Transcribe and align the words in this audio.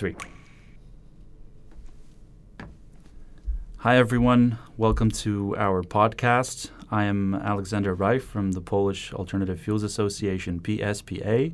three. 0.00 0.16
Hi, 3.80 3.98
everyone. 3.98 4.56
Welcome 4.78 5.10
to 5.10 5.54
our 5.58 5.82
podcast. 5.82 6.70
I 6.90 7.04
am 7.04 7.34
Alexander 7.34 7.94
Reif 7.94 8.24
from 8.24 8.52
the 8.52 8.62
Polish 8.62 9.12
Alternative 9.12 9.60
Fuels 9.60 9.82
Association, 9.82 10.58
PSPA. 10.60 11.52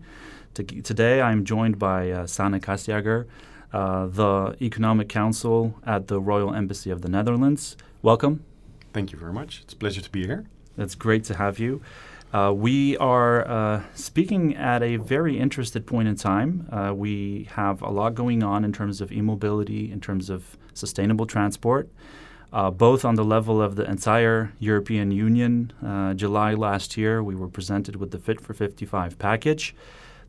today, 0.54 1.20
I'm 1.20 1.45
joined 1.45 1.80
by 1.80 2.12
uh, 2.12 2.27
Sanne 2.27 2.61
Kaasjager, 2.61 3.27
uh, 3.72 4.06
the 4.06 4.56
Economic 4.62 5.08
Council 5.08 5.74
at 5.84 6.06
the 6.06 6.20
Royal 6.20 6.54
Embassy 6.54 6.92
of 6.92 7.02
the 7.02 7.08
Netherlands. 7.08 7.76
Welcome. 8.00 8.44
Thank 8.92 9.10
you 9.10 9.18
very 9.18 9.32
much. 9.32 9.62
It's 9.64 9.72
a 9.72 9.76
pleasure 9.76 10.02
to 10.02 10.10
be 10.10 10.24
here. 10.24 10.44
It's 10.78 10.94
great 10.94 11.24
to 11.24 11.34
have 11.34 11.58
you. 11.58 11.82
Uh, 12.32 12.52
we 12.52 12.96
are 12.98 13.46
uh, 13.48 13.82
speaking 13.95 14.56
at 14.56 14.82
a 14.82 14.96
very 14.96 15.38
interested 15.38 15.86
point 15.86 16.09
in 16.09 16.16
time. 16.16 16.68
Uh, 16.70 16.92
we 16.95 17.48
have 17.52 17.80
a 17.82 17.88
lot 17.88 18.14
going 18.14 18.42
on 18.42 18.64
in 18.64 18.73
terms 18.73 19.01
of 19.01 19.12
e 19.12 19.20
mobility, 19.20 19.91
in 19.91 20.01
terms 20.01 20.28
of 20.28 20.56
sustainable 20.74 21.24
transport, 21.24 21.88
uh, 22.52 22.70
both 22.70 23.04
on 23.04 23.15
the 23.15 23.24
level 23.24 23.62
of 23.62 23.77
the 23.77 23.88
entire 23.88 24.52
European 24.59 25.10
Union. 25.12 25.73
Uh, 25.84 26.15
July 26.15 26.52
last 26.52 26.96
year, 26.96 27.23
we 27.23 27.34
were 27.34 27.48
presented 27.48 27.96
with 27.96 28.10
the 28.10 28.18
Fit 28.18 28.40
for 28.40 28.54
55 28.54 29.18
package. 29.18 29.74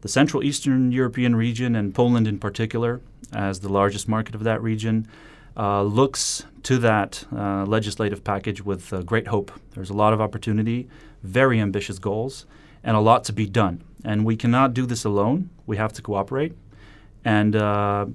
The 0.01 0.07
Central 0.07 0.43
Eastern 0.43 0.91
European 0.91 1.35
region, 1.35 1.75
and 1.75 1.93
Poland 1.93 2.27
in 2.27 2.37
particular, 2.37 3.01
as 3.33 3.61
the 3.61 3.69
largest 3.69 4.07
market 4.07 4.35
of 4.35 4.43
that 4.43 4.61
region, 4.61 5.07
uh, 5.57 5.81
looks 5.81 6.45
to 6.61 6.77
that 6.77 7.25
uh, 7.35 7.65
legislative 7.65 8.23
package 8.23 8.63
with 8.63 8.93
uh, 8.93 9.01
great 9.01 9.27
hope. 9.27 9.51
There's 9.71 9.89
a 9.89 9.95
lot 9.95 10.13
of 10.13 10.21
opportunity, 10.21 10.87
very 11.27 11.59
ambitious 11.59 11.99
goals, 11.99 12.45
and 12.83 12.95
a 12.95 12.99
lot 12.99 13.23
to 13.25 13.33
be 13.33 13.45
done. 13.45 13.83
And 14.03 14.25
we 14.25 14.35
cannot 14.35 14.73
do 14.73 14.85
this 14.85 15.03
alone. 15.03 15.49
We 15.65 15.77
have 15.77 15.93
to 15.93 16.01
cooperate. 16.01 16.53
And 17.25 17.55
uh, 17.55 18.05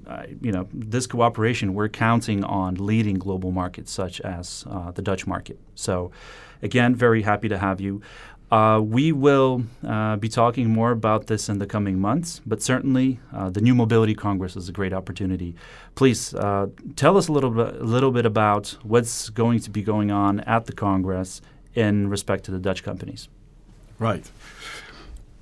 you 0.40 0.52
know, 0.52 0.68
this 0.72 1.06
cooperation, 1.06 1.74
we're 1.74 1.90
counting 1.90 2.44
on 2.44 2.76
leading 2.76 3.16
global 3.16 3.50
markets 3.50 3.92
such 3.92 4.20
as 4.22 4.64
uh, 4.70 4.90
the 4.92 5.02
Dutch 5.02 5.26
market. 5.26 5.58
So, 5.74 6.12
again, 6.62 6.94
very 6.94 7.22
happy 7.22 7.48
to 7.48 7.58
have 7.58 7.80
you. 7.80 8.00
Uh, 8.52 8.78
we 8.78 9.12
will 9.12 9.64
uh, 9.86 10.16
be 10.16 10.28
talking 10.28 10.68
more 10.68 10.90
about 10.90 11.26
this 11.26 11.48
in 11.48 11.58
the 11.58 11.66
coming 11.66 11.98
months, 11.98 12.42
but 12.44 12.62
certainly 12.62 13.18
uh, 13.32 13.48
the 13.48 13.62
New 13.62 13.74
Mobility 13.74 14.14
Congress 14.14 14.56
is 14.56 14.68
a 14.68 14.72
great 14.72 14.92
opportunity. 14.92 15.54
Please 15.94 16.34
uh, 16.34 16.66
tell 16.94 17.16
us 17.16 17.28
a 17.28 17.32
little 17.32 17.50
bit, 17.50 17.80
a 17.80 17.84
little 17.84 18.10
bit 18.10 18.26
about 18.26 18.76
what's 18.82 19.30
going 19.30 19.58
to 19.60 19.70
be 19.70 19.82
going 19.82 20.10
on 20.10 20.40
at 20.40 20.66
the 20.66 20.72
Congress 20.74 21.40
in 21.74 22.08
respect 22.08 22.44
to 22.44 22.50
the 22.50 22.58
Dutch 22.58 22.82
companies. 22.82 23.28
Right. 23.98 24.30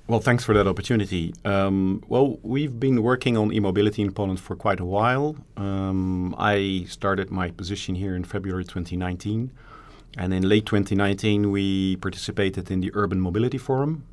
Well, 0.07 0.19
thanks 0.19 0.43
for 0.43 0.53
that 0.53 0.67
opportunity. 0.67 1.33
Um, 1.45 2.03
well, 2.09 2.37
we've 2.43 2.79
been 2.79 3.01
working 3.01 3.37
on 3.37 3.53
e-mobility 3.53 4.01
in 4.01 4.11
Poland 4.11 4.39
for 4.39 4.55
quite 4.55 4.79
a 4.79 4.85
while. 4.85 5.37
Um, 5.55 6.35
I 6.37 6.85
started 6.89 7.31
my 7.31 7.51
position 7.51 7.95
here 7.95 8.15
in 8.15 8.23
February 8.23 8.65
2019. 8.65 9.51
And 10.17 10.33
in 10.33 10.47
late 10.49 10.65
2019, 10.65 11.51
we 11.51 11.95
participated 11.95 12.69
in 12.69 12.81
the 12.81 12.91
Urban 12.93 13.21
Mobility 13.21 13.57
Forum. 13.57 14.03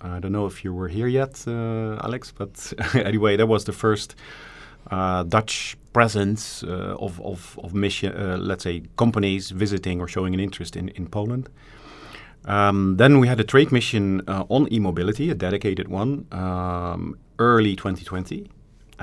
I 0.00 0.20
don't 0.20 0.30
know 0.30 0.46
if 0.46 0.62
you 0.62 0.72
were 0.72 0.86
here 0.86 1.08
yet, 1.08 1.42
uh, 1.48 1.98
Alex, 2.04 2.32
but 2.32 2.72
anyway, 2.94 3.36
that 3.36 3.46
was 3.46 3.64
the 3.64 3.72
first 3.72 4.14
Dutch 5.24 5.76
presence 5.92 6.62
uh, 6.62 6.96
of, 7.00 7.20
of, 7.22 7.58
of 7.62 7.74
mission, 7.74 8.14
uh, 8.14 8.36
let's 8.38 8.64
say, 8.64 8.82
companies 8.96 9.50
visiting 9.50 10.00
or 10.00 10.08
showing 10.08 10.34
an 10.34 10.40
interest 10.40 10.76
in, 10.76 10.88
in 10.90 11.06
Poland. 11.06 11.48
Um, 12.44 12.96
then 12.96 13.18
we 13.18 13.28
had 13.28 13.40
a 13.40 13.44
trade 13.44 13.72
mission 13.72 14.22
uh, 14.28 14.44
on 14.48 14.72
e-mobility, 14.72 15.30
a 15.30 15.34
dedicated 15.34 15.88
one, 15.88 16.26
um, 16.32 17.18
early 17.38 17.76
2020. 17.76 18.48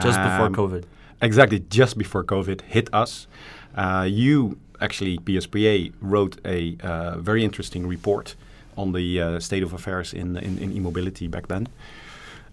Just 0.02 0.20
um, 0.20 0.26
before 0.30 0.50
COVID. 0.50 0.84
Exactly, 1.22 1.60
just 1.70 1.98
before 1.98 2.24
COVID 2.24 2.62
hit 2.62 2.90
us. 2.94 3.28
Uh, 3.76 4.08
you 4.10 4.58
actually 4.82 5.18
PSPA 5.20 5.94
wrote 6.02 6.38
a 6.46 6.78
uh, 6.82 7.18
very 7.18 7.44
interesting 7.44 7.88
report 7.88 8.36
on 8.78 8.92
the 8.92 9.22
uh, 9.22 9.40
state 9.40 9.64
of 9.64 9.74
affairs 9.74 10.14
in, 10.14 10.38
in, 10.38 10.58
in 10.58 10.76
e-mobility 10.76 11.28
back 11.28 11.48
then. 11.48 11.68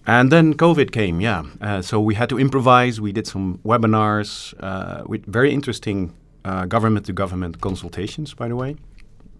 And 0.06 0.32
then 0.32 0.54
COVID 0.54 0.90
came, 0.90 1.20
yeah. 1.20 1.44
Uh, 1.60 1.80
so 1.80 2.00
we 2.00 2.14
had 2.14 2.28
to 2.30 2.38
improvise. 2.38 3.00
We 3.00 3.12
did 3.12 3.26
some 3.26 3.58
webinars 3.64 4.54
uh, 4.60 5.04
with 5.06 5.24
very 5.26 5.52
interesting 5.52 6.12
government 6.68 7.06
to 7.06 7.12
government 7.12 7.60
consultations, 7.60 8.34
by 8.34 8.48
the 8.48 8.56
way. 8.56 8.76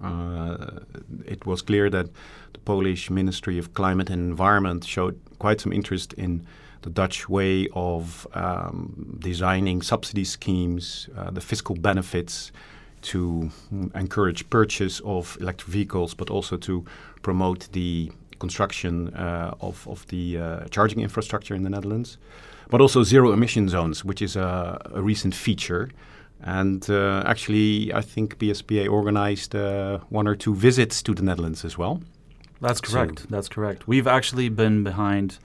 Uh, 0.02 0.80
it 1.26 1.46
was 1.46 1.62
clear 1.62 1.88
that 1.90 2.06
the 2.52 2.58
Polish 2.60 3.10
Ministry 3.10 3.58
of 3.58 3.74
Climate 3.74 4.10
and 4.10 4.30
Environment 4.30 4.84
showed 4.84 5.18
quite 5.38 5.60
some 5.60 5.72
interest 5.72 6.12
in 6.14 6.44
the 6.82 6.90
Dutch 6.90 7.28
way 7.28 7.68
of 7.74 8.26
um, 8.34 9.16
designing 9.20 9.82
subsidy 9.82 10.24
schemes, 10.24 11.08
uh, 11.16 11.30
the 11.30 11.40
fiscal 11.40 11.76
benefits, 11.76 12.50
to 13.02 13.50
encourage 13.94 14.48
purchase 14.50 15.00
of 15.04 15.36
electric 15.40 15.68
vehicles, 15.68 16.14
but 16.14 16.30
also 16.30 16.56
to 16.56 16.84
promote 17.22 17.68
the 17.72 18.10
construction 18.44 18.94
uh, 19.14 19.68
of, 19.68 19.76
of 19.94 19.98
the 20.12 20.24
uh, 20.38 20.64
charging 20.76 21.00
infrastructure 21.08 21.54
in 21.58 21.62
the 21.66 21.70
Netherlands, 21.76 22.18
but 22.72 22.80
also 22.80 23.02
zero 23.14 23.32
emission 23.32 23.68
zones, 23.68 24.04
which 24.04 24.20
is 24.22 24.36
a, 24.36 24.48
a 24.98 25.02
recent 25.10 25.34
feature. 25.34 25.84
And 26.60 26.82
uh, 26.90 27.32
actually, 27.32 27.68
I 28.00 28.02
think 28.12 28.26
PSPA 28.40 28.84
organized 28.98 29.54
uh, 29.54 29.98
one 30.18 30.26
or 30.30 30.36
two 30.44 30.54
visits 30.54 31.02
to 31.02 31.14
the 31.14 31.22
Netherlands 31.22 31.64
as 31.64 31.74
well. 31.78 31.94
That's 32.60 32.80
correct. 32.80 33.18
So 33.20 33.26
That's 33.34 33.48
correct. 33.48 33.80
We've 33.92 34.10
actually 34.18 34.48
been 34.48 34.84
behind 34.84 35.38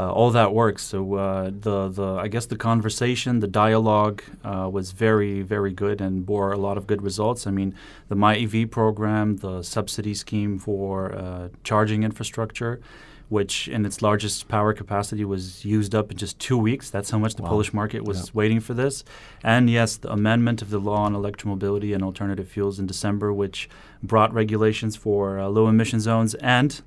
all 0.00 0.30
that 0.30 0.54
works. 0.54 0.82
So 0.82 1.14
uh, 1.14 1.50
the 1.50 1.88
the 1.88 2.14
I 2.14 2.28
guess 2.28 2.46
the 2.46 2.56
conversation, 2.56 3.40
the 3.40 3.46
dialogue 3.46 4.22
uh, 4.44 4.68
was 4.72 4.92
very 4.92 5.42
very 5.42 5.72
good 5.72 6.00
and 6.00 6.24
bore 6.24 6.52
a 6.52 6.56
lot 6.56 6.78
of 6.78 6.86
good 6.86 7.02
results. 7.02 7.46
I 7.46 7.50
mean, 7.50 7.74
the 8.08 8.16
MyEV 8.16 8.70
program, 8.70 9.36
the 9.36 9.62
subsidy 9.62 10.14
scheme 10.14 10.58
for 10.58 11.14
uh, 11.14 11.48
charging 11.64 12.02
infrastructure. 12.02 12.80
Which, 13.28 13.66
in 13.66 13.86
its 13.86 14.02
largest 14.02 14.46
power 14.48 14.74
capacity, 14.74 15.24
was 15.24 15.64
used 15.64 15.94
up 15.94 16.10
in 16.10 16.18
just 16.18 16.38
two 16.38 16.58
weeks. 16.58 16.90
That's 16.90 17.08
how 17.08 17.18
much 17.18 17.34
the 17.36 17.42
wow. 17.42 17.48
Polish 17.48 17.72
market 17.72 18.04
was 18.04 18.34
waiting 18.34 18.60
for 18.60 18.74
this. 18.74 19.04
And 19.42 19.70
yes, 19.70 19.96
the 19.96 20.12
amendment 20.12 20.60
of 20.60 20.68
the 20.68 20.78
law 20.78 21.04
on 21.04 21.14
electromobility 21.14 21.94
and 21.94 22.04
alternative 22.04 22.46
fuels 22.46 22.78
in 22.78 22.86
December, 22.86 23.32
which 23.32 23.70
brought 24.02 24.34
regulations 24.34 24.96
for 24.96 25.38
uh, 25.38 25.48
low 25.48 25.66
emission 25.66 25.98
zones 25.98 26.34
and 26.34 26.82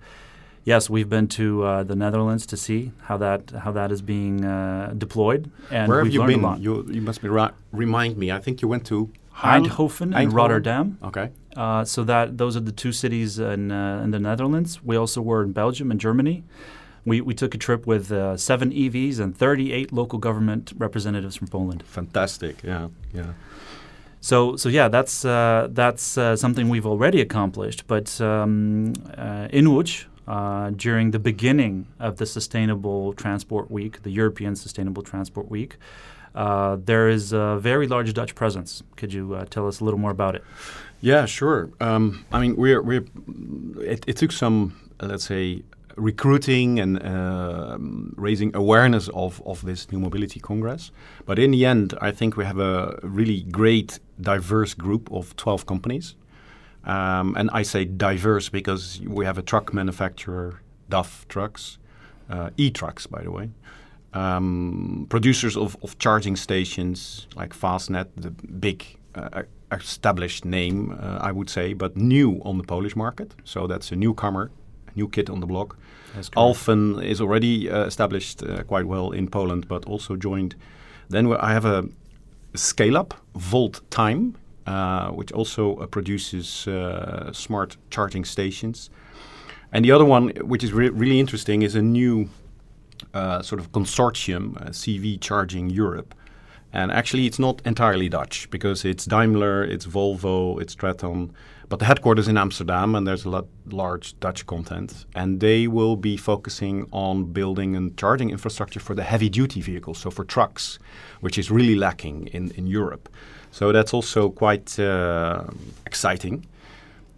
yes, 0.66 0.90
we've 0.90 1.10
been 1.10 1.28
to 1.30 1.64
uh, 1.64 1.84
the 1.84 1.96
Netherlands 1.96 2.46
to 2.48 2.58
see 2.58 2.92
how 3.04 3.18
that 3.18 3.52
how 3.64 3.72
that 3.72 3.92
is 3.92 4.02
being 4.02 4.44
uh, 4.44 4.94
deployed, 4.98 5.50
and 5.72 5.88
where 5.88 6.04
have 6.04 6.14
you 6.14 6.26
been? 6.26 6.62
You, 6.62 6.86
you 6.90 7.02
must 7.02 7.22
be 7.22 7.30
ra- 7.30 7.52
remind 7.72 8.18
me. 8.18 8.32
I 8.32 8.40
think 8.40 8.62
you 8.62 8.68
went 8.68 8.86
to 8.88 9.10
Eindhoven, 9.38 10.14
and 10.16 10.34
Rotterdam. 10.34 10.98
Okay. 11.04 11.30
Uh, 11.56 11.86
so 11.86 12.04
that 12.04 12.38
those 12.38 12.58
are 12.58 12.62
the 12.62 12.72
two 12.72 12.92
cities 12.92 13.40
in, 13.40 13.72
uh, 13.72 14.02
in 14.04 14.12
the 14.12 14.20
Netherlands. 14.20 14.84
We 14.84 14.98
also 14.98 15.22
were 15.22 15.44
in 15.44 15.54
Belgium 15.54 15.92
and 15.92 16.00
Germany. 16.00 16.44
We, 17.06 17.22
we 17.22 17.34
took 17.34 17.54
a 17.54 17.58
trip 17.58 17.86
with 17.86 18.12
uh, 18.12 18.36
seven 18.36 18.72
EVs 18.72 19.20
and 19.20 19.38
38 19.38 19.94
local 19.94 20.20
government 20.20 20.74
representatives 20.78 21.36
from 21.36 21.48
Poland. 21.48 21.84
Fantastic. 21.84 22.64
Yeah. 22.64 22.88
Yeah. 23.14 23.34
So, 24.22 24.56
so 24.56 24.70
yeah, 24.70 24.88
that's 24.88 25.24
uh, 25.24 25.68
that's 25.70 26.18
uh, 26.18 26.36
something 26.36 26.68
we've 26.68 26.88
already 26.88 27.22
accomplished. 27.22 27.86
But 27.86 28.20
um, 28.20 28.94
uh, 29.16 29.48
uh, 30.28 30.72
during 30.72 31.12
the 31.12 31.20
beginning 31.20 31.88
of 32.00 32.18
the 32.18 32.26
Sustainable 32.26 33.14
Transport 33.14 33.70
Week, 33.70 34.04
the 34.04 34.12
European 34.12 34.56
Sustainable 34.56 35.04
Transport 35.04 35.50
Week. 35.50 35.78
Uh, 36.34 36.78
there 36.84 37.08
is 37.08 37.32
a 37.32 37.58
very 37.60 37.88
large 37.88 38.14
Dutch 38.14 38.36
presence. 38.36 38.84
Could 38.98 39.14
you 39.14 39.36
uh, 39.36 39.46
tell 39.46 39.68
us 39.68 39.80
a 39.80 39.86
little 39.86 40.00
more 40.00 40.12
about 40.12 40.36
it? 40.36 40.44
Yeah, 41.00 41.26
sure. 41.26 41.70
Um, 41.80 42.26
I 42.32 42.40
mean, 42.40 42.56
we're, 42.56 42.82
we're 42.82 43.06
it, 43.80 44.04
it, 44.08 44.18
took 44.18 44.32
some, 44.32 44.92
let's 45.00 45.26
say, 45.26 45.62
recruiting 45.96 46.80
and 46.80 47.02
uh, 47.02 47.78
raising 48.16 48.54
awareness 48.54 49.08
of, 49.10 49.42
of 49.46 49.64
this 49.64 49.90
new 49.92 50.00
mobility 50.00 50.42
congress. 50.42 50.92
But 51.26 51.40
in 51.40 51.52
the 51.52 51.66
end, 51.66 51.94
I 52.02 52.12
think 52.12 52.36
we 52.36 52.44
have 52.44 52.60
a 52.60 53.00
really 53.02 53.44
great, 53.44 54.00
diverse 54.20 54.74
group 54.74 55.10
of 55.12 55.36
12 55.38 55.66
companies 55.66 56.16
um, 56.86 57.36
and 57.36 57.50
I 57.52 57.64
say 57.64 57.86
diverse 57.86 58.50
because 58.50 59.02
we 59.06 59.26
have 59.26 59.38
a 59.38 59.42
truck 59.42 59.74
manufacturer, 59.74 60.62
DAF 60.90 61.28
Trucks, 61.28 61.78
uh, 62.30 62.50
e-trucks, 62.58 63.08
by 63.08 63.24
the 63.24 63.32
way. 63.32 63.50
Um, 64.14 65.08
producers 65.10 65.58
of, 65.58 65.76
of 65.84 65.98
charging 65.98 66.36
stations 66.36 67.28
like 67.36 67.54
Fastned, 67.54 68.08
the 68.16 68.32
big 68.32 68.86
uh, 69.16 69.44
established 69.72 70.46
name, 70.46 70.98
uh, 71.02 71.18
I 71.22 71.32
would 71.32 71.50
say, 71.50 71.74
but 71.74 71.98
new 71.98 72.42
on 72.46 72.58
the 72.58 72.64
Polish 72.64 72.96
market. 72.96 73.34
So 73.44 73.68
that's 73.68 73.92
a 73.92 73.96
newcomer, 73.96 74.52
a 74.88 74.92
new 74.96 75.10
kid 75.10 75.30
on 75.30 75.40
the 75.40 75.48
block. 75.48 75.78
Alfen 76.38 77.04
is 77.04 77.20
already 77.20 77.70
uh, 77.70 77.86
established 77.86 78.42
uh, 78.44 78.64
quite 78.64 78.86
well 78.86 79.12
in 79.12 79.28
Poland, 79.28 79.68
but 79.68 79.86
also 79.86 80.16
joined. 80.16 80.56
Then 81.10 81.34
I 81.34 81.52
have 81.52 81.66
a 81.66 81.90
scale 82.54 82.96
up, 82.96 83.14
Volttime, 83.38 84.36
uh, 84.66 85.10
which 85.10 85.32
also 85.32 85.78
uh, 85.78 85.86
produces 85.86 86.68
uh, 86.68 87.32
smart 87.34 87.78
charging 87.90 88.26
stations. 88.26 88.90
And 89.72 89.84
the 89.84 89.92
other 89.92 90.06
one, 90.06 90.30
which 90.42 90.64
is 90.64 90.74
re 90.74 90.90
really 90.90 91.20
interesting, 91.20 91.62
is 91.62 91.76
a 91.76 91.82
new 91.82 92.30
uh, 93.14 93.42
sort 93.42 93.60
of 93.60 93.72
consortium, 93.72 94.56
uh, 94.62 94.70
CV 94.70 95.20
Charging 95.20 95.70
Europe. 95.70 96.16
And 96.74 96.92
actually, 96.92 97.26
it's 97.26 97.40
not 97.40 97.62
entirely 97.66 98.10
Dutch 98.10 98.50
because 98.50 98.84
it's 98.84 99.06
Daimler, 99.06 99.64
it's 99.64 99.86
Volvo, 99.86 100.62
it's 100.62 100.76
Traton, 100.76 101.32
but 101.70 101.80
the 101.80 101.86
headquarters 101.86 102.28
in 102.28 102.38
Amsterdam, 102.38 102.96
and 102.96 103.08
there's 103.08 103.24
a 103.26 103.30
lot 103.30 103.48
large 103.68 104.20
Dutch 104.20 104.46
content. 104.46 105.06
And 105.16 105.40
they 105.40 105.68
will 105.68 105.96
be 105.96 106.18
focusing 106.18 106.88
on 106.92 107.32
building 107.32 107.76
and 107.76 107.98
charging 107.98 108.30
infrastructure 108.30 108.82
for 108.82 108.94
the 108.94 109.04
heavy-duty 109.04 109.62
vehicles, 109.62 110.00
so 110.00 110.12
for 110.12 110.26
trucks, 110.26 110.80
which 111.22 111.38
is 111.38 111.50
really 111.50 111.76
lacking 111.76 112.28
in 112.28 112.52
in 112.52 112.68
Europe. 112.68 113.10
So 113.56 113.72
that's 113.72 113.94
also 113.94 114.30
quite 114.30 114.78
uh, 114.78 115.46
exciting. 115.86 116.46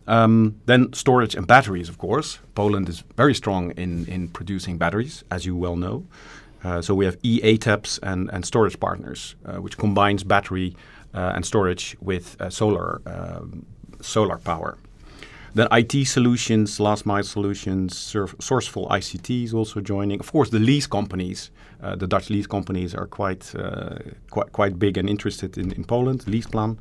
Um, 0.06 0.62
then 0.68 0.94
storage 0.94 1.34
and 1.34 1.48
batteries, 1.48 1.89
of 1.89 1.98
course. 1.98 2.38
Poland 2.54 2.89
is 2.89 3.04
very 3.16 3.34
strong 3.34 3.72
in, 3.72 4.06
in 4.06 4.28
producing 4.28 4.78
batteries, 4.78 5.24
as 5.31 5.48
you 5.48 5.56
well 5.56 5.75
know. 5.75 6.06
Uh, 6.63 6.80
so 6.80 6.94
we 6.94 7.06
have 7.06 7.19
EATEPs 7.24 8.00
and, 8.04 8.30
and 8.31 8.45
storage 8.45 8.80
partners, 8.80 9.36
uh, 9.45 9.56
which 9.56 9.80
combines 9.80 10.24
battery 10.24 10.75
uh, 11.16 11.34
and 11.36 11.44
storage 11.44 11.98
with 12.01 12.40
uh, 12.40 12.51
solar 12.51 13.01
um, 13.07 13.66
solar 14.01 14.38
power. 14.38 14.78
Then 15.57 15.68
IT 15.71 16.06
solutions, 16.06 16.80
last 16.80 17.07
mile 17.07 17.24
solutions, 17.24 18.13
Sourceful 18.13 18.88
ICT 18.89 19.44
is 19.44 19.54
also 19.56 19.81
joining. 19.81 20.19
Of 20.19 20.31
course, 20.31 20.51
the 20.51 20.59
lease 20.59 20.86
companies, 20.86 21.50
uh, 21.81 21.95
the 21.95 22.06
Dutch 22.06 22.30
lease 22.30 22.45
companies 22.45 22.94
are 22.94 23.07
quite 23.07 23.56
uh, 23.56 23.98
quite 24.30 24.51
quite 24.51 24.77
big 24.77 24.98
and 25.00 25.09
interested 25.09 25.57
in, 25.57 25.71
in 25.71 25.83
Poland. 25.83 26.25
Leaseplan, 26.27 26.77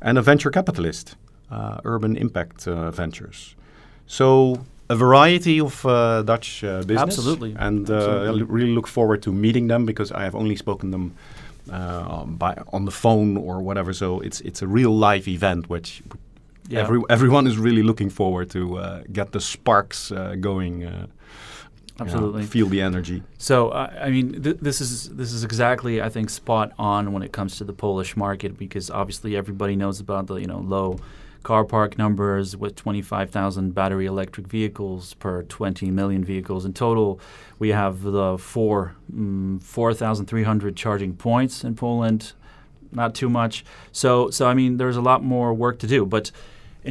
and 0.00 0.16
a 0.16 0.22
venture 0.22 0.50
capitalist 0.50 1.16
uh, 1.50 1.80
urban 1.84 2.16
impact 2.16 2.66
uh, 2.66 2.90
ventures. 2.90 3.54
So 4.06 4.64
a 4.88 4.96
variety 4.96 5.60
of 5.60 5.84
uh, 5.84 6.22
Dutch 6.22 6.64
uh, 6.64 6.78
business. 6.86 7.18
Absolutely. 7.18 7.54
And 7.58 7.90
Absolutely. 7.90 8.42
I 8.42 8.44
really 8.48 8.74
look 8.74 8.86
forward 8.86 9.22
to 9.24 9.32
meeting 9.32 9.68
them 9.68 9.84
because 9.84 10.10
I 10.10 10.22
have 10.22 10.34
only 10.34 10.56
spoken 10.56 10.90
them 10.90 11.14
uh, 11.70 12.24
by 12.24 12.56
on 12.72 12.86
the 12.86 12.92
phone 12.92 13.36
or 13.36 13.60
whatever. 13.60 13.92
So 13.92 14.20
it's 14.20 14.40
it's 14.40 14.62
a 14.62 14.66
real 14.66 14.96
live 14.96 15.28
event, 15.28 15.68
which 15.68 16.02
yeah. 16.68 16.80
every, 16.80 17.00
everyone 17.08 17.46
is 17.46 17.58
really 17.58 17.82
looking 17.82 18.10
forward 18.10 18.50
to 18.50 18.78
uh, 18.78 19.02
get 19.12 19.32
the 19.32 19.40
sparks 19.40 20.10
going. 20.40 21.08
Absolutely, 21.98 22.42
know, 22.42 22.46
feel 22.46 22.66
the 22.66 22.82
energy. 22.82 23.22
So, 23.38 23.72
I 23.72 24.10
mean, 24.10 24.42
th- 24.42 24.58
this 24.60 24.82
is 24.82 25.08
this 25.08 25.32
is 25.32 25.44
exactly 25.44 26.02
I 26.02 26.10
think 26.10 26.28
spot 26.28 26.72
on 26.78 27.12
when 27.12 27.22
it 27.22 27.32
comes 27.32 27.56
to 27.56 27.64
the 27.64 27.72
Polish 27.72 28.18
market 28.18 28.58
because 28.58 28.90
obviously 28.90 29.34
everybody 29.34 29.76
knows 29.76 29.98
about 29.98 30.26
the 30.26 30.34
you 30.34 30.46
know 30.46 30.58
low 30.58 30.98
car 31.46 31.64
park 31.64 31.96
numbers 31.96 32.56
with 32.56 32.74
25,000 32.74 33.72
battery 33.72 34.04
electric 34.04 34.48
vehicles 34.48 35.14
per 35.14 35.44
20 35.44 35.92
million 35.92 36.24
vehicles. 36.24 36.64
In 36.64 36.72
total, 36.72 37.20
we 37.60 37.68
have 37.68 38.02
the 38.02 38.36
four 38.36 38.96
mm, 39.14 39.62
4,300 39.62 40.74
charging 40.74 41.14
points 41.14 41.62
in 41.62 41.76
Poland. 41.76 42.32
Not 42.90 43.14
too 43.14 43.30
much. 43.30 43.64
So, 43.92 44.28
so 44.30 44.48
I 44.48 44.54
mean, 44.54 44.76
there's 44.76 44.96
a 44.96 45.00
lot 45.00 45.22
more 45.22 45.54
work 45.54 45.78
to 45.78 45.86
do, 45.86 46.04
but. 46.04 46.32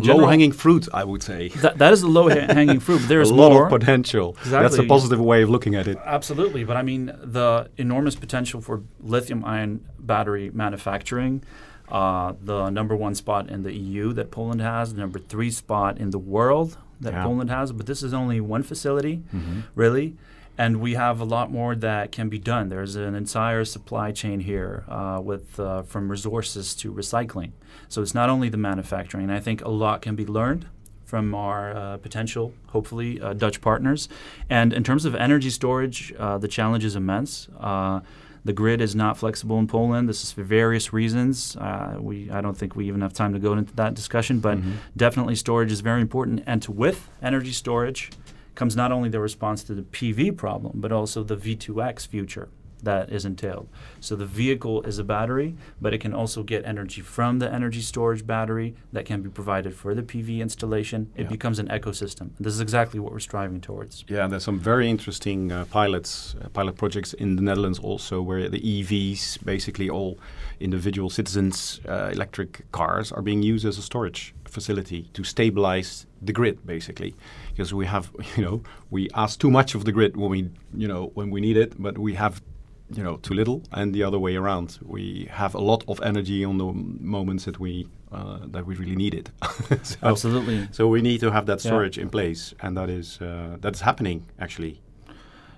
Low 0.04 0.26
hanging 0.26 0.52
fruit, 0.52 0.88
I 0.94 1.04
would 1.04 1.24
say. 1.24 1.50
That, 1.50 1.78
that 1.78 1.94
is 1.94 2.02
the 2.02 2.08
low 2.08 2.28
hanging 2.28 2.80
fruit. 2.80 3.00
There's 3.08 3.30
a 3.30 3.36
lot 3.36 3.52
more. 3.52 3.66
of 3.66 3.70
potential. 3.70 4.36
Exactly. 4.42 4.62
That's 4.62 4.78
a 4.78 4.84
positive 4.84 5.20
way 5.20 5.42
of 5.42 5.50
looking 5.50 5.76
at 5.76 5.88
it. 5.88 5.98
Absolutely, 6.04 6.64
but 6.64 6.78
I 6.78 6.82
mean 6.82 7.06
the 7.22 7.70
enormous 7.78 8.16
potential 8.16 8.62
for 8.62 8.84
lithium-ion 9.02 9.86
battery 10.00 10.52
manufacturing, 10.54 11.44
uh, 11.90 12.34
the 12.42 12.70
number 12.70 12.96
one 12.96 13.16
spot 13.16 13.50
in 13.50 13.64
the 13.64 13.74
EU 13.74 14.14
that 14.14 14.32
Poland 14.32 14.62
has, 14.62 14.94
the 14.94 15.00
number 15.00 15.20
three 15.20 15.52
spot 15.52 15.98
in 15.98 16.12
the 16.12 16.20
world 16.20 16.78
that 17.02 17.14
yeah. 17.14 17.24
Poland 17.24 17.50
has. 17.50 17.72
But 17.72 17.86
this 17.86 18.04
is 18.04 18.14
only 18.14 18.42
one 18.42 18.64
facility, 18.64 19.24
mm-hmm. 19.34 19.62
really. 19.76 20.16
And 20.57 20.80
we 20.80 20.94
have 20.94 21.19
a 21.19 21.25
lot 21.25 21.52
more 21.52 21.75
that 21.75 22.12
can 22.12 22.30
be 22.30 22.40
done. 22.40 22.69
There's 22.69 22.96
an 22.96 23.13
entire 23.16 23.66
supply 23.66 24.12
chain 24.12 24.40
here 24.40 24.86
uh, 24.88 25.19
with 25.24 25.60
uh, 25.60 25.84
from 25.84 26.10
resources 26.10 26.74
to 26.75 26.94
recycling. 26.94 27.52
So 27.90 28.02
it's 28.02 28.13
not 28.13 28.30
only 28.30 28.50
the 28.50 28.57
manufacturing. 28.57 29.30
I 29.30 29.40
think 29.40 29.62
a 29.62 29.69
lot 29.69 30.02
can 30.02 30.16
be 30.16 30.25
learned 30.25 30.68
from 31.06 31.36
our 31.36 31.75
uh, 31.75 31.98
potential, 31.98 32.54
hopefully, 32.68 33.22
uh, 33.22 33.34
Dutch 33.34 33.62
partners. 33.62 34.10
And 34.50 34.74
in 34.74 34.84
terms 34.84 35.06
of 35.06 35.13
energy 35.16 35.50
storage, 35.50 36.13
uh, 36.18 36.38
the 36.38 36.48
challenge 36.48 36.84
is 36.84 36.96
immense. 36.96 37.48
Uh, 37.60 38.00
the 38.44 38.54
grid 38.54 38.80
is 38.80 38.96
not 38.96 39.18
flexible 39.18 39.58
in 39.58 39.68
Poland. 39.68 40.08
This 40.08 40.24
is 40.24 40.31
for 40.31 40.44
various 40.44 40.94
reasons. 40.94 41.56
Uh, 41.56 41.98
we 42.00 42.30
I 42.30 42.42
don't 42.42 42.56
think 42.56 42.75
we 42.75 42.88
even 42.88 43.01
have 43.01 43.12
time 43.12 43.34
to 43.34 43.40
go 43.40 43.54
into 43.54 43.74
that 43.75 43.96
discussion, 43.96 44.40
but 44.40 44.60
mm-hmm. 44.60 44.74
definitely 44.96 45.36
storage 45.36 45.72
is 45.72 45.81
very 45.81 46.01
important. 46.01 46.44
And 46.46 46.63
with 46.68 47.10
energy 47.24 47.51
storage 47.51 48.12
comes 48.56 48.75
not 48.75 48.92
only 48.92 49.10
the 49.10 49.19
response 49.19 49.63
to 49.63 49.74
the 49.74 49.81
PV 49.84 50.36
problem, 50.38 50.80
but 50.80 50.92
also 50.92 51.24
the 51.24 51.38
V2X 51.38 52.07
future 52.07 52.50
that 52.86 53.12
is 53.12 53.26
entailed. 53.26 53.68
So 54.00 54.16
the 54.16 54.26
vehicle 54.26 54.82
is 54.84 54.98
a 54.98 55.04
battery, 55.04 55.56
but 55.82 55.94
it 55.94 56.00
can 56.00 56.14
also 56.14 56.42
get 56.44 56.66
energy 56.66 57.02
from 57.02 57.40
the 57.40 57.52
energy 57.52 57.82
storage 57.82 58.26
battery 58.26 58.76
that 58.94 59.06
can 59.06 59.22
be 59.22 59.30
provided 59.30 59.76
for 59.76 59.94
the 59.94 60.02
PV 60.02 60.40
installation. 60.40 61.12
It 61.16 61.24
yeah. 61.24 61.30
becomes 61.30 61.60
an 61.60 61.68
ecosystem. 61.68 62.30
This 62.40 62.54
is 62.54 62.62
exactly 62.62 63.00
what 63.00 63.12
we're 63.12 63.20
striving 63.20 63.62
towards. 63.62 64.06
Yeah, 64.08 64.28
there's 64.28 64.44
some 64.44 64.60
very 64.60 64.90
interesting 64.90 65.52
uh, 65.52 65.66
pilots, 65.66 66.36
uh, 66.42 66.48
pilot 66.50 66.78
projects 66.78 67.14
in 67.14 67.36
the 67.36 67.42
Netherlands 67.42 67.80
also, 67.80 68.22
where 68.22 68.48
the 68.50 68.62
EVs, 68.62 69.44
basically 69.44 69.90
all 69.90 70.18
individual 70.60 71.10
citizens' 71.10 71.82
uh, 71.88 72.10
electric 72.14 72.72
cars, 72.72 73.12
are 73.12 73.22
being 73.22 73.44
used 73.44 73.66
as 73.66 73.78
a 73.78 73.82
storage 73.82 74.34
facility 74.46 75.10
to 75.14 75.24
stabilize 75.24 76.06
the 76.22 76.32
grid, 76.32 76.66
basically 76.66 77.14
because 77.56 77.74
we 77.74 77.86
have 77.86 78.12
you 78.38 78.44
know 78.44 78.62
we 78.90 79.10
ask 79.14 79.40
too 79.40 79.52
much 79.52 79.76
of 79.76 79.86
the 79.86 79.92
grid 79.92 80.16
when 80.18 80.30
we 80.30 80.50
you 80.74 80.88
know 80.88 81.12
when 81.14 81.30
we 81.30 81.42
need 81.42 81.58
it 81.58 81.74
but 81.82 81.98
we 81.98 82.14
have 82.14 82.42
you 82.96 83.04
know 83.04 83.18
too 83.18 83.34
little, 83.34 83.62
and 83.72 83.94
the 83.94 84.04
other 84.04 84.20
way 84.20 84.36
around. 84.36 84.80
We 84.82 85.28
have 85.32 85.56
a 85.56 85.62
lot 85.62 85.84
of 85.88 86.02
energy 86.02 86.46
on 86.46 86.58
the 86.58 86.72
moments 86.74 87.46
that 87.46 87.60
we 87.60 87.88
uh, 88.12 88.40
that 88.48 88.66
we 88.66 88.76
really 88.76 88.96
need 88.96 89.14
it. 89.14 89.30
so, 89.84 89.98
Absolutely. 90.04 90.68
So 90.72 90.88
we 90.88 91.02
need 91.02 91.20
to 91.20 91.32
have 91.32 91.46
that 91.48 91.62
storage 91.62 91.98
yeah. 91.98 92.04
in 92.04 92.10
place, 92.10 92.54
and 92.62 92.78
that 92.78 92.90
is 92.90 93.20
uh, 93.22 93.58
that 93.62 93.76
is 93.76 93.82
happening 93.82 94.26
actually. 94.40 94.82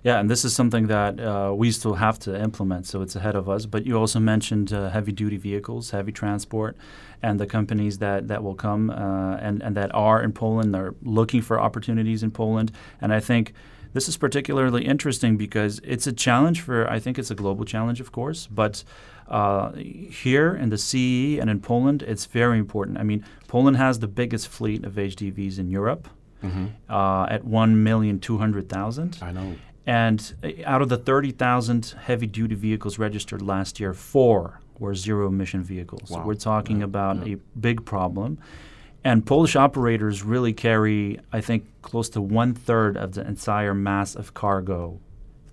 Yeah, 0.03 0.19
and 0.19 0.29
this 0.29 0.45
is 0.45 0.55
something 0.55 0.87
that 0.87 1.19
uh, 1.19 1.53
we 1.53 1.71
still 1.71 1.95
have 1.95 2.17
to 2.19 2.41
implement, 2.41 2.85
so 2.85 3.01
it's 3.01 3.15
ahead 3.15 3.35
of 3.35 3.49
us. 3.49 3.65
But 3.65 3.85
you 3.85 3.97
also 3.97 4.19
mentioned 4.19 4.71
uh, 4.71 4.89
heavy-duty 4.89 5.37
vehicles, 5.37 5.89
heavy 5.89 6.11
transport, 6.11 6.77
and 7.21 7.39
the 7.39 7.45
companies 7.45 7.97
that, 7.97 8.27
that 8.27 8.41
will 8.43 8.55
come 8.55 8.89
uh, 8.89 9.35
and, 9.37 9.61
and 9.61 9.75
that 9.75 9.93
are 9.93 10.21
in 10.21 10.31
Poland. 10.31 10.73
They're 10.73 10.93
looking 11.01 11.41
for 11.41 11.59
opportunities 11.59 12.23
in 12.23 12.31
Poland, 12.31 12.71
and 13.01 13.11
I 13.11 13.19
think 13.19 13.53
this 13.93 14.07
is 14.07 14.17
particularly 14.17 14.85
interesting 14.85 15.37
because 15.37 15.79
it's 15.83 16.07
a 16.07 16.13
challenge 16.13 16.61
for, 16.61 16.89
I 16.89 16.99
think 16.99 17.17
it's 17.17 17.31
a 17.31 17.35
global 17.35 17.65
challenge, 17.65 17.99
of 17.99 18.11
course, 18.11 18.47
but 18.47 18.83
uh, 19.27 19.73
here 19.73 20.55
in 20.55 20.69
the 20.69 20.77
CE 20.77 21.39
and 21.39 21.49
in 21.49 21.59
Poland, 21.59 22.03
it's 22.03 22.25
very 22.25 22.59
important. 22.59 22.97
I 22.97 23.03
mean, 23.03 23.25
Poland 23.47 23.77
has 23.77 23.99
the 23.99 24.07
biggest 24.07 24.47
fleet 24.47 24.85
of 24.85 24.93
HDVs 24.93 25.59
in 25.59 25.69
Europe 25.69 26.07
mm-hmm. 26.43 26.67
uh, 26.89 27.25
at 27.25 27.43
1,200,000. 27.43 29.23
I 29.23 29.31
know. 29.31 29.55
And 29.85 30.33
uh, 30.43 30.49
out 30.65 30.81
of 30.81 30.89
the 30.89 30.97
30,000 30.97 31.95
heavy 32.03 32.27
duty 32.27 32.55
vehicles 32.55 32.99
registered 32.99 33.41
last 33.41 33.79
year, 33.79 33.93
four 33.93 34.61
were 34.79 34.95
zero 34.95 35.27
emission 35.27 35.63
vehicles. 35.63 36.09
Wow. 36.09 36.19
So 36.19 36.25
we're 36.25 36.35
talking 36.35 36.79
yeah. 36.79 36.85
about 36.85 37.27
yeah. 37.27 37.35
a 37.35 37.59
big 37.59 37.85
problem. 37.85 38.39
And 39.07 39.25
Polish 39.25 39.55
operators 39.55 40.23
really 40.23 40.51
carry, 40.51 41.17
I 41.31 41.39
think, 41.39 41.63
close 41.81 42.09
to 42.09 42.19
one 42.19 42.53
third 42.53 42.97
of 42.97 43.13
the 43.13 43.25
entire 43.25 43.73
mass 43.73 44.15
of 44.15 44.33
cargo 44.33 44.99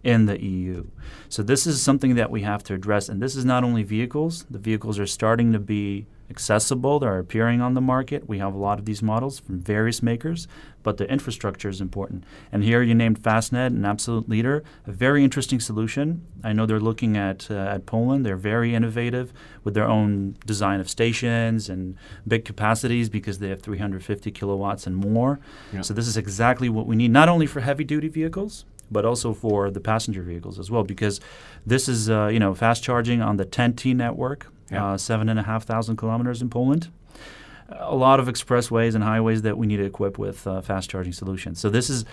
in 0.03 0.27
the 0.27 0.43
EU. 0.43 0.87
So 1.29 1.45
this 1.45 1.65
is 1.65 1.81
something 1.81 2.17
that 2.17 2.33
we 2.33 2.43
have 2.43 2.65
to 2.65 2.75
address. 2.75 3.09
And 3.09 3.23
this 3.23 3.37
is 3.37 3.45
not 3.45 3.63
only 3.63 3.85
vehicles, 3.85 4.45
the 4.51 4.59
vehicles 4.59 4.99
are 4.99 5.07
starting 5.07 5.53
to 5.53 5.61
be 5.61 6.07
accessible, 6.31 6.99
they're 6.99 7.19
appearing 7.19 7.61
on 7.61 7.75
the 7.75 7.81
market. 7.81 8.29
We 8.29 8.39
have 8.39 8.55
a 8.55 8.59
lot 8.59 8.79
of 8.79 8.85
these 8.85 9.03
models 9.03 9.39
from 9.39 9.61
various 9.61 10.03
makers, 10.03 10.49
but 10.83 10.97
the 10.97 11.09
infrastructure 11.11 11.69
is 11.69 11.81
important. 11.81 12.25
And 12.51 12.65
here 12.65 12.83
you 12.83 12.95
named 12.95 13.23
Fastned, 13.23 13.77
an 13.77 13.85
absolute 13.85 14.29
leader, 14.29 14.65
a 14.87 14.93
very 14.93 15.25
interesting 15.25 15.61
solution. 15.61 16.27
I 16.43 16.53
know 16.53 16.67
they're 16.67 16.81
looking 16.81 17.17
at 17.17 17.51
uh, 17.51 17.55
at 17.55 17.87
Poland. 17.87 18.25
They're 18.25 18.37
very 18.37 18.75
innovative 18.75 19.33
with 19.63 19.75
their 19.75 19.89
own 19.89 20.37
design 20.47 20.81
of 20.81 20.89
stations 20.89 21.69
and 21.69 21.97
big 22.27 22.45
capacities 22.45 23.09
because 23.09 23.39
they 23.39 23.49
have 23.49 23.63
350 23.63 24.31
kilowatts 24.31 24.87
and 24.87 24.97
more. 24.97 25.41
Yeah. 25.73 25.83
So 25.83 25.95
this 25.95 26.07
is 26.07 26.17
exactly 26.17 26.69
what 26.69 26.87
we 26.87 26.97
need, 26.97 27.11
not 27.11 27.29
only 27.29 27.47
for 27.47 27.61
heavy 27.61 27.85
duty 27.85 28.09
vehicles, 28.09 28.65
but 28.91 29.05
also 29.05 29.33
for 29.33 29.71
the 29.71 29.81
passenger 29.81 30.23
vehicles 30.23 30.59
as 30.59 30.71
well, 30.71 30.85
because 30.85 31.21
this 31.67 31.89
is 31.89 32.11
uh, 32.11 32.27
you 32.27 32.39
know 32.39 32.55
fast 32.55 32.83
charging 32.83 33.23
on 33.23 33.37
the 33.37 33.45
TEN-T 33.45 33.95
network, 33.95 34.47
yeah. 34.71 34.93
uh, 34.93 34.99
seven 34.99 35.29
and 35.29 35.39
a 35.39 35.43
half 35.43 35.65
thousand 35.65 35.97
kilometers 35.97 36.43
in 36.43 36.51
Poland. 36.51 36.91
A 37.71 37.95
lot 37.95 38.21
of 38.21 38.27
expressways 38.29 38.95
and 38.95 39.03
highways 39.03 39.43
that 39.43 39.57
we 39.57 39.67
need 39.67 39.79
to 39.79 39.85
equip 39.85 40.19
with 40.19 40.47
uh, 40.47 40.61
fast 40.61 40.91
charging 40.91 41.13
solutions. 41.13 41.61
So 41.61 41.71
this 41.71 41.89
is 41.89 42.05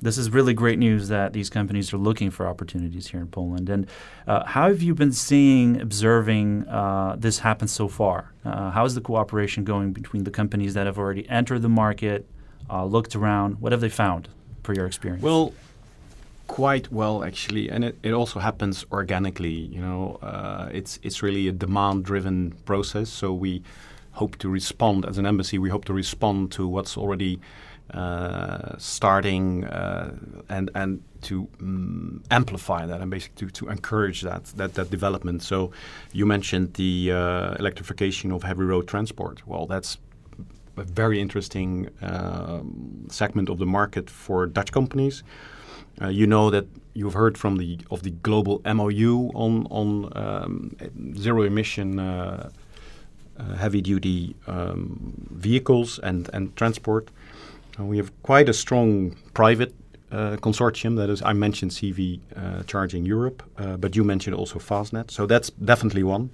this 0.00 0.16
is 0.16 0.30
really 0.30 0.54
great 0.54 0.78
news 0.78 1.08
that 1.08 1.32
these 1.32 1.50
companies 1.50 1.92
are 1.92 1.98
looking 1.98 2.30
for 2.30 2.46
opportunities 2.46 3.08
here 3.08 3.20
in 3.20 3.26
Poland. 3.26 3.68
And 3.68 3.86
uh, 4.26 4.44
how 4.44 4.68
have 4.68 4.80
you 4.80 4.94
been 4.94 5.12
seeing, 5.12 5.80
observing 5.80 6.68
uh, 6.68 7.16
this 7.18 7.40
happen 7.40 7.66
so 7.68 7.88
far? 7.88 8.32
Uh, 8.44 8.70
how 8.70 8.84
is 8.84 8.94
the 8.94 9.00
cooperation 9.00 9.64
going 9.64 9.92
between 9.92 10.24
the 10.24 10.30
companies 10.30 10.74
that 10.74 10.86
have 10.86 10.98
already 10.98 11.28
entered 11.28 11.62
the 11.62 11.68
market, 11.68 12.28
uh, 12.70 12.84
looked 12.84 13.16
around? 13.16 13.60
What 13.60 13.72
have 13.72 13.80
they 13.80 13.88
found, 13.88 14.28
per 14.62 14.72
your 14.72 14.86
experience? 14.86 15.22
Well, 15.22 15.52
quite 16.48 16.90
well 16.90 17.22
actually, 17.22 17.70
and 17.70 17.84
it, 17.84 17.96
it 18.02 18.12
also 18.12 18.40
happens 18.40 18.84
organically. 18.90 19.68
You 19.74 19.80
know, 19.80 20.18
uh, 20.22 20.68
it's 20.72 20.98
it's 21.02 21.22
really 21.22 21.46
a 21.46 21.52
demand-driven 21.52 22.54
process. 22.64 23.08
So 23.10 23.32
we 23.32 23.62
hope 24.12 24.36
to 24.38 24.48
respond 24.48 25.06
as 25.06 25.18
an 25.18 25.26
embassy. 25.26 25.58
We 25.58 25.70
hope 25.70 25.84
to 25.84 25.92
respond 25.94 26.50
to 26.52 26.66
what's 26.66 26.96
already 26.96 27.38
uh, 27.94 28.76
starting 28.78 29.64
uh, 29.64 30.14
and 30.48 30.70
and 30.74 31.02
to 31.20 31.48
um, 31.60 32.22
amplify 32.30 32.86
that 32.86 33.00
and 33.00 33.10
basically 33.10 33.46
to, 33.46 33.52
to 33.64 33.70
encourage 33.70 34.22
that, 34.22 34.44
that 34.56 34.74
that 34.74 34.90
development. 34.90 35.42
So 35.42 35.70
you 36.12 36.26
mentioned 36.26 36.74
the 36.74 37.12
uh, 37.12 37.54
electrification 37.58 38.32
of 38.32 38.42
heavy 38.42 38.64
road 38.64 38.86
transport. 38.88 39.46
Well, 39.46 39.66
that's 39.66 39.98
a 40.76 40.84
very 40.84 41.20
interesting 41.20 41.88
um, 42.02 43.06
segment 43.10 43.48
of 43.48 43.58
the 43.58 43.66
market 43.66 44.10
for 44.10 44.46
Dutch 44.46 44.72
companies. 44.72 45.22
Uh, 46.00 46.08
you 46.08 46.26
know 46.26 46.50
that 46.50 46.66
you've 46.94 47.14
heard 47.14 47.36
from 47.36 47.56
the 47.56 47.78
of 47.90 48.02
the 48.02 48.10
global 48.10 48.60
MOU 48.64 49.30
on 49.34 49.66
on 49.70 50.12
um, 50.16 50.76
zero 51.16 51.42
emission 51.42 51.98
uh, 51.98 52.50
uh, 53.38 53.54
heavy 53.54 53.80
duty 53.80 54.34
um, 54.46 55.14
vehicles 55.30 55.98
and 55.98 56.30
and 56.32 56.54
transport. 56.56 57.10
We 57.78 57.96
have 57.98 58.10
quite 58.22 58.48
a 58.48 58.52
strong 58.52 59.14
private 59.34 59.72
uh, 60.10 60.36
consortium. 60.40 60.96
That 60.96 61.10
is, 61.10 61.22
I 61.22 61.32
mentioned 61.32 61.70
CV 61.70 62.20
uh, 62.34 62.62
Charging 62.64 63.04
Europe, 63.04 63.42
uh, 63.56 63.76
but 63.76 63.94
you 63.94 64.02
mentioned 64.02 64.34
also 64.34 64.58
Fastned. 64.58 65.10
So 65.10 65.26
that's 65.26 65.50
definitely 65.50 66.02
one. 66.02 66.30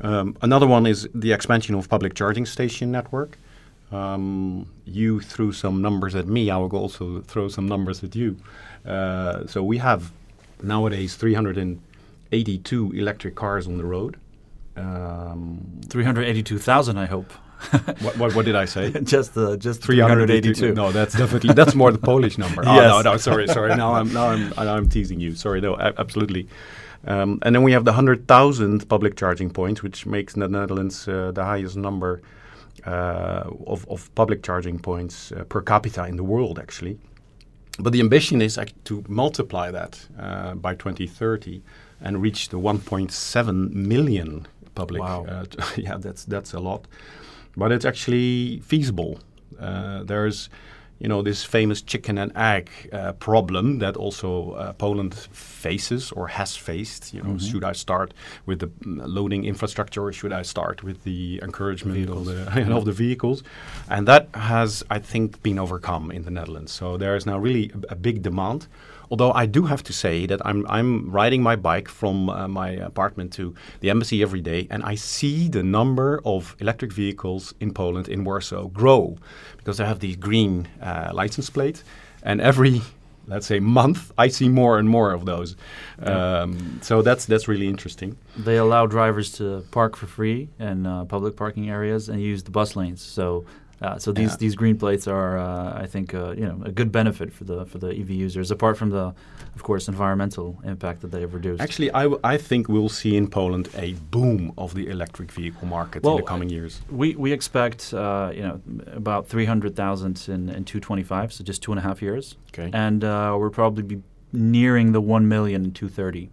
Um, 0.00 0.36
another 0.42 0.66
one 0.66 0.86
is 0.86 1.08
the 1.14 1.32
expansion 1.32 1.74
of 1.74 1.88
public 1.88 2.14
charging 2.14 2.46
station 2.46 2.90
network. 2.90 3.38
Um, 3.92 4.66
you 4.84 5.20
threw 5.20 5.52
some 5.52 5.80
numbers 5.80 6.14
at 6.14 6.26
me. 6.26 6.50
I 6.50 6.56
will 6.56 6.74
also 6.74 7.20
throw 7.20 7.48
some 7.48 7.68
numbers 7.68 8.02
at 8.02 8.16
you. 8.16 8.36
Uh, 8.84 9.46
so 9.46 9.62
we 9.62 9.78
have 9.78 10.12
nowadays 10.62 11.14
382 11.16 12.92
electric 12.92 13.34
cars 13.34 13.66
on 13.66 13.78
the 13.78 13.84
road. 13.84 14.16
Um, 14.76 15.80
382,000, 15.88 16.98
I 16.98 17.06
hope. 17.06 17.32
what, 18.00 18.18
what, 18.18 18.34
what, 18.34 18.44
did 18.44 18.54
I 18.54 18.66
say? 18.66 18.90
just 19.02 19.36
uh, 19.36 19.56
just 19.56 19.82
382. 19.82 20.74
No, 20.74 20.92
that's 20.92 21.16
definitely 21.16 21.54
that's 21.54 21.74
more 21.74 21.90
the 21.90 21.98
Polish 21.98 22.36
number. 22.36 22.62
Oh, 22.66 22.74
yes. 22.74 23.04
no, 23.04 23.12
no, 23.12 23.16
sorry, 23.16 23.46
sorry. 23.46 23.74
Now 23.74 23.94
I'm 23.94 24.12
now 24.12 24.26
I'm 24.26 24.50
now 24.50 24.76
I'm 24.76 24.90
teasing 24.90 25.20
you. 25.20 25.34
Sorry, 25.34 25.62
no, 25.62 25.74
absolutely. 25.78 26.48
Um, 27.06 27.38
and 27.42 27.54
then 27.54 27.62
we 27.62 27.72
have 27.72 27.84
the 27.84 27.92
100,000 27.92 28.88
public 28.88 29.16
charging 29.16 29.50
points, 29.50 29.82
which 29.82 30.06
makes 30.06 30.34
the 30.34 30.48
Netherlands 30.48 31.08
uh, 31.08 31.30
the 31.32 31.44
highest 31.44 31.76
number 31.76 32.20
uh, 32.84 33.50
of, 33.66 33.86
of 33.88 34.14
public 34.14 34.42
charging 34.42 34.78
points 34.78 35.32
uh, 35.32 35.44
per 35.44 35.62
capita 35.62 36.04
in 36.06 36.16
the 36.16 36.24
world, 36.24 36.58
actually. 36.58 36.98
But 37.78 37.92
the 37.92 38.00
ambition 38.00 38.40
is 38.40 38.58
to 38.84 39.04
multiply 39.08 39.70
that 39.70 40.08
uh, 40.18 40.54
by 40.54 40.74
2030 40.74 41.62
and 42.00 42.22
reach 42.22 42.48
the 42.48 42.58
1.7 42.58 43.72
million 43.72 44.46
public. 44.74 45.02
Wow. 45.02 45.26
Uh, 45.26 45.44
yeah, 45.76 45.96
that's 45.98 46.24
that's 46.24 46.54
a 46.54 46.60
lot 46.60 46.86
but 47.56 47.72
it's 47.72 47.84
actually 47.84 48.60
feasible. 48.60 49.18
Uh, 49.58 50.02
there's, 50.04 50.50
you 50.98 51.08
know, 51.08 51.22
this 51.22 51.44
famous 51.44 51.82
chicken 51.82 52.18
and 52.18 52.32
egg 52.36 52.70
uh, 52.92 53.12
problem 53.12 53.78
that 53.80 53.96
also 53.96 54.52
uh, 54.52 54.72
Poland 54.72 55.14
faces 55.14 56.10
or 56.12 56.28
has 56.28 56.56
faced. 56.56 57.12
You 57.12 57.22
know, 57.22 57.30
mm 57.30 57.36
-hmm. 57.36 57.50
should 57.50 57.64
I 57.64 57.74
start 57.74 58.14
with 58.46 58.58
the 58.58 58.66
mm, 58.66 59.02
loading 59.04 59.44
infrastructure 59.44 60.02
or 60.04 60.12
should 60.12 60.32
I 60.32 60.44
start 60.44 60.82
with 60.82 61.02
the 61.04 61.40
encouragement 61.42 62.10
of 62.10 62.24
the, 62.24 62.74
of 62.78 62.84
the 62.84 62.92
vehicles? 62.92 63.42
And 63.88 64.06
that 64.06 64.28
has, 64.32 64.84
I 64.90 65.00
think, 65.00 65.42
been 65.42 65.58
overcome 65.58 66.14
in 66.14 66.22
the 66.24 66.30
Netherlands. 66.30 66.72
So 66.72 66.96
there 66.96 67.16
is 67.16 67.24
now 67.24 67.38
really 67.42 67.70
a, 67.74 67.92
a 67.92 67.96
big 67.96 68.22
demand. 68.22 68.68
Although 69.10 69.32
I 69.32 69.46
do 69.46 69.66
have 69.66 69.82
to 69.84 69.92
say 69.92 70.26
that 70.26 70.40
I'm 70.44 70.66
I'm 70.68 71.10
riding 71.10 71.42
my 71.42 71.56
bike 71.56 71.88
from 71.88 72.28
uh, 72.28 72.48
my 72.48 72.70
apartment 72.70 73.32
to 73.34 73.54
the 73.80 73.90
embassy 73.90 74.22
every 74.22 74.40
day, 74.40 74.66
and 74.70 74.82
I 74.82 74.96
see 74.96 75.48
the 75.48 75.62
number 75.62 76.20
of 76.24 76.56
electric 76.60 76.92
vehicles 76.92 77.54
in 77.60 77.72
Poland 77.72 78.08
in 78.08 78.24
Warsaw 78.24 78.68
grow 78.68 79.16
because 79.58 79.78
they 79.78 79.86
have 79.86 80.00
these 80.00 80.16
green 80.16 80.68
uh, 80.82 81.10
license 81.12 81.50
plates, 81.50 81.84
and 82.22 82.40
every 82.40 82.82
let's 83.28 83.46
say 83.46 83.60
month 83.60 84.12
I 84.18 84.28
see 84.28 84.48
more 84.48 84.78
and 84.78 84.88
more 84.88 85.12
of 85.12 85.24
those. 85.24 85.56
Yeah. 86.02 86.42
Um, 86.42 86.80
so 86.82 87.02
that's 87.02 87.26
that's 87.26 87.48
really 87.48 87.68
interesting. 87.68 88.16
They 88.36 88.56
allow 88.56 88.86
drivers 88.86 89.32
to 89.32 89.64
park 89.70 89.96
for 89.96 90.06
free 90.06 90.48
in 90.58 90.86
uh, 90.86 91.04
public 91.04 91.36
parking 91.36 91.70
areas 91.70 92.08
and 92.08 92.20
use 92.20 92.42
the 92.42 92.50
bus 92.50 92.76
lanes. 92.76 93.02
So 93.02 93.44
uh, 93.82 93.98
so 93.98 94.10
these, 94.10 94.30
yeah. 94.30 94.36
these 94.36 94.54
green 94.54 94.78
plates 94.78 95.06
are, 95.06 95.38
uh, 95.38 95.82
I 95.82 95.86
think, 95.86 96.14
uh, 96.14 96.30
you 96.30 96.46
know, 96.46 96.62
a 96.64 96.72
good 96.72 96.90
benefit 96.90 97.32
for 97.32 97.44
the 97.44 97.66
for 97.66 97.78
the 97.78 97.88
EV 97.88 98.10
users. 98.10 98.50
Apart 98.50 98.78
from 98.78 98.90
the, 98.90 99.14
of 99.54 99.62
course, 99.62 99.86
environmental 99.86 100.58
impact 100.64 101.02
that 101.02 101.10
they 101.10 101.20
have 101.20 101.34
reduced. 101.34 101.60
Actually, 101.60 101.92
I, 101.92 102.08
I 102.24 102.38
think 102.38 102.68
we'll 102.68 102.88
see 102.88 103.16
in 103.16 103.28
Poland 103.28 103.68
a 103.76 103.92
boom 104.10 104.52
of 104.56 104.74
the 104.74 104.88
electric 104.88 105.30
vehicle 105.30 105.66
market 105.68 106.02
well, 106.02 106.16
in 106.16 106.22
the 106.22 106.26
coming 106.26 106.48
years. 106.48 106.80
We 106.90 107.16
we 107.16 107.32
expect, 107.32 107.92
uh, 107.92 108.32
you 108.34 108.42
know, 108.42 108.60
about 108.92 109.28
three 109.28 109.44
hundred 109.44 109.76
thousand 109.76 110.26
in 110.28 110.48
in 110.48 110.64
two 110.64 110.80
twenty 110.80 111.02
five, 111.02 111.32
so 111.32 111.44
just 111.44 111.62
two 111.62 111.72
and 111.72 111.78
a 111.78 111.82
half 111.82 112.00
years. 112.00 112.36
Okay. 112.48 112.70
And 112.72 113.04
uh, 113.04 113.36
we're 113.38 113.50
probably 113.50 113.82
be 113.82 114.02
nearing 114.32 114.92
the 114.92 115.00
one 115.02 115.28
million 115.28 115.64
in 115.64 115.72
two 115.72 115.88
thirty. 115.88 116.30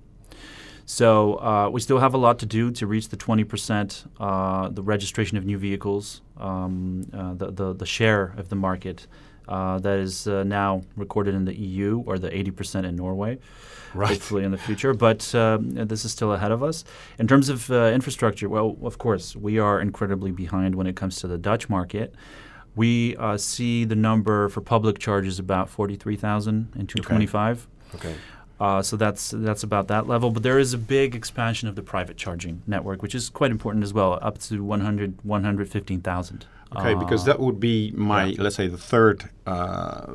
So 0.86 1.36
uh, 1.36 1.70
we 1.70 1.80
still 1.80 2.00
have 2.00 2.14
a 2.14 2.18
lot 2.18 2.40
to 2.40 2.46
do 2.46 2.72
to 2.72 2.88
reach 2.88 3.10
the 3.10 3.18
20%, 3.18 4.06
uh, 4.20 4.70
the 4.70 4.84
registration 4.84 5.38
of 5.38 5.46
new 5.46 5.58
vehicles, 5.58 6.22
um, 6.38 7.06
uh, 7.14 7.34
the, 7.36 7.52
the, 7.52 7.74
the, 7.74 7.86
share 7.86 8.34
of 8.38 8.50
the 8.50 8.56
market 8.56 9.08
uh, 9.48 9.80
that 9.80 10.00
is 10.00 10.28
uh, 10.28 10.44
now 10.44 10.82
recorded 10.98 11.36
in 11.36 11.46
the 11.46 11.58
EU 11.58 12.04
or 12.06 12.20
the 12.20 12.30
80% 12.30 12.86
in 12.86 12.96
Norway. 12.96 13.40
Right. 13.94 14.10
Hopefully 14.10 14.44
in 14.44 14.52
the 14.52 14.58
future, 14.58 14.94
but 14.94 15.34
um, 15.36 15.70
this 15.70 16.04
is 16.04 16.12
still 16.12 16.34
ahead 16.34 16.52
of 16.52 16.64
us. 16.64 16.84
In 17.20 17.28
terms 17.28 17.48
of 17.48 17.70
uh, 17.70 17.92
infrastructure, 17.94 18.50
well, 18.50 18.76
of 18.82 18.98
course, 18.98 19.36
we 19.36 19.60
are 19.60 19.80
incredibly 19.80 20.32
behind 20.32 20.74
when 20.74 20.88
it 20.88 20.96
comes 20.96 21.18
to 21.18 21.28
the 21.28 21.38
Dutch 21.38 21.70
market. 21.70 22.16
We 22.76 23.16
see 23.38 23.86
the 23.86 23.96
number 23.96 24.50
for 24.50 24.62
public 24.62 24.98
charges 24.98 25.38
about 25.38 25.70
43,000 25.70 26.74
in 26.76 26.88
225. 26.88 27.68
Okay. 27.94 28.10
okay. 28.10 28.18
Uh, 28.64 28.82
so 28.82 28.96
that's 28.96 29.32
that's 29.36 29.62
about 29.62 29.90
that 29.90 30.08
level. 30.08 30.32
But 30.32 30.42
there 30.42 30.58
is 30.58 30.74
a 30.74 30.78
big 30.78 31.16
expansion 31.16 31.68
of 31.68 31.76
the 31.76 31.82
private 31.82 32.16
charging 32.16 32.62
network, 32.66 33.02
which 33.02 33.14
is 33.14 33.28
quite 33.28 33.52
important 33.52 33.84
as 33.84 33.94
well, 33.94 34.18
up 34.22 34.38
to 34.40 34.64
100, 34.64 35.20
115,000. 35.24 36.46
Okay, 36.78 36.94
uh, 36.94 36.96
because 36.98 37.26
that 37.26 37.42
would 37.42 37.60
be 37.60 37.92
my, 37.92 38.28
yeah. 38.28 38.42
let's 38.42 38.56
say, 38.56 38.70
the 38.70 38.78
third 38.78 39.30
uh, 39.46 40.14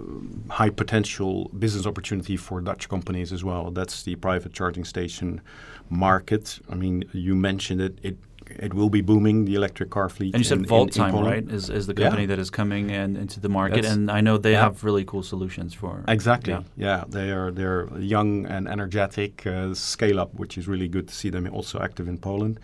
high 0.49 0.71
potential 0.71 1.51
business 1.59 1.85
opportunity 1.85 2.39
for 2.39 2.63
Dutch 2.63 2.89
companies 2.89 3.35
as 3.35 3.45
well. 3.45 3.71
That's 3.71 4.03
the 4.03 4.15
private 4.17 4.55
charging 4.55 4.87
station 4.87 5.43
market. 5.91 6.59
I 6.71 6.75
mean, 6.75 7.05
you 7.13 7.37
mentioned 7.37 7.83
it. 7.83 7.99
It 8.03 8.17
it 8.51 8.75
will 8.75 8.91
be 8.91 9.01
booming 9.01 9.45
the 9.45 9.55
electric 9.55 9.91
car 9.91 10.09
fleet. 10.09 10.35
And 10.35 10.41
you 10.41 10.45
said 10.45 10.67
Volttime, 10.67 11.15
right? 11.25 11.49
Is, 11.49 11.71
is 11.71 11.87
the 11.87 11.95
company 11.95 12.23
yeah. 12.23 12.29
that 12.29 12.39
is 12.39 12.51
coming 12.51 12.91
in, 12.91 13.17
into 13.17 13.41
the 13.41 13.49
market, 13.49 13.83
That's, 13.83 13.95
and 13.95 14.11
I 14.11 14.21
know 14.21 14.39
they 14.39 14.53
yeah. 14.53 14.63
have 14.63 14.85
really 14.85 15.05
cool 15.05 15.23
solutions 15.23 15.75
for. 15.75 16.05
Exactly. 16.09 16.53
Yeah. 16.53 16.63
yeah, 16.77 17.05
they 17.09 17.31
are 17.31 17.51
they're 17.51 17.89
young 17.99 18.47
and 18.47 18.69
energetic 18.69 19.47
uh, 19.47 19.75
scale 19.75 20.21
up, 20.21 20.35
which 20.35 20.59
is 20.59 20.69
really 20.69 20.89
good 20.89 21.09
to 21.09 21.15
see 21.15 21.31
them 21.31 21.49
also 21.53 21.81
active 21.81 22.09
in 22.09 22.19
Poland. 22.19 22.59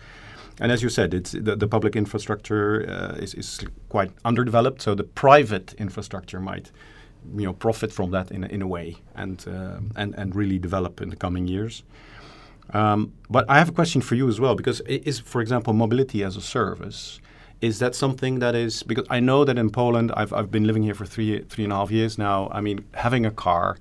And 0.59 0.71
as 0.71 0.81
you 0.81 0.89
said, 0.89 1.13
it's 1.13 1.31
the, 1.31 1.55
the 1.55 1.67
public 1.67 1.95
infrastructure 1.95 2.85
uh, 2.89 3.15
is, 3.21 3.33
is 3.33 3.59
quite 3.89 4.11
underdeveloped, 4.23 4.81
so 4.81 4.95
the 4.95 5.03
private 5.03 5.73
infrastructure 5.77 6.39
might 6.39 6.71
you 7.35 7.45
know 7.45 7.53
profit 7.53 7.91
from 7.91 8.11
that 8.11 8.31
in 8.31 8.43
a, 8.43 8.47
in 8.47 8.61
a 8.61 8.67
way 8.67 8.95
and 9.15 9.45
uh, 9.47 9.79
and 9.95 10.13
and 10.15 10.35
really 10.35 10.59
develop 10.59 11.01
in 11.01 11.09
the 11.09 11.15
coming 11.15 11.47
years. 11.47 11.83
Um, 12.73 13.13
but 13.29 13.49
I 13.49 13.57
have 13.59 13.69
a 13.69 13.71
question 13.71 14.01
for 14.01 14.15
you 14.15 14.27
as 14.27 14.39
well, 14.39 14.55
because 14.55 14.81
is, 14.81 15.19
for 15.19 15.41
example, 15.41 15.73
mobility 15.73 16.23
as 16.23 16.35
a 16.35 16.41
service, 16.41 17.19
is 17.61 17.79
that 17.79 17.95
something 17.95 18.39
that 18.39 18.55
is 18.55 18.83
because 18.83 19.05
I 19.09 19.19
know 19.19 19.45
that 19.45 19.57
in 19.57 19.69
Poland, 19.69 20.11
I've, 20.15 20.33
I've 20.33 20.51
been 20.51 20.65
living 20.65 20.83
here 20.83 20.93
for 20.93 21.05
three 21.05 21.39
three 21.43 21.63
and 21.63 21.73
a 21.73 21.77
half 21.77 21.91
years 21.91 22.17
now. 22.17 22.49
I 22.51 22.61
mean, 22.61 22.85
having 22.93 23.25
a 23.25 23.31
car, 23.31 23.77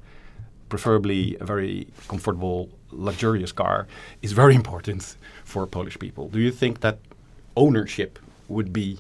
preferably 0.69 1.37
a 1.41 1.45
very 1.45 1.88
comfortable, 2.09 2.69
luxurious 2.91 3.53
car, 3.53 3.87
is 4.23 4.33
very 4.33 4.55
important 4.62 5.17
for 5.45 5.67
Polish 5.67 5.99
people. 5.99 6.29
Do 6.29 6.38
you 6.38 6.50
think 6.50 6.81
that 6.81 6.99
ownership 7.57 8.19
would 8.49 8.73
be 8.73 8.99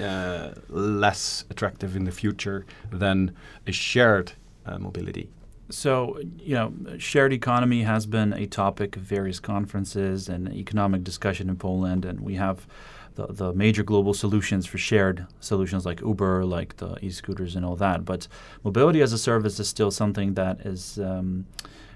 uh, 0.00 0.52
less 0.68 1.44
attractive 1.50 1.96
in 1.96 2.04
the 2.04 2.12
future 2.12 2.64
than 2.90 3.34
a 3.66 3.72
shared 3.72 4.32
uh, 4.64 4.78
mobility? 4.78 5.28
So, 5.72 6.20
you 6.38 6.54
know, 6.54 6.74
shared 6.98 7.32
economy 7.32 7.82
has 7.82 8.04
been 8.04 8.32
a 8.34 8.46
topic 8.46 8.96
of 8.96 9.02
various 9.02 9.40
conferences 9.40 10.28
and 10.28 10.52
economic 10.52 11.02
discussion 11.02 11.48
in 11.48 11.56
Poland, 11.56 12.04
and 12.04 12.20
we 12.20 12.34
have 12.34 12.66
the, 13.14 13.26
the 13.26 13.52
major 13.54 13.82
global 13.82 14.14
solutions 14.14 14.66
for 14.66 14.78
shared 14.78 15.26
solutions 15.40 15.86
like 15.86 16.00
Uber, 16.02 16.44
like 16.44 16.76
the 16.76 16.96
e-scooters 17.02 17.56
and 17.56 17.64
all 17.64 17.76
that. 17.76 18.04
But 18.04 18.28
mobility 18.62 19.00
as 19.00 19.12
a 19.12 19.18
service 19.18 19.58
is 19.58 19.68
still 19.68 19.90
something 19.90 20.34
that 20.34 20.60
is 20.60 20.98
um, 20.98 21.46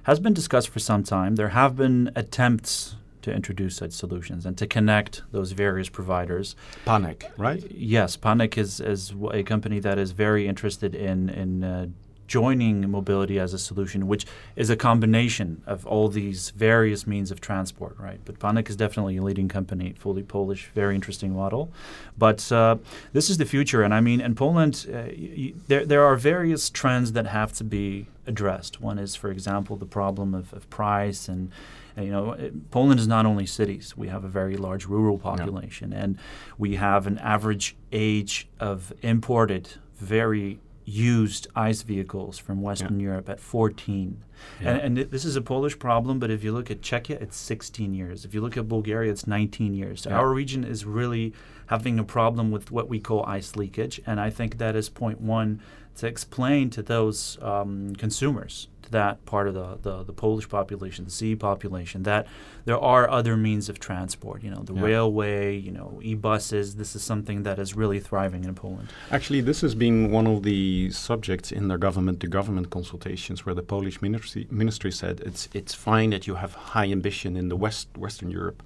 has 0.04 0.20
been 0.20 0.34
discussed 0.34 0.70
for 0.70 0.78
some 0.78 1.02
time. 1.02 1.36
There 1.36 1.48
have 1.48 1.76
been 1.76 2.10
attempts 2.16 2.96
to 3.22 3.32
introduce 3.32 3.76
such 3.76 3.92
solutions 3.92 4.46
and 4.46 4.56
to 4.56 4.66
connect 4.66 5.22
those 5.32 5.52
various 5.52 5.88
providers. 5.88 6.54
Panek, 6.86 7.24
right? 7.36 7.62
Yes, 7.70 8.16
Panek 8.16 8.56
is, 8.56 8.80
is 8.80 9.12
a 9.32 9.42
company 9.42 9.80
that 9.80 9.98
is 9.98 10.12
very 10.12 10.46
interested 10.46 10.94
in 10.94 11.28
in 11.28 11.64
uh, 11.64 11.86
joining 12.26 12.88
mobility 12.90 13.38
as 13.38 13.52
a 13.52 13.58
solution, 13.58 14.06
which 14.06 14.26
is 14.56 14.70
a 14.70 14.76
combination 14.76 15.62
of 15.66 15.86
all 15.86 16.08
these 16.08 16.50
various 16.50 17.06
means 17.06 17.30
of 17.30 17.40
transport, 17.40 17.96
right? 17.98 18.20
But 18.24 18.38
Panek 18.38 18.68
is 18.68 18.76
definitely 18.76 19.16
a 19.16 19.22
leading 19.22 19.48
company, 19.48 19.94
fully 19.98 20.22
Polish, 20.22 20.70
very 20.74 20.94
interesting 20.94 21.32
model. 21.32 21.70
But 22.18 22.50
uh, 22.52 22.76
this 23.12 23.30
is 23.30 23.38
the 23.38 23.46
future, 23.46 23.82
and 23.82 23.94
I 23.94 24.00
mean, 24.00 24.20
in 24.20 24.34
Poland, 24.34 24.86
uh, 24.88 25.08
y- 25.16 25.54
there 25.68 25.84
there 25.84 26.04
are 26.04 26.16
various 26.16 26.70
trends 26.70 27.12
that 27.12 27.26
have 27.26 27.52
to 27.54 27.64
be 27.64 28.06
addressed. 28.26 28.80
One 28.80 28.98
is, 28.98 29.14
for 29.14 29.30
example, 29.30 29.76
the 29.76 29.86
problem 29.86 30.34
of, 30.34 30.52
of 30.52 30.68
price 30.70 31.28
and 31.28 31.50
you 31.96 32.10
know, 32.10 32.32
it, 32.32 32.70
Poland 32.70 33.00
is 33.00 33.08
not 33.08 33.24
only 33.24 33.46
cities. 33.46 33.96
We 33.96 34.08
have 34.08 34.24
a 34.24 34.28
very 34.28 34.56
large 34.56 34.86
rural 34.86 35.18
population, 35.18 35.92
yeah. 35.92 36.04
and 36.04 36.18
we 36.58 36.76
have 36.76 37.06
an 37.06 37.18
average 37.18 37.74
age 37.90 38.48
of 38.60 38.92
imported, 39.02 39.70
very 39.96 40.60
used 40.86 41.48
ICE 41.56 41.82
vehicles 41.82 42.38
from 42.38 42.62
Western 42.62 43.00
yeah. 43.00 43.08
Europe 43.08 43.28
at 43.28 43.40
14. 43.40 44.22
Yeah. 44.62 44.70
And, 44.70 44.98
and, 44.98 45.10
this 45.10 45.24
is 45.24 45.34
a 45.34 45.42
Polish 45.42 45.76
problem, 45.78 46.20
but 46.20 46.30
if 46.30 46.44
you 46.44 46.52
look 46.52 46.70
at 46.70 46.80
Czechia, 46.80 47.20
it's 47.20 47.36
16 47.36 47.92
years. 47.92 48.24
If 48.24 48.32
you 48.32 48.40
look 48.40 48.56
at 48.56 48.68
Bulgaria, 48.68 49.10
it's 49.10 49.26
19 49.26 49.74
years. 49.74 50.02
So 50.02 50.10
yeah. 50.10 50.18
our 50.18 50.30
region 50.30 50.62
is 50.62 50.84
really 50.84 51.34
having 51.66 51.98
a 51.98 52.04
problem 52.04 52.52
with 52.52 52.70
what 52.70 52.88
we 52.88 53.00
call 53.00 53.26
ICE 53.26 53.56
leakage. 53.56 54.00
And 54.06 54.20
I 54.20 54.30
think 54.30 54.58
that 54.58 54.76
is 54.76 54.88
point 54.88 55.20
one 55.20 55.60
to 55.96 56.06
explain 56.06 56.70
to 56.70 56.82
those 56.82 57.38
um, 57.42 57.94
consumers 57.96 58.68
to 58.86 58.92
that 58.92 59.24
part 59.26 59.48
of 59.48 59.54
the, 59.54 59.78
the, 59.82 60.04
the, 60.04 60.12
Polish 60.12 60.48
population, 60.48 61.04
the 61.04 61.10
CE 61.10 61.38
population, 61.38 62.04
that 62.04 62.26
there 62.64 62.78
are 62.78 63.08
other 63.10 63.36
means 63.36 63.68
of 63.68 63.78
transport. 63.78 64.42
You 64.42 64.50
know, 64.50 64.62
the 64.62 64.74
yeah. 64.74 64.82
railway, 64.82 65.56
you 65.56 65.70
know, 65.70 66.00
e-buses. 66.02 66.76
This 66.76 66.96
is 66.96 67.02
something 67.02 67.42
that 67.42 67.58
is 67.58 67.74
really 67.74 68.00
thriving 68.00 68.44
in 68.44 68.54
Poland. 68.54 68.88
Actually, 69.10 69.40
this 69.42 69.60
has 69.60 69.74
been 69.74 70.10
one 70.10 70.26
of 70.26 70.42
the 70.42 70.90
subjects 70.90 71.52
in 71.52 71.68
their 71.68 71.78
government-to-government 71.78 72.70
consultations, 72.70 73.44
where 73.44 73.54
the 73.54 73.62
Polish 73.62 74.00
ministry, 74.00 74.46
ministry 74.50 74.92
said 74.92 75.20
it's 75.20 75.48
it's 75.52 75.74
fine 75.74 76.10
that 76.10 76.26
you 76.26 76.36
have 76.36 76.54
high 76.54 76.90
ambition 76.90 77.36
in 77.36 77.48
the 77.48 77.56
West 77.56 77.88
Western 77.96 78.30
Europe, 78.30 78.62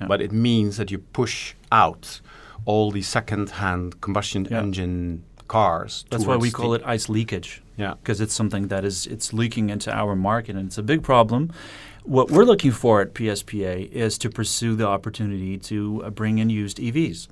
yeah. 0.00 0.06
but 0.06 0.20
it 0.20 0.32
means 0.32 0.76
that 0.76 0.90
you 0.90 0.98
push 0.98 1.54
out 1.72 2.20
all 2.66 2.90
the 2.90 3.02
second-hand 3.02 4.00
combustion 4.02 4.46
yeah. 4.50 4.58
engine 4.58 5.24
cars. 5.50 6.04
That's 6.10 6.24
why 6.24 6.36
we 6.36 6.50
call 6.50 6.74
it 6.74 6.82
ICE 6.84 7.08
leakage. 7.08 7.62
Yeah, 7.76 7.94
because 8.00 8.20
it's 8.20 8.32
something 8.32 8.68
that 8.68 8.84
is 8.84 9.06
it's 9.06 9.32
leaking 9.32 9.68
into 9.70 9.90
our 9.92 10.14
market, 10.14 10.54
and 10.56 10.66
it's 10.68 10.78
a 10.78 10.82
big 10.82 11.02
problem. 11.02 11.52
What 12.04 12.30
we're 12.30 12.44
looking 12.44 12.70
for 12.70 13.00
at 13.02 13.14
PSPA 13.14 13.90
is 13.90 14.16
to 14.18 14.30
pursue 14.30 14.76
the 14.76 14.86
opportunity 14.86 15.58
to 15.58 16.02
uh, 16.04 16.10
bring 16.10 16.38
in 16.38 16.48
used 16.50 16.78
EVs. 16.78 17.28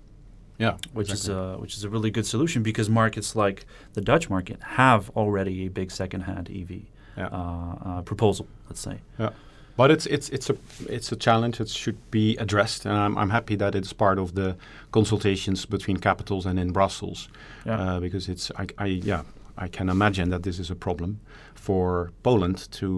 Yeah, 0.58 0.76
which 0.92 1.10
exactly. 1.10 1.34
is 1.34 1.54
a 1.54 1.58
which 1.58 1.75
is 1.76 1.84
a 1.84 1.88
really 1.88 2.10
good 2.10 2.26
solution 2.26 2.62
because 2.64 2.90
markets 2.90 3.37
like 3.37 3.64
the 3.92 4.00
Dutch 4.00 4.28
market 4.28 4.60
have 4.82 5.10
already 5.10 5.66
a 5.66 5.68
big 5.68 5.92
second-hand 5.92 6.50
EV 6.50 6.70
yeah. 7.16 7.28
uh, 7.28 7.75
uh, 7.88 8.02
proposal. 8.02 8.48
Let's 8.68 8.80
say. 8.80 8.98
Yeah. 9.18 9.30
But 9.78 9.92
it's 9.92 10.06
it's 10.06 10.28
it's 10.30 10.50
a 10.50 10.56
it's 10.88 11.12
a 11.12 11.16
challenge. 11.16 11.61
It 11.61 11.68
should 11.68 11.99
be 12.11 12.37
addressed, 12.38 12.85
and 12.85 12.97
I'm, 12.97 13.16
I'm 13.16 13.30
happy 13.30 13.56
that 13.56 13.75
it's 13.75 13.92
part 13.92 14.18
of 14.18 14.35
the 14.35 14.56
consultations 14.90 15.66
between 15.66 15.99
capitals 15.99 16.47
and 16.47 16.58
in 16.58 16.73
Brussels, 16.73 17.28
yeah. 17.64 17.80
uh, 17.80 18.00
because 18.00 18.28
it's 18.28 18.50
I, 18.58 18.66
I 18.76 18.87
yeah 18.87 19.23
I 19.56 19.68
can 19.68 19.88
imagine 19.88 20.30
that 20.30 20.42
this 20.42 20.58
is 20.58 20.70
a 20.70 20.75
problem 20.75 21.20
for 21.54 22.11
Poland 22.23 22.68
to 22.73 22.88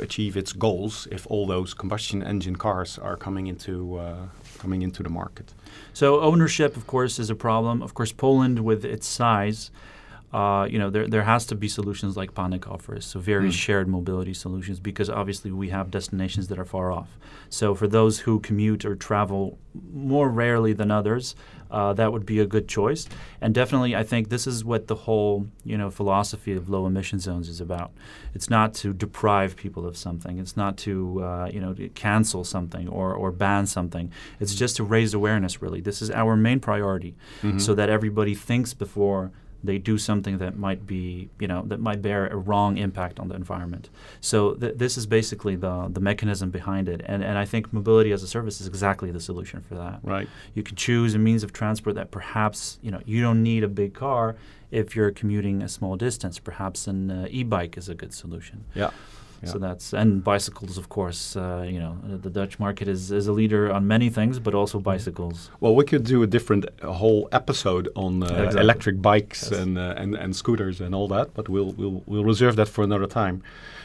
achieve 0.00 0.38
its 0.38 0.52
goals 0.54 1.06
if 1.10 1.26
all 1.26 1.46
those 1.46 1.74
combustion 1.74 2.22
engine 2.22 2.56
cars 2.56 2.98
are 2.98 3.16
coming 3.16 3.46
into 3.46 3.98
uh, 3.98 4.26
coming 4.58 4.82
into 4.82 5.02
the 5.02 5.10
market. 5.10 5.52
So 5.92 6.20
ownership, 6.20 6.76
of 6.76 6.86
course, 6.86 7.22
is 7.22 7.30
a 7.30 7.34
problem. 7.34 7.82
Of 7.82 7.92
course, 7.92 8.14
Poland, 8.14 8.58
with 8.58 8.84
its 8.84 9.06
size, 9.06 9.70
uh, 10.32 10.66
you 10.70 10.78
know, 10.78 10.88
there, 10.88 11.06
there 11.06 11.22
has 11.22 11.44
to 11.46 11.54
be 11.54 11.68
solutions 11.68 12.16
like 12.16 12.32
Panek 12.32 12.66
offers, 12.66 13.04
so 13.04 13.20
various 13.20 13.54
mm. 13.54 13.58
shared 13.58 13.86
mobility 13.86 14.32
solutions, 14.32 14.80
because 14.80 15.10
obviously 15.10 15.50
we 15.50 15.68
have 15.68 15.90
destinations 15.90 16.48
that 16.48 16.58
are 16.58 16.64
far 16.64 16.90
off. 16.90 17.18
So 17.50 17.74
for 17.74 17.86
those 17.86 18.20
who 18.20 18.40
commute 18.40 18.86
or 18.86 18.96
travel 18.96 19.58
more 19.92 20.30
rarely 20.30 20.72
than 20.72 20.90
others, 20.90 21.34
uh, 21.70 21.92
that 21.94 22.12
would 22.12 22.24
be 22.24 22.38
a 22.38 22.46
good 22.46 22.66
choice. 22.66 23.06
And 23.40 23.54
definitely, 23.54 23.94
I 23.94 24.04
think 24.04 24.30
this 24.30 24.46
is 24.46 24.64
what 24.64 24.86
the 24.86 24.94
whole 24.94 25.48
you 25.64 25.76
know 25.76 25.90
philosophy 25.90 26.52
of 26.54 26.68
low 26.68 26.86
emission 26.86 27.18
zones 27.18 27.48
is 27.48 27.60
about. 27.60 27.92
It's 28.34 28.48
not 28.48 28.72
to 28.74 28.92
deprive 28.94 29.56
people 29.56 29.86
of 29.86 29.96
something. 29.96 30.38
It's 30.38 30.56
not 30.56 30.76
to 30.78 31.22
uh, 31.22 31.50
you 31.52 31.60
know 31.60 31.74
to 31.74 31.88
cancel 31.90 32.44
something 32.44 32.88
or 32.88 33.14
or 33.14 33.32
ban 33.32 33.66
something. 33.66 34.12
It's 34.40 34.54
just 34.54 34.76
to 34.76 34.84
raise 34.84 35.12
awareness. 35.12 35.60
Really, 35.60 35.80
this 35.80 36.00
is 36.00 36.10
our 36.10 36.36
main 36.36 36.60
priority, 36.60 37.16
mm-hmm. 37.42 37.58
so 37.58 37.74
that 37.74 37.88
everybody 37.88 38.34
thinks 38.34 38.74
before 38.74 39.30
they 39.64 39.78
do 39.78 39.98
something 39.98 40.38
that 40.38 40.56
might 40.56 40.86
be, 40.86 41.30
you 41.38 41.46
know, 41.46 41.62
that 41.66 41.80
might 41.80 42.02
bear 42.02 42.26
a 42.28 42.36
wrong 42.36 42.76
impact 42.78 43.20
on 43.20 43.28
the 43.28 43.34
environment. 43.34 43.90
So 44.20 44.54
th- 44.54 44.74
this 44.76 44.96
is 44.98 45.06
basically 45.06 45.56
the 45.56 45.88
the 45.90 46.00
mechanism 46.00 46.50
behind 46.50 46.88
it, 46.88 47.00
and 47.04 47.22
and 47.22 47.38
I 47.38 47.44
think 47.44 47.72
mobility 47.72 48.12
as 48.12 48.22
a 48.22 48.26
service 48.26 48.60
is 48.60 48.66
exactly 48.66 49.10
the 49.10 49.20
solution 49.20 49.62
for 49.62 49.74
that. 49.76 50.00
Right. 50.02 50.28
You 50.54 50.62
can 50.62 50.76
choose 50.76 51.14
a 51.14 51.18
means 51.18 51.42
of 51.42 51.52
transport 51.52 51.96
that 51.96 52.10
perhaps 52.10 52.78
you 52.82 52.90
know 52.90 53.00
you 53.04 53.20
don't 53.22 53.42
need 53.42 53.64
a 53.64 53.68
big 53.68 53.94
car 53.94 54.36
if 54.70 54.96
you're 54.96 55.10
commuting 55.10 55.62
a 55.62 55.68
small 55.68 55.96
distance. 55.96 56.38
Perhaps 56.38 56.86
an 56.86 57.10
uh, 57.10 57.26
e-bike 57.30 57.76
is 57.76 57.88
a 57.88 57.94
good 57.94 58.14
solution. 58.14 58.64
Yeah. 58.74 58.90
So 59.44 59.58
that's 59.58 59.92
and 59.92 60.22
bicycles, 60.22 60.78
of 60.78 60.88
course. 60.88 61.36
Uh, 61.36 61.66
you 61.66 61.80
know, 61.80 61.98
the 62.04 62.30
Dutch 62.30 62.58
market 62.58 62.86
is, 62.88 63.10
is 63.10 63.26
a 63.26 63.32
leader 63.32 63.72
on 63.72 63.86
many 63.86 64.08
things, 64.08 64.38
but 64.38 64.54
also 64.54 64.78
mm-hmm. 64.78 64.84
bicycles. 64.84 65.50
Well, 65.60 65.74
we 65.74 65.84
could 65.84 66.04
do 66.04 66.22
a 66.22 66.26
different 66.26 66.66
a 66.80 66.92
whole 66.92 67.28
episode 67.32 67.88
on 67.96 68.22
uh, 68.22 68.26
exactly. 68.26 68.60
electric 68.60 69.02
bikes 69.02 69.48
yes. 69.50 69.60
and, 69.60 69.78
uh, 69.78 69.94
and 69.96 70.14
and 70.14 70.36
scooters 70.36 70.80
and 70.80 70.94
all 70.94 71.08
that, 71.08 71.34
but 71.34 71.48
we'll 71.48 71.72
we'll 71.72 72.02
we'll 72.06 72.24
reserve 72.24 72.56
that 72.56 72.68
for 72.68 72.84
another 72.84 73.06
time. 73.06 73.42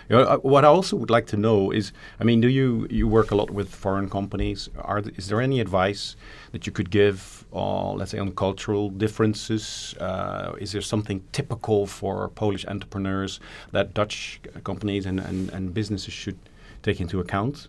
You 0.10 0.17
know, 0.17 0.24
uh, 0.24 0.38
what 0.38 0.63
I 0.63 0.67
also 0.67 0.96
would 0.96 1.10
like 1.10 1.26
to 1.28 1.38
know 1.38 1.72
is, 1.72 1.91
I 2.20 2.24
mean, 2.24 2.39
do 2.39 2.48
you 2.48 2.88
you 2.89 3.08
work 3.08 3.32
a 3.32 3.36
lot 3.36 3.50
with 3.50 3.74
foreign 3.74 4.10
companies? 4.10 4.70
Are 4.78 5.02
th- 5.02 5.17
is 5.17 5.28
there 5.28 5.41
any 5.41 5.60
advice 5.60 6.15
that 6.52 6.65
you 6.65 6.72
could 6.72 6.89
give, 6.89 7.46
uh, 7.58 7.93
let's 7.93 8.12
say, 8.12 8.20
on 8.20 8.32
cultural 8.34 8.89
differences? 8.89 9.96
Uh, 10.00 10.54
is 10.60 10.72
there 10.72 10.82
something 10.82 11.24
typical 11.32 11.88
for 11.88 12.30
Polish 12.30 12.65
entrepreneurs 12.65 13.39
that 13.72 13.93
Dutch 13.93 14.39
companies 14.63 15.06
and, 15.06 15.20
and, 15.20 15.50
and 15.50 15.74
businesses 15.74 16.13
should 16.13 16.38
take 16.84 17.02
into 17.02 17.20
account? 17.20 17.67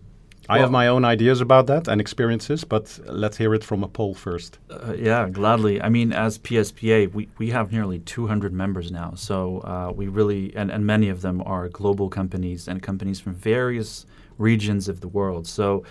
I 0.50 0.60
have 0.60 0.70
my 0.70 0.88
own 0.88 1.04
ideas 1.04 1.42
about 1.42 1.66
that 1.66 1.88
and 1.88 2.00
experiences, 2.00 2.64
but 2.64 2.98
let's 3.04 3.36
hear 3.36 3.54
it 3.54 3.62
from 3.62 3.84
a 3.84 3.88
Pole 3.88 4.14
first. 4.14 4.58
Uh, 4.70 4.94
yeah, 4.96 5.28
gladly. 5.28 5.82
I 5.82 5.90
mean, 5.90 6.12
as 6.12 6.38
PSPA, 6.38 7.12
we, 7.12 7.28
we 7.36 7.50
have 7.50 7.70
nearly 7.70 7.98
200 7.98 8.52
members 8.52 8.90
now. 8.90 9.12
So 9.14 9.58
uh, 9.60 9.92
we 9.94 10.08
really, 10.08 10.56
and, 10.56 10.70
and 10.70 10.86
many 10.86 11.10
of 11.10 11.20
them 11.20 11.42
are 11.44 11.68
global 11.68 12.08
companies 12.08 12.66
and 12.66 12.82
companies 12.82 13.20
from 13.20 13.34
various 13.34 14.06
regions 14.38 14.88
of 14.88 15.00
the 15.00 15.08
world. 15.08 15.46
So 15.46 15.84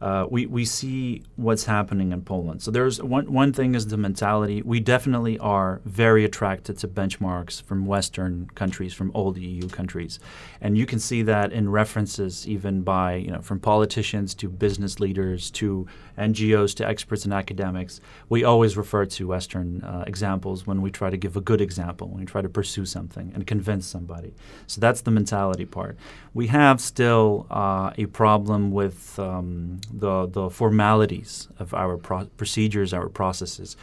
uh, 0.00 0.26
we, 0.30 0.46
we 0.46 0.64
see 0.64 1.22
what's 1.36 1.64
happening 1.64 2.12
in 2.12 2.22
Poland. 2.22 2.62
So 2.62 2.70
there's 2.70 3.02
one, 3.02 3.32
one 3.32 3.52
thing 3.52 3.74
is 3.74 3.88
the 3.88 3.96
mentality. 3.96 4.62
We 4.62 4.78
definitely 4.78 5.38
are 5.38 5.80
very 5.84 6.24
attracted 6.24 6.78
to 6.78 6.88
benchmarks 6.88 7.62
from 7.62 7.84
Western 7.84 8.48
countries, 8.54 8.94
from 8.94 9.10
old 9.14 9.38
EU 9.38 9.68
countries. 9.68 10.20
And 10.60 10.78
you 10.78 10.86
can 10.86 11.00
see 11.00 11.22
that 11.22 11.52
in 11.52 11.68
references 11.68 12.46
even 12.46 12.82
by, 12.82 13.14
you 13.16 13.32
know, 13.32 13.42
from 13.42 13.58
politicians 13.58 14.34
to 14.36 14.48
business 14.48 15.00
leaders 15.00 15.50
to 15.52 15.86
NGOs 16.16 16.74
to 16.76 16.86
experts 16.86 17.24
and 17.24 17.34
academics. 17.34 18.00
We 18.28 18.44
always 18.44 18.76
refer 18.76 19.06
to 19.06 19.26
Western 19.26 19.82
uh, 19.82 20.04
examples 20.06 20.66
when 20.66 20.80
we 20.80 20.90
try 20.90 21.10
to 21.10 21.16
give 21.16 21.36
a 21.36 21.40
good 21.40 21.60
example, 21.60 22.08
when 22.08 22.20
we 22.20 22.26
try 22.26 22.42
to 22.42 22.48
pursue 22.48 22.86
something 22.86 23.32
and 23.34 23.46
convince 23.46 23.86
somebody. 23.86 24.34
So 24.66 24.80
that's 24.80 25.00
the 25.00 25.10
mentality 25.10 25.64
part. 25.64 25.96
We 26.34 26.48
have 26.48 26.80
still 26.80 27.46
uh, 27.50 27.92
a 27.96 28.06
problem 28.06 28.70
with 28.70 29.18
um, 29.18 29.80
the, 29.92 30.26
the 30.26 30.50
formalities 30.50 31.48
of 31.58 31.74
our 31.74 31.96
pro- 31.96 32.26
procedures, 32.36 32.92
our 32.92 33.08
processes. 33.08 33.76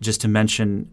Just 0.00 0.20
to 0.22 0.28
mention, 0.28 0.90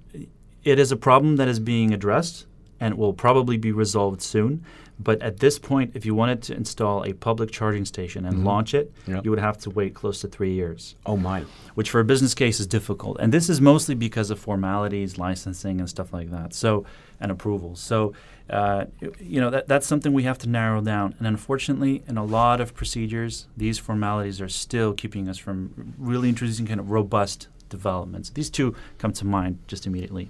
it 0.63 0.79
is 0.79 0.91
a 0.91 0.97
problem 0.97 1.37
that 1.37 1.47
is 1.47 1.59
being 1.59 1.93
addressed 1.93 2.45
and 2.79 2.97
will 2.97 3.13
probably 3.13 3.57
be 3.57 3.71
resolved 3.71 4.21
soon. 4.21 4.63
But 5.01 5.21
at 5.21 5.39
this 5.39 5.57
point, 5.57 5.91
if 5.95 6.05
you 6.05 6.13
wanted 6.13 6.41
to 6.43 6.55
install 6.55 7.05
a 7.05 7.13
public 7.13 7.51
charging 7.51 7.85
station 7.85 8.25
and 8.25 8.37
mm-hmm. 8.37 8.45
launch 8.45 8.73
it, 8.73 8.91
yep. 9.07 9.23
you 9.23 9.31
would 9.31 9.39
have 9.39 9.57
to 9.59 9.69
wait 9.69 9.93
close 9.93 10.19
to 10.21 10.27
three 10.27 10.53
years. 10.53 10.95
Oh, 11.05 11.15
my. 11.15 11.45
Which 11.75 11.89
for 11.89 12.01
a 12.01 12.03
business 12.03 12.35
case 12.35 12.59
is 12.59 12.67
difficult. 12.67 13.17
And 13.21 13.33
this 13.33 13.49
is 13.49 13.61
mostly 13.61 13.95
because 13.95 14.29
of 14.29 14.39
formalities, 14.39 15.17
licensing, 15.17 15.79
and 15.79 15.89
stuff 15.89 16.11
like 16.11 16.31
that. 16.31 16.53
So, 16.53 16.85
and 17.21 17.31
approvals. 17.31 17.79
So, 17.79 18.13
uh, 18.49 18.85
you 19.19 19.39
know, 19.39 19.49
that, 19.49 19.67
that's 19.67 19.85
something 19.85 20.13
we 20.13 20.23
have 20.23 20.37
to 20.39 20.49
narrow 20.49 20.81
down. 20.81 21.15
And 21.19 21.27
unfortunately, 21.27 22.03
in 22.07 22.17
a 22.17 22.23
lot 22.23 22.59
of 22.59 22.73
procedures, 22.73 23.47
these 23.55 23.77
formalities 23.77 24.41
are 24.41 24.49
still 24.49 24.93
keeping 24.93 25.29
us 25.29 25.37
from 25.37 25.93
really 25.97 26.29
introducing 26.29 26.65
kind 26.65 26.79
of 26.79 26.89
robust 26.89 27.47
developments. 27.69 28.31
These 28.31 28.49
two 28.49 28.75
come 28.97 29.13
to 29.13 29.25
mind 29.25 29.59
just 29.67 29.85
immediately. 29.85 30.29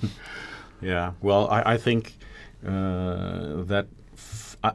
yeah. 0.80 1.12
Well, 1.20 1.48
I, 1.48 1.74
I 1.74 1.76
think 1.76 2.14
uh, 2.66 3.62
that 3.64 3.86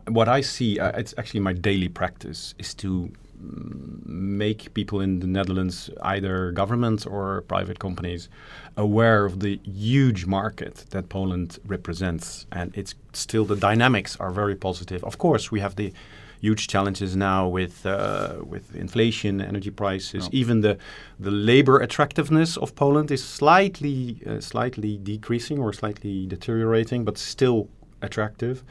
what 0.07 0.27
I 0.27 0.41
see, 0.41 0.79
uh, 0.79 0.91
it's 0.99 1.15
actually 1.17 1.39
my 1.39 1.53
daily 1.53 1.89
practice, 1.89 2.53
is 2.59 2.73
to 2.75 3.11
make 3.39 4.73
people 4.73 4.99
in 5.01 5.19
the 5.19 5.27
Netherlands, 5.27 5.89
either 6.01 6.51
governments 6.51 7.05
or 7.05 7.41
private 7.47 7.79
companies, 7.79 8.29
aware 8.75 9.25
of 9.25 9.39
the 9.39 9.59
huge 9.63 10.25
market 10.25 10.85
that 10.89 11.09
Poland 11.09 11.59
represents. 11.65 12.45
And 12.51 12.75
it's 12.75 12.95
still 13.13 13.45
the 13.45 13.55
dynamics 13.55 14.17
are 14.19 14.31
very 14.31 14.55
positive. 14.55 15.03
Of 15.03 15.17
course, 15.17 15.51
we 15.51 15.59
have 15.61 15.75
the 15.75 15.93
huge 16.41 16.67
challenges 16.67 17.15
now 17.15 17.47
with 17.47 17.85
uh, 17.85 18.35
with 18.43 18.75
inflation, 18.75 19.41
energy 19.41 19.71
prices. 19.71 20.23
No. 20.23 20.29
Even 20.31 20.61
the 20.61 20.77
the 21.19 21.31
labor 21.31 21.79
attractiveness 21.79 22.57
of 22.57 22.75
Poland 22.75 23.11
is 23.11 23.23
slightly 23.23 24.21
uh, 24.25 24.39
slightly 24.39 24.97
decreasing 24.97 25.59
or 25.59 25.73
slightly 25.73 26.25
deteriorating, 26.27 27.05
but 27.05 27.17
still 27.17 27.67
attractive. 28.01 28.63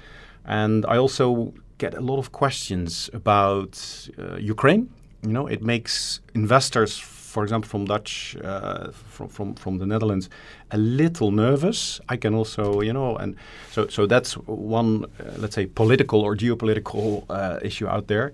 And 0.45 0.87
I 0.87 0.97
also 0.97 1.53
get 1.79 1.95
a 1.95 2.01
lot 2.01 2.19
of 2.19 2.31
questions 2.33 3.11
about 3.13 4.09
uh, 4.19 4.37
Ukraine. 4.55 4.89
You 5.23 5.33
know, 5.33 5.47
it 5.49 5.63
makes 5.63 6.21
investors, 6.35 6.99
for 7.33 7.43
example, 7.45 7.69
from 7.69 7.85
Dutch, 7.87 8.37
uh, 8.45 8.91
from, 9.15 9.29
from 9.29 9.55
from 9.55 9.79
the 9.79 9.87
Netherlands, 9.87 10.29
a 10.71 10.79
little 10.79 11.31
nervous. 11.33 12.01
I 12.15 12.17
can 12.17 12.35
also, 12.35 12.81
you 12.89 12.93
know, 12.93 13.17
and 13.23 13.35
so 13.75 13.81
so 13.89 14.07
that's 14.07 14.33
one, 14.77 15.05
uh, 15.05 15.09
let's 15.43 15.55
say, 15.55 15.67
political 15.67 16.21
or 16.21 16.37
geopolitical 16.37 17.25
uh, 17.31 17.59
issue 17.69 17.89
out 17.95 18.07
there. 18.07 18.33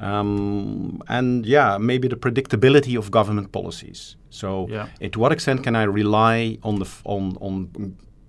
Um, 0.00 1.00
and 1.08 1.46
yeah, 1.46 1.78
maybe 1.78 2.08
the 2.08 2.16
predictability 2.16 2.96
of 2.98 3.10
government 3.10 3.50
policies. 3.52 4.16
So, 4.30 4.66
Yeah. 4.68 4.86
to 5.12 5.18
what 5.18 5.32
extent 5.32 5.62
can 5.64 5.74
I 5.76 5.84
rely 5.84 6.58
on 6.62 6.74
the 6.78 6.84
f- 6.84 7.02
on 7.04 7.36
on 7.40 7.68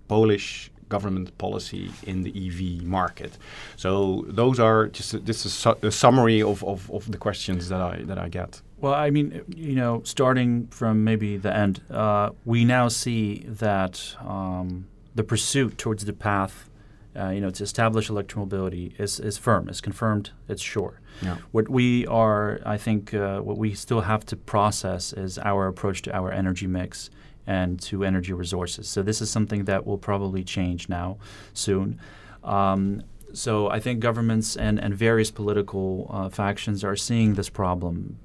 Polish 0.08 0.72
government 0.89 1.38
policy 1.38 1.91
in 2.04 2.23
the 2.23 2.32
EV 2.32 2.84
market? 2.84 3.38
So 3.76 4.26
those 4.28 4.60
are 4.60 4.88
just 4.88 5.13
a, 5.13 5.19
this 5.19 5.45
is 5.45 5.54
su- 5.54 5.78
a 5.82 5.91
summary 5.91 6.41
of, 6.41 6.63
of, 6.63 6.89
of 6.91 7.12
the 7.12 7.17
questions 7.17 7.69
that 7.69 7.82
I 7.82 8.04
that 8.04 8.17
I 8.17 8.30
get. 8.30 8.62
Well, 8.80 8.93
I 8.93 9.10
mean, 9.10 9.43
you 9.56 9.76
know, 9.76 10.02
starting 10.04 10.67
from 10.67 11.04
maybe 11.04 11.38
the 11.38 11.56
end, 11.56 11.82
uh, 11.89 12.30
we 12.45 12.63
now 12.63 12.89
see 12.89 13.43
that 13.47 14.15
um, 14.19 14.88
the 15.15 15.23
pursuit 15.23 15.80
towards 15.80 16.06
the 16.06 16.13
path, 16.13 16.69
uh, 17.15 17.30
you 17.30 17.41
know, 17.41 17.50
to 17.50 17.63
establish 17.63 18.08
electromobility 18.10 19.00
is, 19.00 19.19
is 19.19 19.36
firm, 19.39 19.67
is 19.67 19.82
confirmed, 19.82 20.30
it's 20.47 20.62
sure. 20.62 21.02
Yeah. 21.23 21.38
What 21.52 21.69
we 21.69 22.06
are, 22.06 22.60
I 22.63 22.78
think, 22.78 23.15
uh, 23.15 23.39
what 23.39 23.58
we 23.58 23.73
still 23.73 24.02
have 24.02 24.23
to 24.28 24.36
process 24.36 25.12
is 25.12 25.39
our 25.39 25.67
approach 25.67 26.04
to 26.04 26.15
our 26.15 26.32
energy 26.32 26.67
mix 26.67 27.10
and 27.48 27.82
to 27.82 28.04
energy 28.04 28.34
resources. 28.34 28.88
So 28.88 29.02
this 29.02 29.22
is 29.22 29.32
something 29.32 29.64
that 29.66 29.88
will 29.88 29.98
probably 29.98 30.44
change 30.44 30.90
now, 30.90 31.18
soon. 31.54 32.00
Um, 32.44 33.02
so 33.34 33.70
I 33.70 33.80
think 33.80 34.00
governments 34.00 34.56
and, 34.56 34.80
and 34.80 34.94
various 34.94 35.32
political 35.32 36.08
uh, 36.10 36.30
factions 36.30 36.84
are 36.84 36.96
seeing 36.96 37.34
this 37.36 37.50
problem. 37.50 38.18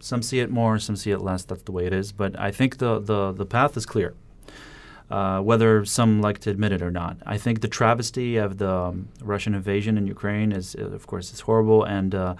Some 0.00 0.22
see 0.22 0.40
it 0.40 0.50
more, 0.50 0.78
some 0.78 0.96
see 0.96 1.10
it 1.10 1.20
less. 1.20 1.44
That's 1.44 1.62
the 1.62 1.72
way 1.72 1.86
it 1.86 1.92
is. 1.92 2.12
But 2.12 2.38
I 2.38 2.50
think 2.50 2.78
the, 2.78 2.98
the, 2.98 3.32
the 3.32 3.46
path 3.46 3.76
is 3.76 3.86
clear, 3.86 4.14
uh, 5.10 5.40
whether 5.40 5.84
some 5.84 6.20
like 6.20 6.38
to 6.40 6.50
admit 6.50 6.72
it 6.72 6.82
or 6.82 6.90
not. 6.90 7.16
I 7.24 7.38
think 7.38 7.60
the 7.60 7.68
travesty 7.68 8.36
of 8.36 8.58
the 8.58 8.70
um, 8.70 9.08
Russian 9.22 9.54
invasion 9.54 9.96
in 9.96 10.06
Ukraine 10.06 10.52
is, 10.52 10.74
uh, 10.78 10.84
of 10.86 11.06
course, 11.06 11.30
it's 11.30 11.40
horrible. 11.40 11.84
And 11.84 12.14
uh, 12.14 12.34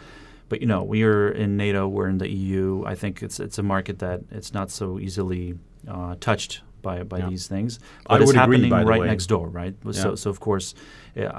but 0.53 0.61
you 0.61 0.67
know, 0.67 0.83
we 0.83 1.03
are 1.03 1.31
in 1.31 1.57
NATO, 1.57 1.89
we're 1.89 2.09
in 2.11 2.19
the 2.19 2.29
EU. 2.29 2.85
I 2.85 2.95
think 2.95 3.23
it's 3.23 3.41
it's 3.41 3.59
a 3.59 3.63
market 3.63 3.99
that 4.01 4.21
it's 4.31 4.53
not 4.53 4.71
so 4.71 4.99
easily 5.07 5.55
uh, 5.89 6.15
touched 6.21 6.61
by 6.83 7.05
by 7.05 7.19
Yeah. 7.19 7.31
these 7.31 7.47
things. 7.49 7.79
But 8.07 8.21
it's 8.21 8.31
agree, 8.31 8.41
happening 8.41 8.71
the 8.71 8.85
right 8.93 9.07
next 9.13 9.27
door, 9.29 9.47
right? 9.49 9.75
So 9.93 10.09
Yeah. 10.11 10.15
so 10.17 10.29
of 10.31 10.39
course, 10.41 10.75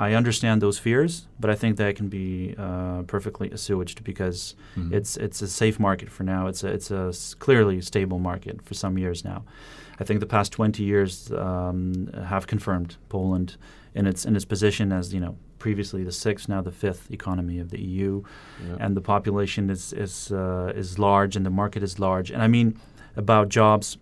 I 0.08 0.16
understand 0.16 0.62
those 0.62 0.80
fears, 0.82 1.28
but 1.40 1.50
I 1.52 1.56
think 1.62 1.78
that 1.78 1.96
can 1.96 2.10
be 2.10 2.56
uh, 2.58 3.04
perfectly 3.16 3.50
assuaged 3.58 4.04
because 4.04 4.56
Mhm. 4.76 4.92
it's 4.98 5.12
it's 5.26 5.42
a 5.44 5.48
safe 5.48 5.78
market 5.80 6.10
for 6.10 6.24
now. 6.26 6.48
It's 6.50 6.64
a 6.64 6.70
it's 6.78 6.92
a 6.92 7.12
clearly 7.46 7.82
stable 7.82 8.20
market 8.20 8.56
for 8.68 8.74
some 8.74 8.98
years 9.04 9.24
now. 9.24 9.40
I 10.02 10.04
think 10.06 10.20
the 10.20 10.32
past 10.38 10.52
20 10.52 10.84
years 10.84 11.32
um, 11.32 12.10
have 12.32 12.46
confirmed 12.48 12.98
Poland 13.10 13.58
in 13.96 14.08
its 14.08 14.26
in 14.26 14.36
its 14.36 14.46
position 14.46 14.92
as 14.92 15.14
you 15.14 15.20
know 15.20 15.36
previously 15.66 16.04
the 16.04 16.12
sixth, 16.26 16.46
now 16.50 16.62
the 16.62 16.72
fifth 16.86 17.04
economy 17.20 17.58
of 17.64 17.68
the 17.74 17.80
EU, 17.92 18.12
Yeah. 18.22 18.84
and 18.84 18.92
the 19.00 19.02
population 19.14 19.70
is 19.76 19.84
is 20.06 20.14
uh, 20.32 20.82
is 20.82 20.98
large 21.10 21.34
and 21.38 21.44
the 21.50 21.56
market 21.62 21.82
is 21.84 21.94
large. 22.08 22.28
And 22.34 22.42
I 22.48 22.48
mean 22.58 22.68
about 23.16 23.46
jobs. 23.60 23.98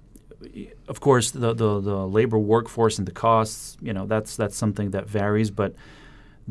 Of 0.88 1.00
course, 1.00 1.28
the, 1.44 1.54
the 1.54 1.72
the 1.92 2.00
labor 2.18 2.40
workforce 2.54 2.96
and 3.00 3.08
the 3.12 3.18
costs, 3.28 3.78
you 3.88 3.94
know, 3.96 4.06
that's 4.14 4.32
that's 4.42 4.58
something 4.64 4.92
that 4.96 5.06
varies. 5.20 5.52
But 5.52 5.72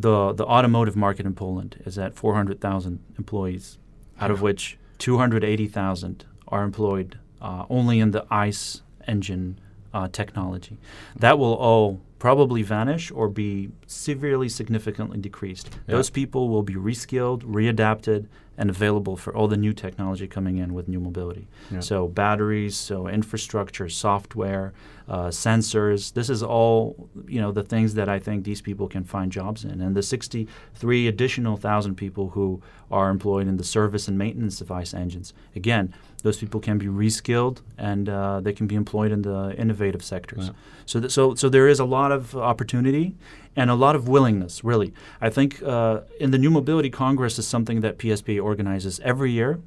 the 0.05 0.17
the 0.41 0.45
automotive 0.57 0.97
market 1.07 1.27
in 1.27 1.35
Poland 1.35 1.73
is 1.87 1.99
at 1.99 2.15
400,000 2.15 2.99
employees, 3.19 3.79
out 4.23 4.31
of 4.31 4.41
which 4.43 4.79
280,000 4.99 6.25
are 6.49 6.63
employed 6.65 7.19
uh, 7.41 7.65
only 7.69 7.99
in 8.01 8.11
the 8.13 8.23
ICE 8.49 8.83
engine 9.09 9.59
uh, 9.95 10.09
technology. 10.13 10.77
That 11.19 11.39
will 11.39 11.55
all 11.69 11.99
probably 12.21 12.63
vanish 12.63 13.11
or 13.11 13.29
be 13.29 13.71
severely 13.87 14.49
significantly 14.49 15.19
decreased. 15.19 15.71
Yeah. 15.89 15.97
Those 15.97 16.11
people 16.11 16.49
will 16.49 16.63
be 16.63 16.75
reskilled, 16.75 17.43
readapted, 17.43 18.27
and 18.59 18.69
available 18.69 19.17
for 19.17 19.35
all 19.35 19.49
the 19.49 19.57
new 19.57 19.73
technology 19.73 20.29
coming 20.29 20.59
in 20.59 20.75
with 20.75 20.87
new 20.87 21.01
mobility. 21.01 21.49
Yeah. 21.71 21.81
So 21.81 22.07
batteries, 22.07 22.77
so 22.77 23.09
infrastructure, 23.09 23.89
software, 23.89 24.75
uh, 25.11 25.27
sensors. 25.27 26.13
This 26.13 26.31
is 26.31 26.41
all 26.41 27.11
you 27.27 27.41
know 27.41 27.51
the 27.51 27.65
things 27.65 27.95
that 27.95 28.09
I 28.09 28.21
think 28.21 28.45
these 28.45 28.63
people 28.63 28.87
can 28.89 29.03
find 29.03 29.33
jobs 29.33 29.65
in. 29.65 29.81
And 29.81 29.97
the 29.97 30.03
63 30.03 31.09
additional 31.09 31.57
thousand 31.57 31.97
people 31.97 32.31
who 32.31 32.63
are 32.93 33.11
employed 33.11 33.49
in 33.49 33.57
the 33.57 33.65
service 33.65 34.07
and 34.07 34.17
maintenance 34.17 34.61
of 34.61 34.71
ICE 34.71 34.95
engines. 34.95 35.35
Again, 35.57 35.93
those 36.23 36.39
people 36.39 36.61
can 36.61 36.79
be 36.79 36.87
reskilled 36.87 37.59
and 37.77 38.09
uh, 38.09 38.41
they 38.41 38.53
can 38.53 38.69
be 38.69 38.77
employed 38.77 39.11
in 39.11 39.23
the 39.23 39.55
innovative 39.59 40.05
sectors. 40.05 40.51
So, 40.87 41.01
th- 41.01 41.13
so, 41.13 41.35
so 41.35 41.49
there 41.49 41.67
is 41.67 41.81
a 41.81 41.85
lot 41.85 42.13
of 42.13 42.37
opportunity 42.37 43.17
and 43.57 43.69
a 43.69 43.75
lot 43.75 43.97
of 43.97 44.09
willingness. 44.09 44.63
Really, 44.63 44.93
I 45.21 45.29
think 45.29 45.61
uh, 45.63 46.03
in 46.21 46.31
the 46.31 46.39
New 46.39 46.51
Mobility 46.51 46.91
Congress 46.91 47.37
is 47.39 47.49
something 47.49 47.81
that 47.81 47.99
PSP 47.99 48.41
organizes 48.43 49.01
every 49.01 49.33
year. 49.33 49.59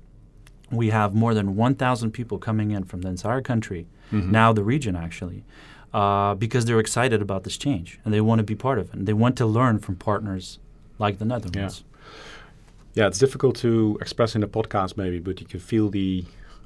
We 0.71 0.89
have 0.89 1.13
more 1.13 1.33
than 1.33 1.55
1,000 1.55 2.11
people 2.11 2.37
coming 2.39 2.71
in 2.71 2.83
from 2.83 3.01
the 3.01 3.09
entire 3.09 3.41
country, 3.41 3.85
Mhm. 4.11 4.31
now 4.31 4.53
the 4.53 4.63
region 4.63 4.95
actually, 4.95 5.43
uh, 5.93 6.33
because 6.35 6.65
they're 6.65 6.79
excited 6.79 7.21
about 7.21 7.43
this 7.43 7.57
change 7.57 7.99
and 8.03 8.13
they 8.13 8.21
want 8.21 8.39
to 8.39 8.43
be 8.43 8.55
part 8.55 8.79
of 8.79 8.85
it. 8.89 8.93
And 8.95 9.07
they 9.07 9.13
want 9.13 9.35
to 9.37 9.45
learn 9.45 9.79
from 9.79 9.95
partners 9.95 10.59
like 10.99 11.17
the 11.19 11.25
Netherlands. 11.25 11.83
Yeah, 12.95 13.07
it's 13.07 13.19
difficult 13.19 13.55
to 13.57 13.97
express 14.01 14.35
in 14.35 14.43
a 14.43 14.47
podcast 14.47 14.97
maybe, 14.97 15.19
but 15.19 15.39
you 15.41 15.47
can 15.47 15.59
feel 15.59 15.89
the 15.89 16.25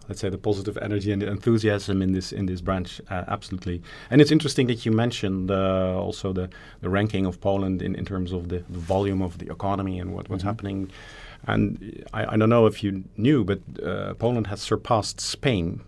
let's 0.09 0.21
say 0.21 0.29
the 0.29 0.37
positive 0.37 0.77
energy 0.81 1.11
and 1.11 1.21
the 1.21 1.29
enthusiasm 1.29 2.01
in 2.01 2.13
this 2.13 2.31
in 2.31 2.45
this 2.45 2.61
branch 2.61 3.01
uh, 3.11 3.25
absolutely. 3.27 3.81
And 4.09 4.21
it's 4.21 4.31
interesting 4.31 4.67
that 4.67 4.85
you 4.85 4.91
mentioned 4.93 5.51
uh, 5.51 5.99
also 5.99 6.31
the, 6.31 6.47
the 6.79 6.89
ranking 6.89 7.25
of 7.25 7.41
Poland 7.41 7.81
in, 7.81 7.93
in 7.93 8.05
terms 8.05 8.31
of 8.31 8.47
the, 8.47 8.59
the 8.69 8.79
volume 8.79 9.21
of 9.21 9.37
the 9.37 9.51
economy 9.51 9.99
and 9.99 10.13
what, 10.15 10.29
what's 10.29 10.43
Mhm. 10.43 10.47
happening. 10.47 10.89
And 11.45 12.03
I, 12.13 12.33
I 12.33 12.37
don't 12.37 12.49
know 12.49 12.65
if 12.65 12.83
you 12.83 13.03
knew, 13.15 13.43
but 13.43 13.59
uh, 13.83 14.13
Poland 14.15 14.47
has 14.47 14.61
surpassed 14.61 15.21
Spain 15.21 15.81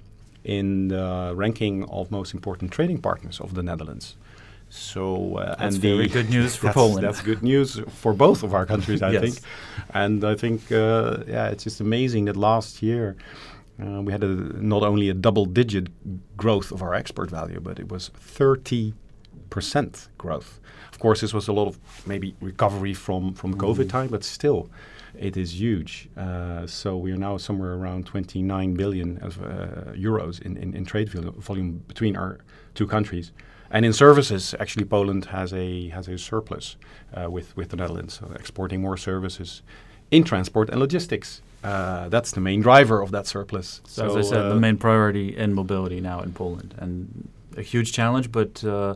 in 0.43 0.87
the 0.89 1.33
ranking 1.35 1.83
of 1.89 2.11
most 2.11 2.33
important 2.33 2.71
trading 2.71 3.01
partners 3.01 3.39
of 3.41 3.53
the 3.55 3.63
Netherlands. 3.63 4.15
So 4.69 5.37
uh, 5.37 5.55
That's 5.55 5.75
and 5.75 5.81
very 5.81 6.07
the, 6.07 6.13
good 6.13 6.29
news 6.29 6.55
for 6.55 6.65
that's, 6.67 6.75
Poland. 6.75 7.03
That's 7.05 7.21
good 7.21 7.41
news 7.41 7.81
for 8.01 8.13
both 8.13 8.43
of 8.43 8.53
our 8.53 8.65
countries, 8.65 9.01
I 9.01 9.11
Yes. 9.13 9.21
think. 9.21 9.39
And 9.93 10.23
I 10.23 10.35
think, 10.35 10.71
uh, 10.71 11.23
yeah, 11.27 11.47
it's 11.49 11.63
just 11.63 11.81
amazing 11.81 12.25
that 12.25 12.37
last 12.37 12.81
year 12.83 13.15
uh, 13.81 14.01
we 14.01 14.11
had 14.11 14.23
a, 14.23 14.27
not 14.27 14.83
only 14.83 15.09
a 15.09 15.13
double-digit 15.13 15.87
growth 16.37 16.71
of 16.71 16.81
our 16.81 16.93
export 16.93 17.29
value, 17.31 17.59
but 17.59 17.79
it 17.79 17.89
was 17.91 18.09
30 18.09 18.93
percent 19.49 20.09
growth. 20.17 20.59
Of 20.91 20.99
course, 20.99 21.21
this 21.21 21.33
was 21.33 21.47
a 21.47 21.53
lot 21.53 21.67
of 21.67 21.79
maybe 22.05 22.35
recovery 22.39 22.93
from 22.93 23.33
from 23.33 23.55
COVID 23.55 23.85
Mhm. 23.85 23.89
time, 23.89 24.07
but 24.09 24.23
still, 24.23 24.69
it 25.19 25.35
is 25.35 25.59
huge. 25.59 26.09
Uh, 26.17 26.65
so 26.65 26.97
we 26.97 27.11
are 27.11 27.17
now 27.17 27.37
somewhere 27.37 27.73
around 27.73 28.05
29 28.05 28.73
billion 28.73 29.17
of 29.17 29.41
uh, 29.41 29.91
euros 29.93 30.41
in, 30.41 30.57
in, 30.57 30.73
in 30.73 30.85
trade 30.85 31.09
vol- 31.09 31.31
volume 31.31 31.83
between 31.87 32.15
our 32.15 32.39
two 32.73 32.87
countries. 32.87 33.31
And 33.71 33.85
in 33.85 33.93
services, 33.93 34.55
actually, 34.59 34.85
Poland 34.85 35.25
has 35.25 35.53
a 35.53 35.89
has 35.89 36.07
a 36.07 36.17
surplus 36.17 36.75
uh, 37.13 37.29
with 37.29 37.55
with 37.55 37.69
the 37.69 37.75
Netherlands, 37.75 38.15
so 38.19 38.31
exporting 38.33 38.81
more 38.81 38.97
services 38.97 39.61
in 40.09 40.23
transport 40.23 40.69
and 40.69 40.79
logistics. 40.79 41.41
Uh, 41.63 42.09
that's 42.09 42.31
the 42.31 42.39
main 42.39 42.61
driver 42.61 43.01
of 43.01 43.11
that 43.11 43.27
surplus. 43.27 43.81
So, 43.85 44.07
as 44.07 44.15
I 44.15 44.21
said, 44.21 44.45
uh, 44.45 44.49
the 44.49 44.59
main 44.59 44.77
priority 44.77 45.37
in 45.37 45.53
mobility 45.53 46.01
now 46.01 46.21
in 46.21 46.31
Poland, 46.31 46.73
and 46.79 47.29
a 47.57 47.61
huge 47.61 47.91
challenge. 47.91 48.31
But 48.31 48.63
uh, 48.63 48.95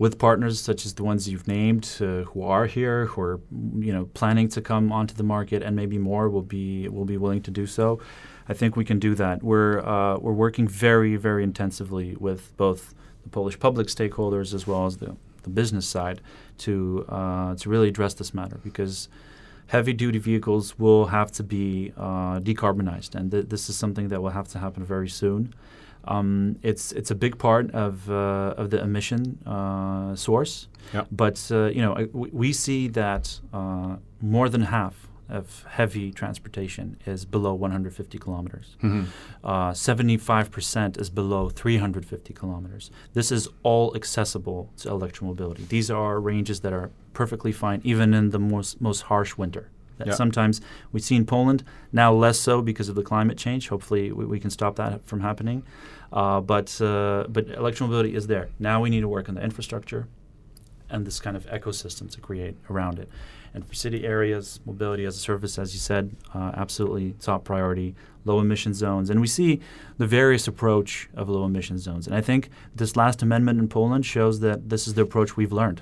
with 0.00 0.18
partners 0.18 0.58
such 0.58 0.86
as 0.86 0.94
the 0.94 1.04
ones 1.04 1.28
you've 1.28 1.46
named, 1.46 1.84
uh, 2.00 2.22
who 2.30 2.42
are 2.42 2.64
here, 2.64 3.04
who 3.04 3.20
are 3.20 3.40
you 3.78 3.92
know 3.92 4.06
planning 4.14 4.48
to 4.48 4.60
come 4.62 4.90
onto 4.90 5.14
the 5.14 5.22
market, 5.22 5.62
and 5.62 5.76
maybe 5.76 5.98
more 5.98 6.30
will 6.30 6.48
be 6.58 6.88
will 6.88 7.04
be 7.04 7.18
willing 7.18 7.42
to 7.42 7.50
do 7.50 7.66
so. 7.66 8.00
I 8.48 8.54
think 8.54 8.76
we 8.76 8.84
can 8.84 8.98
do 8.98 9.14
that. 9.16 9.42
We're 9.42 9.78
uh, 9.80 10.16
we're 10.18 10.32
working 10.46 10.66
very 10.66 11.16
very 11.16 11.44
intensively 11.44 12.16
with 12.18 12.56
both 12.56 12.94
the 13.22 13.28
Polish 13.28 13.58
public 13.58 13.88
stakeholders 13.88 14.54
as 14.54 14.66
well 14.66 14.86
as 14.86 14.96
the 14.96 15.16
the 15.42 15.50
business 15.50 15.86
side 15.86 16.22
to 16.64 17.04
uh, 17.10 17.54
to 17.56 17.68
really 17.68 17.88
address 17.88 18.14
this 18.14 18.32
matter 18.32 18.58
because 18.64 19.10
heavy 19.66 19.92
duty 19.92 20.18
vehicles 20.18 20.78
will 20.78 21.06
have 21.06 21.30
to 21.32 21.42
be 21.42 21.92
uh, 21.98 22.40
decarbonized, 22.40 23.14
and 23.14 23.30
th- 23.30 23.50
this 23.50 23.68
is 23.68 23.76
something 23.76 24.08
that 24.08 24.22
will 24.22 24.30
have 24.40 24.48
to 24.48 24.58
happen 24.58 24.82
very 24.82 25.10
soon. 25.10 25.52
Um, 26.04 26.56
it's 26.62 26.92
it's 26.92 27.10
a 27.10 27.14
big 27.14 27.36
part 27.38 27.70
of 27.72 28.10
uh, 28.10 28.54
of 28.56 28.70
the 28.70 28.80
emission 28.82 29.38
uh, 29.46 30.14
source, 30.16 30.68
Yeah. 30.94 31.04
but 31.10 31.36
uh, 31.50 31.66
you 31.66 31.82
know 31.82 31.92
we, 32.12 32.28
we 32.32 32.52
see 32.52 32.88
that 32.88 33.40
uh, 33.52 33.96
more 34.20 34.48
than 34.48 34.62
half 34.62 35.08
of 35.28 35.64
heavy 35.68 36.10
transportation 36.10 36.96
is 37.06 37.24
below 37.24 37.54
150 37.54 38.18
kilometers. 38.18 38.76
Mhm. 38.82 39.04
Uh, 39.44 39.70
75% 39.72 41.00
is 41.00 41.08
below 41.10 41.48
350 41.48 42.34
kilometers. 42.34 42.90
This 43.14 43.30
is 43.30 43.46
all 43.62 43.94
accessible 43.94 44.70
to 44.78 44.88
electromobility. 44.88 45.68
These 45.68 45.88
are 45.90 46.18
ranges 46.20 46.60
that 46.60 46.72
are 46.72 46.90
perfectly 47.12 47.52
fine, 47.52 47.80
even 47.84 48.12
in 48.12 48.30
the 48.30 48.40
most, 48.40 48.80
most 48.80 49.02
harsh 49.02 49.36
winter. 49.38 49.68
That 50.00 50.08
Yeah. 50.08 50.14
Sometimes 50.14 50.60
we 50.92 51.00
see 51.00 51.14
in 51.14 51.24
Poland, 51.24 51.62
now 51.92 52.12
less 52.12 52.38
so 52.38 52.62
because 52.62 52.88
of 52.88 52.96
the 52.96 53.02
climate 53.02 53.38
change. 53.38 53.68
Hopefully, 53.68 54.10
we, 54.10 54.24
we 54.24 54.40
can 54.40 54.50
stop 54.50 54.76
that 54.76 55.06
from 55.06 55.20
happening. 55.20 55.62
Uh, 56.12 56.40
but, 56.40 56.80
uh, 56.80 57.26
but 57.28 57.46
electromobility 57.46 58.14
is 58.14 58.26
there. 58.26 58.48
Now 58.58 58.80
we 58.80 58.90
need 58.90 59.02
to 59.02 59.08
work 59.08 59.28
on 59.28 59.36
the 59.36 59.42
infrastructure 59.42 60.08
and 60.88 61.06
this 61.06 61.20
kind 61.20 61.36
of 61.36 61.46
ecosystem 61.46 62.10
to 62.10 62.20
create 62.20 62.56
around 62.68 62.98
it. 62.98 63.08
And 63.54 63.66
for 63.66 63.74
city 63.74 64.04
areas, 64.04 64.60
mobility 64.64 65.04
as 65.04 65.16
a 65.16 65.20
service, 65.20 65.58
as 65.58 65.72
you 65.74 65.80
said, 65.80 66.16
uh, 66.34 66.52
absolutely 66.54 67.14
top 67.20 67.44
priority. 67.44 67.94
Low 68.26 68.38
emission 68.38 68.74
zones, 68.74 69.08
and 69.08 69.18
we 69.18 69.26
see 69.26 69.60
the 69.96 70.06
various 70.06 70.46
approach 70.46 71.08
of 71.14 71.30
low 71.30 71.46
emission 71.46 71.78
zones. 71.78 72.06
And 72.06 72.14
I 72.14 72.20
think 72.20 72.50
this 72.76 72.94
last 72.94 73.22
amendment 73.22 73.58
in 73.58 73.66
Poland 73.66 74.04
shows 74.04 74.40
that 74.40 74.68
this 74.68 74.86
is 74.86 74.92
the 74.92 75.00
approach 75.00 75.38
we've 75.38 75.52
learned. 75.52 75.80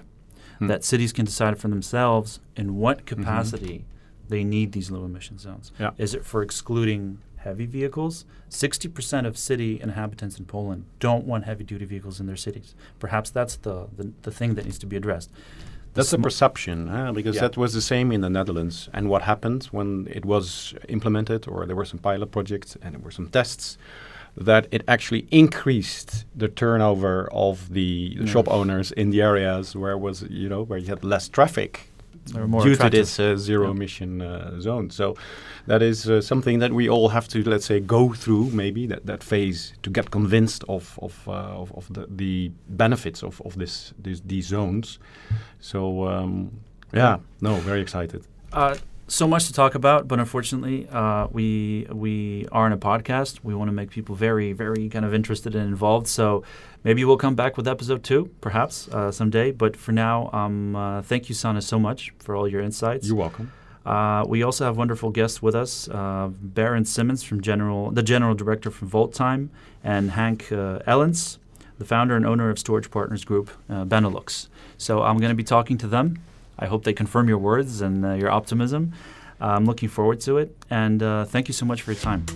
Hmm. 0.60 0.68
That 0.68 0.84
cities 0.84 1.12
can 1.12 1.24
decide 1.24 1.58
for 1.58 1.66
themselves 1.66 2.38
in 2.56 2.76
what 2.76 3.06
capacity 3.06 3.86
they 4.28 4.44
need 4.44 4.72
these 4.72 4.90
low 4.90 5.04
emission 5.04 5.38
zones. 5.38 5.72
Yeah. 5.78 5.90
Is 5.98 6.14
it 6.14 6.24
for 6.24 6.42
excluding 6.42 7.18
heavy 7.38 7.66
vehicles? 7.66 8.24
60% 8.50 9.26
of 9.26 9.36
city 9.38 9.80
inhabitants 9.80 10.38
in 10.38 10.44
Poland 10.44 10.84
don't 11.00 11.24
want 11.24 11.44
heavy 11.44 11.64
duty 11.64 11.84
vehicles 11.84 12.20
in 12.20 12.26
their 12.26 12.36
cities. 12.36 12.74
Perhaps 12.98 13.30
that's 13.30 13.56
the, 13.56 13.88
the, 13.96 14.12
the 14.22 14.30
thing 14.30 14.54
that 14.54 14.64
needs 14.64 14.78
to 14.78 14.86
be 14.86 14.96
addressed. 14.96 15.30
That's 15.94 16.12
a 16.12 16.18
perception, 16.18 16.88
huh? 16.88 17.12
because 17.12 17.36
Yeah. 17.36 17.42
that 17.42 17.56
was 17.56 17.72
the 17.74 17.80
same 17.80 18.12
in 18.12 18.20
the 18.20 18.30
Netherlands. 18.30 18.88
And 18.92 19.08
what 19.08 19.22
happened 19.22 19.64
when 19.72 20.06
it 20.10 20.24
was 20.24 20.74
implemented, 20.88 21.48
or 21.48 21.66
there 21.66 21.74
were 21.74 21.86
some 21.86 21.98
pilot 21.98 22.30
projects 22.30 22.76
and 22.82 22.94
there 22.94 23.00
were 23.00 23.10
some 23.10 23.28
tests, 23.30 23.78
that 24.36 24.68
it 24.70 24.82
actually 24.86 25.26
increased 25.30 26.24
the 26.36 26.46
turnover 26.48 27.28
of 27.32 27.72
the 27.72 28.14
Yeah. 28.14 28.22
Mm. 28.22 28.28
shop 28.28 28.46
owners 28.48 28.92
in 28.92 29.10
the 29.10 29.20
areas 29.22 29.74
where 29.74 29.96
was 29.98 30.22
you 30.30 30.48
know 30.48 30.62
where 30.62 30.78
you 30.78 30.86
had 30.94 31.02
less 31.02 31.28
traffic 31.28 31.72
due 32.32 32.72
attractive. 32.72 32.90
to 32.90 32.90
this 32.90 33.18
uh, 33.20 33.36
zero 33.36 33.64
Yeah. 33.64 33.70
emission 33.76 34.20
uh, 34.22 34.60
zone. 34.60 34.90
So 34.90 35.14
that 35.66 35.82
is 35.82 36.06
uh, 36.08 36.20
something 36.20 36.60
that 36.60 36.72
we 36.72 36.88
all 36.88 37.08
have 37.10 37.26
to 37.28 37.38
let's 37.50 37.66
say 37.66 37.80
go 37.80 38.12
through 38.14 38.50
maybe 38.52 38.86
that, 38.86 39.06
that 39.06 39.22
phase 39.24 39.72
to 39.82 39.90
get 39.90 40.10
convinced 40.10 40.64
of 40.68 40.98
of, 41.02 41.26
uh, 41.28 41.32
of, 41.62 41.72
of 41.76 41.86
the, 41.92 42.06
the 42.16 42.50
benefits 42.68 43.22
of, 43.22 43.40
of 43.44 43.54
this, 43.58 43.92
this 44.02 44.20
these 44.26 44.46
zones. 44.48 44.98
So 45.60 46.06
um, 46.08 46.50
yeah, 46.94 47.18
no, 47.40 47.54
very 47.66 47.80
excited. 47.80 48.22
So 49.10 49.26
much 49.26 49.46
to 49.46 49.54
talk 49.54 49.74
about, 49.74 50.06
but 50.06 50.18
unfortunately, 50.18 50.86
uh, 50.92 51.28
we 51.32 51.86
we 51.90 52.46
are 52.52 52.66
in 52.66 52.74
a 52.74 52.76
podcast. 52.76 53.40
We 53.42 53.54
want 53.54 53.68
to 53.68 53.72
make 53.72 53.88
people 53.88 54.14
very, 54.14 54.52
very 54.52 54.90
kind 54.90 55.02
of 55.02 55.14
interested 55.14 55.54
and 55.54 55.66
involved. 55.66 56.06
So 56.08 56.44
maybe 56.84 57.06
we'll 57.06 57.16
come 57.16 57.34
back 57.34 57.56
with 57.56 57.66
episode 57.66 58.04
two, 58.04 58.30
perhaps 58.42 58.86
uh, 58.88 59.10
someday. 59.10 59.50
But 59.52 59.78
for 59.78 59.92
now, 59.92 60.28
um, 60.34 60.76
uh, 60.76 61.00
thank 61.00 61.30
you, 61.30 61.34
Sana, 61.34 61.62
so 61.62 61.78
much 61.78 62.12
for 62.18 62.36
all 62.36 62.46
your 62.46 62.60
insights. 62.60 63.08
You're 63.08 63.16
welcome. 63.16 63.50
Uh, 63.86 64.26
we 64.28 64.42
also 64.42 64.66
have 64.66 64.76
wonderful 64.76 65.08
guests 65.08 65.40
with 65.40 65.54
us: 65.54 65.88
uh, 65.88 66.28
Baron 66.30 66.84
Simmons 66.84 67.22
from 67.22 67.40
General, 67.40 67.90
the 67.90 68.02
general 68.02 68.34
director 68.34 68.70
from 68.70 68.90
Volttime, 68.90 69.48
and 69.82 70.10
Hank 70.10 70.52
uh, 70.52 70.80
Ellens, 70.86 71.38
the 71.78 71.86
founder 71.86 72.14
and 72.14 72.26
owner 72.26 72.50
of 72.50 72.58
Storage 72.58 72.90
Partners 72.90 73.24
Group 73.24 73.48
uh, 73.70 73.86
Benelux. 73.86 74.48
So 74.76 75.02
I'm 75.02 75.16
going 75.16 75.30
to 75.30 75.34
be 75.34 75.44
talking 75.44 75.78
to 75.78 75.86
them. 75.86 76.18
I 76.58 76.66
hope 76.66 76.84
they 76.84 76.92
confirm 76.92 77.28
your 77.28 77.38
words 77.38 77.80
and 77.80 78.04
uh, 78.04 78.14
your 78.14 78.30
optimism. 78.30 78.92
Uh, 79.40 79.46
I'm 79.46 79.64
looking 79.64 79.88
forward 79.88 80.20
to 80.22 80.38
it, 80.38 80.56
and 80.68 81.02
uh, 81.02 81.24
thank 81.24 81.46
you 81.46 81.54
so 81.54 81.64
much 81.64 81.82
for 81.82 81.92
your 81.92 82.00
time. 82.00 82.26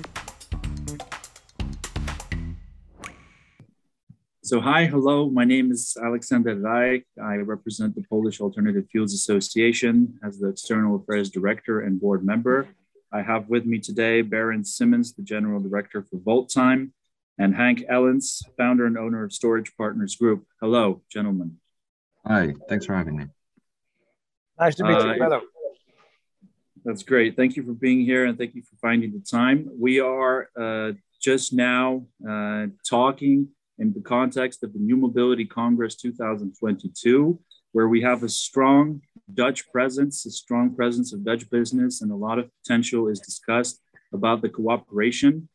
So, 4.45 4.61
hi, 4.61 4.85
hello. 4.85 5.29
My 5.31 5.45
name 5.45 5.73
is 5.73 5.97
Alexander 6.01 6.55
Raj. 6.55 7.03
I 7.23 7.37
represent 7.37 7.95
the 7.95 8.03
Polish 8.03 8.41
Alternative 8.41 8.85
Fuels 8.91 9.15
Association 9.15 10.19
as 10.23 10.39
the 10.39 10.49
External 10.49 10.97
Affairs 10.97 11.31
Director 11.31 11.81
and 11.81 12.01
Board 12.01 12.25
Member. 12.25 12.69
I 13.13 13.23
have 13.23 13.49
with 13.49 13.67
me 13.67 13.79
today 13.79 14.23
Baron 14.23 14.65
Simmons, 14.65 15.15
the 15.15 15.23
General 15.23 15.61
Director 15.61 16.03
for 16.03 16.19
Volttime, 16.19 16.93
and 17.39 17.55
Hank 17.55 17.85
Ellens, 17.91 18.43
founder 18.57 18.87
and 18.87 18.99
owner 18.99 19.25
of 19.25 19.33
Storage 19.33 19.75
Partners 19.77 20.17
Group. 20.17 20.45
Hello, 20.61 21.03
gentlemen. 21.11 21.59
Hi, 22.27 22.55
thanks 22.69 22.87
for 22.87 22.95
having 22.95 23.17
me. 23.17 23.27
Nice 24.59 24.75
to 24.77 24.85
meet 24.85 24.95
Uh, 24.95 25.13
you, 25.13 25.19
brother. 25.19 25.41
That's 26.85 27.03
great. 27.03 27.37
Thank 27.37 27.57
you 27.57 27.63
for 27.63 27.75
being 27.75 28.01
here 28.01 28.25
and 28.27 28.37
thank 28.37 28.55
you 28.55 28.63
for 28.63 28.77
finding 28.81 29.13
the 29.13 29.21
time. 29.21 29.71
We 29.79 30.01
are 30.01 30.49
uh, 30.61 30.93
just 31.21 31.53
now 31.53 32.07
uh, 32.29 32.67
talking 32.89 33.49
in 33.79 33.93
the 33.93 34.01
context 34.01 34.63
of 34.65 34.73
the 34.73 34.81
New 34.81 34.97
Mobility 34.97 35.45
Congress 35.45 35.95
2022, 35.97 37.39
where 37.71 37.89
we 37.89 38.03
have 38.03 38.23
a 38.25 38.29
strong 38.29 39.01
Dutch 39.33 39.71
presence, 39.71 40.27
a 40.27 40.31
strong 40.31 40.75
presence 40.75 41.13
of 41.13 41.25
Dutch 41.25 41.49
business, 41.51 42.03
and 42.03 42.11
a 42.11 42.17
lot 42.17 42.39
of 42.39 42.51
potential 42.63 43.09
is 43.09 43.21
discussed 43.21 43.81
about 44.13 44.43
the 44.43 44.49
cooperation 44.49 45.49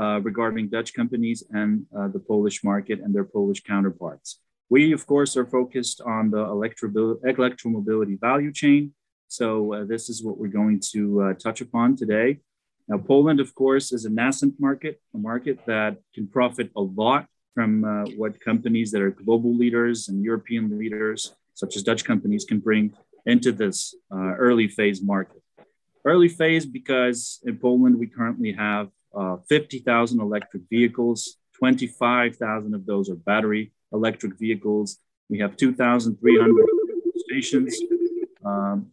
uh, 0.00 0.20
regarding 0.22 0.68
Dutch 0.68 0.94
companies 0.94 1.44
and 1.50 1.86
uh, 1.96 2.08
the 2.08 2.18
Polish 2.18 2.64
market 2.64 3.00
and 3.00 3.14
their 3.14 3.24
Polish 3.24 3.62
counterparts. 3.62 4.40
We, 4.70 4.92
of 4.92 5.04
course, 5.04 5.36
are 5.36 5.46
focused 5.46 6.00
on 6.00 6.30
the 6.30 6.44
electromobility 6.46 8.20
value 8.20 8.52
chain. 8.52 8.94
So, 9.26 9.74
uh, 9.74 9.84
this 9.84 10.08
is 10.08 10.22
what 10.22 10.38
we're 10.38 10.46
going 10.62 10.80
to 10.92 11.22
uh, 11.22 11.34
touch 11.34 11.60
upon 11.60 11.96
today. 11.96 12.38
Now, 12.86 12.98
Poland, 12.98 13.40
of 13.40 13.52
course, 13.54 13.92
is 13.92 14.04
a 14.04 14.10
nascent 14.10 14.54
market, 14.60 15.00
a 15.12 15.18
market 15.18 15.58
that 15.66 15.96
can 16.14 16.28
profit 16.28 16.70
a 16.76 16.80
lot 16.80 17.26
from 17.52 17.84
uh, 17.84 18.04
what 18.16 18.40
companies 18.40 18.92
that 18.92 19.02
are 19.02 19.10
global 19.10 19.52
leaders 19.56 20.08
and 20.08 20.22
European 20.22 20.78
leaders, 20.78 21.34
such 21.54 21.76
as 21.76 21.82
Dutch 21.82 22.04
companies, 22.04 22.44
can 22.44 22.60
bring 22.60 22.94
into 23.26 23.50
this 23.50 23.94
uh, 24.14 24.34
early 24.38 24.68
phase 24.68 25.02
market. 25.02 25.42
Early 26.04 26.28
phase 26.28 26.64
because 26.64 27.40
in 27.44 27.58
Poland, 27.58 27.98
we 27.98 28.06
currently 28.06 28.52
have 28.52 28.88
uh, 29.14 29.38
50,000 29.48 30.20
electric 30.20 30.62
vehicles, 30.70 31.38
25,000 31.58 32.72
of 32.74 32.86
those 32.86 33.10
are 33.10 33.16
battery 33.16 33.72
electric 33.92 34.38
vehicles. 34.38 34.98
We 35.28 35.38
have 35.40 35.56
2,300 35.56 36.66
stations. 37.16 37.78
Um, 38.44 38.86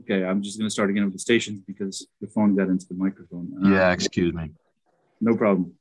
okay, 0.00 0.24
I'm 0.24 0.42
just 0.42 0.58
going 0.58 0.66
to 0.66 0.72
start 0.72 0.90
again 0.90 1.04
with 1.04 1.12
the 1.12 1.18
stations 1.18 1.60
because 1.66 2.06
the 2.20 2.26
phone 2.26 2.56
got 2.56 2.68
into 2.68 2.86
the 2.88 2.94
microphone. 2.94 3.52
Uh, 3.64 3.68
Yeah, 3.70 3.92
excuse 3.92 4.32
me. 4.34 4.50
no 5.20 5.36
problem. 5.36 5.74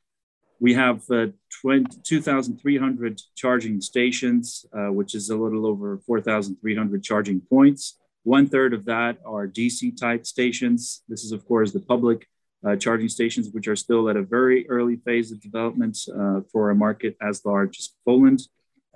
We 0.61 0.73
have 0.73 1.09
uh, 1.09 1.27
2,300 1.61 3.21
charging 3.35 3.79
stations, 3.79 4.65
uh, 4.77 4.91
which 4.91 5.15
is 5.15 5.29
a 5.29 5.37
little 5.37 5.65
over 5.65 5.97
4,300 6.05 7.01
charging 7.01 7.39
points. 7.39 7.97
One 8.23 8.45
third 8.47 8.73
of 8.73 8.83
that 8.85 9.19
are 9.25 9.47
DC 9.47 9.97
type 9.97 10.25
stations. 10.25 11.03
This 11.07 11.23
is, 11.23 11.31
of 11.31 11.45
course, 11.47 11.71
the 11.71 11.79
public 11.79 12.27
uh, 12.65 12.75
charging 12.75 13.09
stations, 13.09 13.49
which 13.51 13.67
are 13.67 13.75
still 13.75 14.09
at 14.09 14.17
a 14.17 14.21
very 14.21 14.69
early 14.69 14.97
phase 14.97 15.31
of 15.31 15.41
development 15.41 15.97
uh, 16.13 16.41
for 16.51 16.69
a 16.69 16.75
market 16.75 17.15
as 17.21 17.45
large 17.45 17.79
as 17.79 17.89
Poland. 18.05 18.41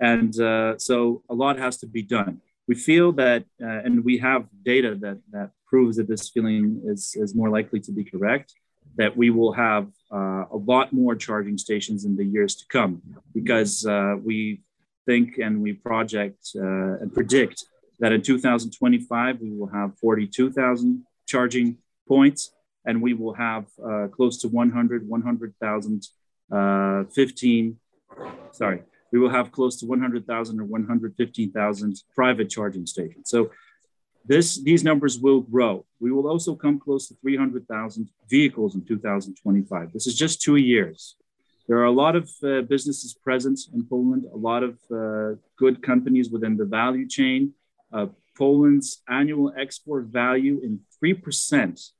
And 0.00 0.38
uh, 0.40 0.78
so 0.78 1.22
a 1.30 1.34
lot 1.34 1.58
has 1.58 1.78
to 1.78 1.86
be 1.86 2.02
done. 2.02 2.40
We 2.66 2.74
feel 2.74 3.12
that, 3.12 3.44
uh, 3.62 3.66
and 3.84 4.04
we 4.04 4.18
have 4.18 4.46
data 4.64 4.94
that, 4.96 5.18
that 5.30 5.50
proves 5.66 5.96
that 5.96 6.08
this 6.08 6.28
feeling 6.30 6.82
is, 6.84 7.14
is 7.14 7.34
more 7.34 7.50
likely 7.50 7.80
to 7.80 7.92
be 7.92 8.04
correct, 8.04 8.54
that 8.96 9.16
we 9.16 9.30
will 9.30 9.52
have 9.52 9.88
uh, 10.12 10.44
a 10.50 10.56
lot 10.56 10.92
more 10.92 11.14
charging 11.14 11.58
stations 11.58 12.04
in 12.04 12.16
the 12.16 12.24
years 12.24 12.54
to 12.56 12.64
come 12.68 13.02
because 13.34 13.86
uh, 13.86 14.16
we 14.22 14.62
think 15.06 15.38
and 15.38 15.60
we 15.60 15.72
project 15.72 16.50
and 16.54 17.12
predict 17.12 17.66
that 18.00 18.12
in 18.12 18.22
2025 18.22 19.40
we 19.40 19.50
will 19.50 19.66
have 19.66 19.98
42,000 19.98 21.04
charging 21.26 21.76
points 22.08 22.52
and 22.86 23.00
we 23.00 23.14
will 23.14 23.34
have 23.34 23.66
uh, 23.84 24.08
close 24.08 24.38
to 24.38 24.48
100, 24.48 25.08
100,000, 25.08 26.08
uh, 26.52 27.04
15, 27.04 27.76
sorry, 28.52 28.82
we 29.12 29.18
will 29.18 29.30
have 29.30 29.52
close 29.52 29.78
to 29.80 29.86
100,000 29.86 30.60
or 30.60 30.64
115,000 30.64 32.02
private 32.14 32.50
charging 32.50 32.86
stations. 32.86 33.30
So 33.30 33.50
this, 34.26 34.62
these 34.62 34.82
numbers 34.82 35.18
will 35.18 35.40
grow. 35.40 35.84
We 36.00 36.10
will 36.10 36.26
also 36.26 36.54
come 36.54 36.80
close 36.80 37.08
to 37.08 37.14
300,000 37.20 38.08
vehicles 38.28 38.74
in 38.74 38.84
2025. 38.84 39.92
This 39.92 40.06
is 40.06 40.16
just 40.16 40.42
two 40.42 40.56
years. 40.56 41.16
There 41.68 41.78
are 41.78 41.84
a 41.84 41.90
lot 41.90 42.16
of 42.16 42.30
uh, 42.42 42.62
businesses 42.62 43.14
present 43.14 43.60
in 43.72 43.86
Poland, 43.86 44.24
a 44.32 44.36
lot 44.36 44.62
of 44.62 44.78
uh, 44.92 45.38
good 45.56 45.82
companies 45.82 46.28
within 46.30 46.56
the 46.56 46.66
value 46.66 47.08
chain, 47.08 47.54
uh, 47.92 48.06
Poland's 48.36 49.02
annual 49.08 49.52
export 49.56 50.06
value 50.06 50.60
in 50.62 50.80
3% 51.02 51.90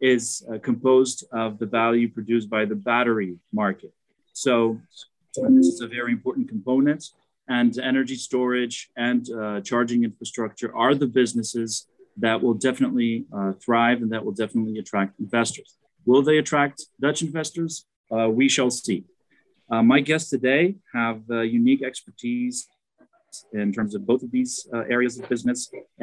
is 0.00 0.44
uh, 0.52 0.58
composed 0.58 1.24
of 1.32 1.58
the 1.58 1.66
value 1.66 2.08
produced 2.08 2.50
by 2.50 2.64
the 2.64 2.74
battery 2.74 3.36
market. 3.52 3.92
So, 4.32 4.80
this 5.36 5.66
is 5.66 5.80
a 5.80 5.88
very 5.88 6.12
important 6.12 6.48
component. 6.48 7.04
And 7.48 7.78
energy 7.78 8.16
storage 8.16 8.90
and 8.96 9.28
uh, 9.30 9.60
charging 9.60 10.04
infrastructure 10.04 10.74
are 10.74 10.94
the 10.94 11.06
businesses 11.06 11.86
that 12.16 12.40
will 12.42 12.54
definitely 12.54 13.26
uh, 13.36 13.52
thrive 13.52 14.00
and 14.02 14.10
that 14.12 14.24
will 14.24 14.32
definitely 14.32 14.78
attract 14.78 15.18
investors. 15.20 15.76
Will 16.06 16.22
they 16.22 16.38
attract 16.38 16.86
Dutch 17.00 17.22
investors? 17.22 17.86
Uh, 18.10 18.28
we 18.28 18.48
shall 18.48 18.70
see. 18.70 19.04
Uh, 19.70 19.82
my 19.82 20.00
guests 20.00 20.30
today 20.30 20.76
have 20.92 21.22
uh, 21.30 21.40
unique 21.40 21.82
expertise 21.82 22.68
in 23.52 23.68
terms 23.76 23.92
of 23.96 24.00
both 24.10 24.22
of 24.26 24.30
these 24.36 24.52
uh, 24.74 24.94
areas 24.96 25.12
of 25.18 25.22
business, 25.34 25.60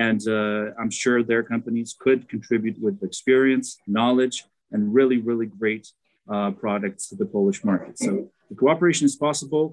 and 0.08 0.20
uh, 0.28 0.64
I'm 0.80 0.94
sure 1.04 1.18
their 1.24 1.44
companies 1.54 1.90
could 2.04 2.22
contribute 2.34 2.78
with 2.86 2.96
experience, 3.10 3.68
knowledge, 3.98 4.38
and 4.74 4.82
really, 4.98 5.18
really 5.30 5.50
great 5.62 5.86
uh, 6.34 6.52
products 6.64 7.04
to 7.10 7.16
the 7.22 7.28
Polish 7.36 7.60
market. 7.70 7.94
So 8.06 8.12
the 8.50 8.58
cooperation 8.64 9.06
is 9.12 9.16
possible. 9.28 9.66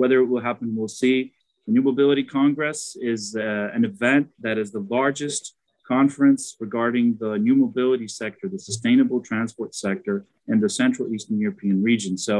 Whether 0.00 0.16
it 0.22 0.28
will 0.32 0.44
happen, 0.50 0.66
we'll 0.76 0.96
see. 1.04 1.16
The 1.66 1.72
New 1.76 1.84
Mobility 1.90 2.24
Congress 2.40 2.80
is 3.14 3.22
an 3.74 3.84
event 3.92 4.24
that 4.44 4.56
is 4.62 4.68
the 4.72 4.84
largest 4.98 5.42
conference 5.86 6.56
regarding 6.66 7.06
the 7.24 7.32
new 7.46 7.56
mobility 7.64 8.08
sector, 8.08 8.44
the 8.48 8.58
sustainable 8.70 9.20
transport 9.30 9.70
sector 9.74 10.16
in 10.48 10.60
the 10.60 10.70
Central 10.82 11.12
Eastern 11.14 11.38
European 11.46 11.82
region. 11.90 12.16
So 12.28 12.36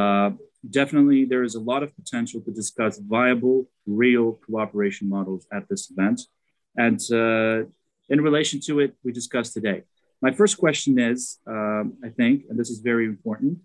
uh, 0.00 0.30
definitely 0.68 1.24
there 1.24 1.42
is 1.42 1.54
a 1.54 1.60
lot 1.60 1.82
of 1.82 1.94
potential 1.96 2.40
to 2.42 2.50
discuss 2.50 2.98
viable, 2.98 3.68
real 3.86 4.38
cooperation 4.46 5.08
models 5.08 5.46
at 5.52 5.68
this 5.68 5.90
event. 5.90 6.22
And 6.76 7.00
uh, 7.12 7.68
in 8.08 8.20
relation 8.20 8.60
to 8.66 8.80
it, 8.80 8.94
we 9.04 9.12
discussed 9.12 9.54
today. 9.54 9.82
My 10.20 10.32
first 10.32 10.58
question 10.58 10.98
is, 10.98 11.38
um, 11.46 11.94
I 12.04 12.08
think, 12.08 12.44
and 12.50 12.58
this 12.58 12.68
is 12.68 12.80
very 12.80 13.06
important 13.06 13.58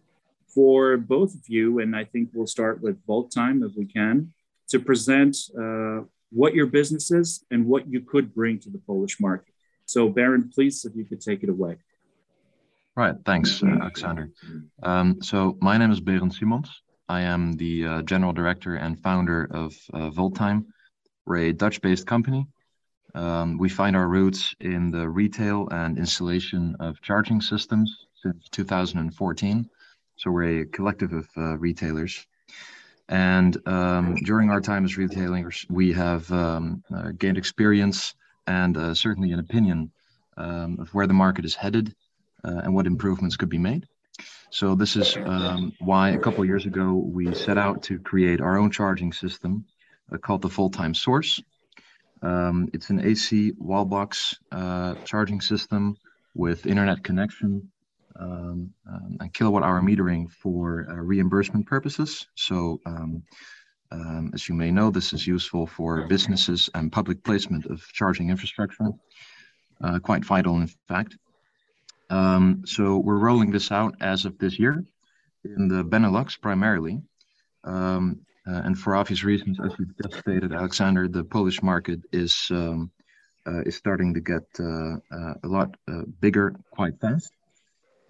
for 0.48 0.96
both 0.96 1.36
of 1.36 1.42
you, 1.48 1.80
and 1.80 1.96
I 1.96 2.06
think 2.06 2.30
we'll 2.34 2.48
start 2.48 2.82
with 2.82 3.06
Volttime 3.06 3.62
if 3.64 3.76
we 3.76 3.86
can, 3.86 4.32
to 4.70 4.80
present 4.80 5.36
uh, 5.60 6.02
what 6.32 6.56
your 6.56 6.66
business 6.66 7.12
is 7.12 7.46
and 7.52 7.66
what 7.66 7.88
you 7.88 8.00
could 8.00 8.34
bring 8.34 8.60
to 8.60 8.70
the 8.70 8.78
Polish 8.80 9.20
market. 9.20 9.54
So, 9.86 10.08
Baron, 10.08 10.50
please, 10.54 10.86
if 10.86 10.96
you 10.96 11.04
could 11.04 11.22
take 11.22 11.44
it 11.44 11.50
away. 11.50 11.76
Right. 12.96 13.16
Thanks, 13.26 13.62
uh, 13.62 13.68
Alexander. 13.68 14.30
Um, 14.82 15.22
so, 15.22 15.58
my 15.62 15.78
name 15.78 15.92
is 15.92 16.00
Berend 16.00 16.34
Simons. 16.34 16.70
I 17.08 17.22
am 17.22 17.54
the 17.54 17.86
uh, 17.86 18.02
general 18.02 18.34
director 18.34 18.76
and 18.76 19.00
founder 19.00 19.48
of 19.52 19.76
uh, 19.94 20.10
Volttime. 20.10 20.66
We're 21.26 21.50
a 21.50 21.54
Dutch 21.54 21.82
based 21.82 22.08
company. 22.08 22.48
Um, 23.14 23.58
we 23.58 23.70
find 23.70 23.96
our 23.96 24.08
roots 24.08 24.56
in 24.60 24.92
the 24.92 25.08
retail 25.08 25.68
and 25.70 25.98
installation 25.98 26.76
of 26.80 27.02
charging 27.02 27.42
systems 27.42 28.08
since 28.22 28.50
2014. 28.50 29.70
So, 30.18 30.32
we're 30.32 30.62
a 30.62 30.66
collective 30.66 31.14
of 31.14 31.30
uh, 31.38 31.58
retailers. 31.58 32.26
And 33.08 33.56
um, 33.68 34.16
during 34.16 34.50
our 34.50 34.62
time 34.62 34.84
as 34.84 34.98
retailers, 34.98 35.66
we 35.70 35.94
have 35.94 36.32
um, 36.32 36.84
uh, 36.94 37.12
gained 37.18 37.38
experience 37.38 38.16
and 38.48 38.76
uh, 38.78 38.94
certainly 38.96 39.32
an 39.32 39.40
opinion 39.40 39.92
um, 40.38 40.80
of 40.80 40.94
where 40.94 41.08
the 41.08 41.14
market 41.14 41.46
is 41.46 41.54
headed 41.54 41.96
uh, 42.44 42.62
and 42.64 42.74
what 42.74 42.88
improvements 42.88 43.38
could 43.38 43.50
be 43.50 43.60
made. 43.60 43.88
So 44.50 44.76
this 44.76 44.96
is 44.96 45.18
um, 45.18 45.74
why 45.80 46.12
a 46.12 46.20
couple 46.20 46.46
years 46.46 46.66
ago 46.66 46.94
we 46.94 47.34
set 47.34 47.58
out 47.58 47.84
to 47.84 48.00
create 48.00 48.42
our 48.42 48.58
own 48.58 48.72
charging 48.72 49.12
system 49.12 49.66
uh, 50.12 50.18
called 50.18 50.42
the 50.42 50.50
Volttime 50.50 50.96
Source. 50.96 51.42
Um, 52.22 52.70
it's 52.74 52.90
an 52.90 53.06
AC 53.06 53.54
wall 53.58 53.86
box 53.86 54.36
uh, 54.52 54.96
charging 55.04 55.42
system 55.42 55.98
with 56.34 56.66
internet 56.66 57.04
connection 57.04 57.70
um, 58.20 58.72
um, 58.88 59.18
and 59.20 59.34
kilowatt 59.34 59.64
hour 59.64 59.82
metering 59.82 60.30
for 60.32 60.88
uh, 60.90 60.96
reimbursement 60.96 61.66
purposes. 61.66 62.28
So, 62.36 62.80
um, 62.86 63.24
um, 63.92 64.32
as 64.34 64.48
you 64.50 64.56
may 64.56 64.72
know, 64.72 64.90
this 64.90 65.14
is 65.14 65.28
useful 65.28 65.68
for 65.68 66.08
businesses 66.08 66.70
and 66.74 66.92
public 66.92 67.24
placement 67.24 67.66
of 67.66 67.86
charging 67.94 68.30
infrastructure. 68.30 68.90
Uh, 69.82 70.00
quite 70.00 70.24
vital, 70.24 70.56
in 70.56 70.70
fact. 70.88 71.18
Um, 72.10 72.64
so, 72.66 72.98
we're 72.98 73.18
rolling 73.18 73.52
this 73.52 73.72
out 73.72 73.96
as 74.02 74.26
of 74.26 74.38
this 74.38 74.60
year 74.60 74.84
in 75.44 75.68
the 75.68 75.84
Benelux 75.84 76.40
primarily. 76.40 77.02
Um, 77.64 78.22
uh, 78.48 78.62
and 78.64 78.78
for 78.78 78.96
obvious 78.96 79.24
reasons, 79.24 79.60
as 79.60 79.72
you 79.80 79.88
just 80.04 80.20
stated, 80.20 80.54
Alexander, 80.54 81.08
the 81.08 81.24
Polish 81.24 81.64
market 81.64 82.00
is 82.12 82.52
uh, 83.48 83.62
is 83.66 83.76
starting 83.76 84.14
to 84.14 84.22
get 84.22 84.44
uh, 84.60 84.96
uh, 85.12 85.34
a 85.44 85.48
lot 85.48 85.76
uh, 85.88 86.02
bigger 86.20 86.56
quite 86.72 87.00
fast. 87.00 87.32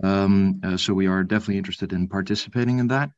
Um, 0.04 0.62
uh, 0.64 0.78
so 0.78 0.94
we 0.94 1.08
are 1.08 1.24
definitely 1.24 1.58
interested 1.58 1.94
in 1.94 2.08
participating 2.08 2.80
in 2.80 2.88
that. 2.88 3.12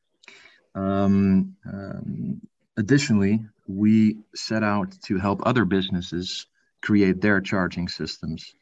Um, 0.74 1.56
um, 1.66 2.40
additionally, 2.76 3.40
we 3.66 4.18
set 4.34 4.62
out 4.62 4.94
to 5.06 5.18
help 5.18 5.42
other 5.44 5.64
businesses 5.64 6.46
create 6.82 7.20
their 7.20 7.40
charging 7.40 7.88
systems. 7.88 8.52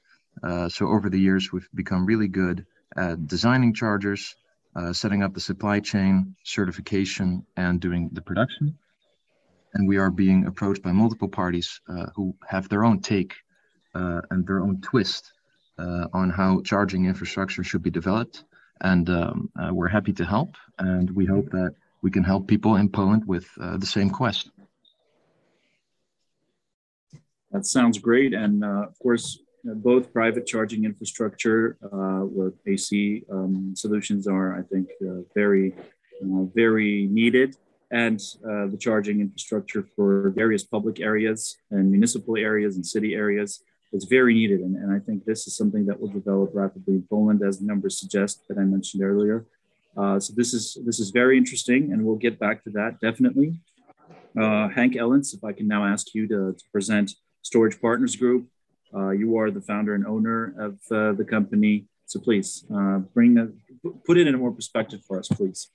Uh, 0.43 0.69
so 0.69 0.89
over 0.89 1.09
the 1.11 1.19
years, 1.19 1.53
we've 1.53 1.69
become 1.75 2.07
really 2.07 2.29
good 2.29 2.67
at 2.97 3.27
designing 3.27 3.75
chargers, 3.75 4.35
uh, 4.75 4.93
setting 4.93 5.23
up 5.23 5.35
the 5.35 5.41
supply 5.41 5.81
chain, 5.81 6.35
certification, 6.45 7.45
and 7.57 7.81
doing 7.81 8.11
the 8.13 8.21
production. 8.21 8.77
And 9.75 9.89
we 9.89 9.99
are 9.99 10.11
being 10.11 10.47
approached 10.47 10.83
by 10.83 10.93
multiple 10.93 11.29
parties 11.29 11.81
uh, 11.89 12.07
who 12.15 12.35
have 12.47 12.69
their 12.69 12.85
own 12.85 13.01
take 13.01 13.35
uh, 13.95 14.23
and 14.31 14.47
their 14.47 14.61
own 14.61 14.81
twist 14.81 15.33
uh, 15.79 16.07
on 16.13 16.31
how 16.31 16.63
charging 16.63 17.07
infrastructure 17.07 17.63
should 17.63 17.83
be 17.83 17.91
developed. 17.91 18.45
And 18.81 19.09
um, 19.11 19.51
uh, 19.59 19.73
we're 19.73 19.89
happy 19.89 20.13
to 20.15 20.25
help. 20.25 20.57
And 20.79 21.11
we 21.11 21.27
hope 21.27 21.51
that 21.51 21.75
we 22.03 22.11
can 22.11 22.25
help 22.25 22.47
people 22.47 22.77
in 22.77 22.89
Poland 22.89 23.25
with 23.27 23.47
uh, 23.61 23.77
the 23.77 23.87
same 23.87 24.11
quest. 24.11 24.51
That 27.53 27.65
sounds 27.65 27.99
great. 27.99 28.35
And 28.35 28.65
of 28.65 28.99
course, 28.99 29.39
both 29.75 30.13
private 30.13 30.47
charging 30.47 30.85
infrastructure 30.85 31.77
uh, 31.83 32.25
with 32.25 32.55
AC 32.67 33.25
um, 33.31 33.75
solutions 33.77 34.27
are, 34.27 34.59
I 34.59 34.63
think, 34.63 34.89
uh, 35.03 35.23
very, 35.35 35.75
uh, 36.23 36.45
very 36.55 37.07
needed. 37.07 37.57
And 37.93 38.19
the 38.43 38.77
charging 38.79 39.21
infrastructure 39.21 39.87
for 39.95 40.31
various 40.31 40.65
public 40.65 40.99
areas 40.99 41.57
and 41.71 41.89
municipal 41.89 42.37
areas 42.37 42.75
and 42.75 42.85
city 42.85 43.15
areas 43.15 43.63
is 43.93 44.05
very 44.05 44.35
needed. 44.35 44.61
And, 44.61 44.77
and 44.77 44.93
I 44.93 44.99
think 44.99 45.25
this 45.25 45.47
is 45.47 45.57
something 45.57 45.87
that 45.87 46.01
will 46.01 46.09
develop 46.09 46.51
rapidly 46.53 46.95
in 46.95 47.07
Poland, 47.09 47.43
as 47.43 47.59
the 47.61 47.67
numbers 47.67 47.99
suggest 47.99 48.43
that 48.49 48.59
I 48.59 48.63
mentioned 48.63 49.05
earlier. 49.05 49.47
Uh, 49.97 50.21
so 50.21 50.35
this 50.37 50.53
is 50.53 50.77
this 50.85 51.01
is 51.01 51.11
very 51.11 51.39
interesting, 51.39 51.93
and 51.93 52.05
we'll 52.05 52.17
get 52.17 52.39
back 52.39 52.63
to 52.65 52.71
that 52.71 53.01
definitely. 53.01 53.59
Uh, 54.39 54.69
Hank 54.69 54.95
Ellens, 54.95 55.33
if 55.33 55.43
I 55.43 55.53
can 55.53 55.67
now 55.67 55.87
ask 55.87 56.15
you 56.15 56.29
to, 56.29 56.53
to 56.53 56.65
present 56.71 57.15
Storage 57.43 57.81
Partners 57.81 58.17
Group. 58.17 58.49
Uh, 58.95 59.11
you 59.11 59.37
are 59.37 59.51
the 59.51 59.61
founder 59.61 59.95
and 59.95 60.07
owner 60.07 60.55
of 60.59 60.75
uh, 60.91 61.13
the 61.13 61.25
company, 61.25 61.87
so 62.07 62.21
please 62.21 62.65
uh, 62.75 62.99
bring 63.15 63.35
the, 63.35 63.53
put 64.07 64.17
it 64.17 64.27
in 64.27 64.35
a 64.35 64.39
more 64.39 64.53
perspective 64.53 65.01
for 65.07 65.19
us, 65.19 65.29
please. 65.29 65.69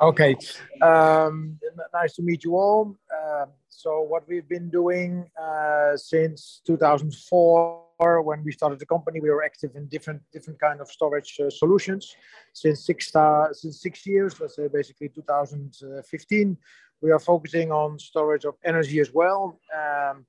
Okay, 0.00 0.36
um, 0.80 1.58
nice 1.92 2.14
to 2.14 2.22
meet 2.22 2.44
you 2.44 2.56
all. 2.56 2.96
Uh, 3.12 3.46
so 3.68 4.02
what 4.02 4.26
we've 4.28 4.48
been 4.48 4.70
doing 4.70 5.28
uh, 5.40 5.96
since 5.96 6.60
2004, 6.66 8.22
when 8.22 8.44
we 8.44 8.52
started 8.52 8.78
the 8.78 8.86
company, 8.86 9.18
we 9.18 9.28
were 9.28 9.42
active 9.42 9.72
in 9.74 9.86
different 9.88 10.22
different 10.32 10.60
kind 10.60 10.80
of 10.80 10.88
storage 10.88 11.40
uh, 11.40 11.50
solutions. 11.50 12.14
Since 12.52 12.86
six 12.86 13.12
since 13.52 13.82
six 13.82 14.06
years, 14.06 14.40
let's 14.40 14.54
say 14.54 14.68
basically 14.68 15.08
2015, 15.08 16.56
we 17.00 17.10
are 17.10 17.18
focusing 17.18 17.72
on 17.72 17.98
storage 17.98 18.44
of 18.44 18.54
energy 18.64 19.00
as 19.00 19.12
well. 19.12 19.60
Um, 19.76 20.26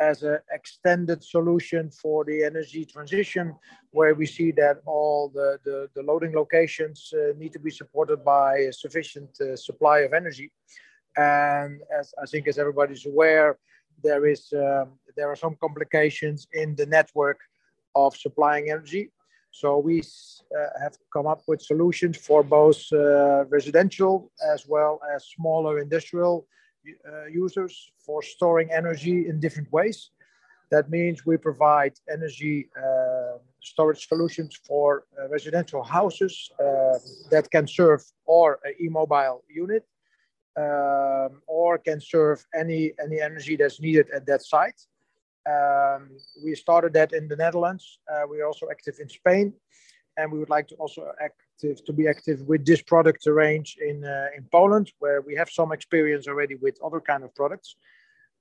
as 0.00 0.22
an 0.22 0.38
extended 0.50 1.22
solution 1.22 1.90
for 1.90 2.24
the 2.24 2.42
energy 2.42 2.84
transition, 2.84 3.54
where 3.90 4.14
we 4.14 4.26
see 4.26 4.50
that 4.52 4.78
all 4.86 5.28
the, 5.28 5.58
the, 5.64 5.88
the 5.94 6.02
loading 6.02 6.34
locations 6.34 7.12
uh, 7.12 7.32
need 7.38 7.52
to 7.52 7.58
be 7.58 7.70
supported 7.70 8.24
by 8.24 8.56
a 8.56 8.72
sufficient 8.72 9.30
uh, 9.40 9.54
supply 9.54 9.98
of 10.00 10.14
energy. 10.14 10.50
And 11.16 11.80
as 11.98 12.14
I 12.22 12.26
think 12.26 12.48
as 12.48 12.58
everybody's 12.58 13.04
aware, 13.06 13.58
there 14.02 14.26
is 14.26 14.52
um, 14.54 14.92
there 15.16 15.28
are 15.28 15.36
some 15.36 15.56
complications 15.60 16.46
in 16.52 16.74
the 16.76 16.86
network 16.86 17.38
of 17.94 18.16
supplying 18.16 18.70
energy. 18.70 19.10
So 19.50 19.78
we 19.78 20.00
uh, 20.00 20.66
have 20.80 20.96
come 21.12 21.26
up 21.26 21.42
with 21.48 21.60
solutions 21.60 22.16
for 22.16 22.42
both 22.42 22.80
uh, 22.92 23.44
residential 23.46 24.30
as 24.52 24.66
well 24.66 25.00
as 25.12 25.26
smaller 25.36 25.80
industrial 25.80 26.46
uh, 26.86 27.26
users 27.26 27.92
for 28.04 28.22
storing 28.22 28.70
energy 28.70 29.28
in 29.28 29.40
different 29.40 29.70
ways. 29.72 30.10
That 30.70 30.88
means 30.88 31.26
we 31.26 31.36
provide 31.36 31.94
energy 32.08 32.68
uh, 32.76 33.38
storage 33.60 34.06
solutions 34.06 34.58
for 34.66 35.04
uh, 35.18 35.28
residential 35.28 35.82
houses 35.82 36.50
uh, 36.60 36.98
that 37.30 37.50
can 37.50 37.66
serve 37.66 38.02
or 38.24 38.60
an 38.64 38.74
e-mobile 38.80 39.42
unit 39.48 39.84
um, 40.56 41.42
or 41.46 41.78
can 41.78 42.00
serve 42.00 42.44
any, 42.54 42.92
any 43.02 43.20
energy 43.20 43.56
that's 43.56 43.80
needed 43.80 44.06
at 44.14 44.26
that 44.26 44.42
site. 44.42 44.80
Um, 45.48 46.10
we 46.44 46.54
started 46.54 46.92
that 46.92 47.12
in 47.12 47.26
the 47.28 47.36
Netherlands. 47.36 47.98
Uh, 48.10 48.22
we 48.30 48.40
are 48.40 48.46
also 48.46 48.66
active 48.70 48.98
in 49.00 49.08
Spain, 49.08 49.52
and 50.16 50.30
we 50.30 50.38
would 50.38 50.50
like 50.50 50.68
to 50.68 50.74
also 50.76 51.12
active 51.60 51.84
to 51.84 51.92
be 51.92 52.08
active 52.08 52.40
with 52.42 52.64
this 52.64 52.82
product 52.82 53.26
range 53.26 53.76
in 53.80 54.04
uh, 54.04 54.36
in 54.36 54.44
Poland, 54.50 54.92
where 54.98 55.20
we 55.20 55.34
have 55.36 55.50
some 55.50 55.72
experience 55.72 56.28
already 56.28 56.56
with 56.56 56.76
other 56.84 57.00
kind 57.00 57.24
of 57.24 57.34
products. 57.34 57.76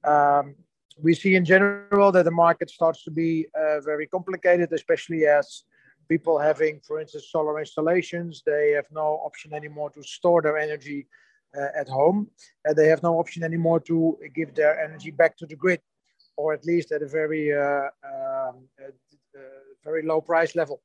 Um, 0.03 0.55
we 1.01 1.13
see 1.13 1.35
in 1.35 1.45
general 1.45 2.11
that 2.11 2.25
the 2.25 2.31
market 2.31 2.69
starts 2.69 3.03
to 3.03 3.11
be 3.11 3.47
uh, 3.55 3.79
very 3.81 4.07
complicated, 4.07 4.71
especially 4.73 5.25
as 5.25 5.63
people 6.07 6.37
having, 6.39 6.81
for 6.87 6.99
instance, 6.99 7.27
solar 7.31 7.59
installations. 7.59 8.41
They 8.45 8.73
have 8.75 8.89
no 8.91 9.07
option 9.27 9.53
anymore 9.53 9.91
to 9.91 10.03
store 10.03 10.41
their 10.41 10.57
energy 10.57 11.07
uh, 11.57 11.81
at 11.81 11.87
home, 11.87 12.27
and 12.65 12.75
they 12.75 12.87
have 12.87 13.03
no 13.03 13.13
option 13.19 13.43
anymore 13.43 13.79
to 13.81 14.17
give 14.35 14.53
their 14.53 14.73
energy 14.85 15.11
back 15.11 15.37
to 15.37 15.45
the 15.45 15.55
grid, 15.55 15.81
or 16.37 16.53
at 16.53 16.65
least 16.65 16.91
at 16.91 17.01
a 17.01 17.07
very 17.19 17.45
uh, 17.53 17.89
um, 18.11 18.55
very 19.83 20.03
low 20.03 20.21
price 20.21 20.55
level 20.55 20.81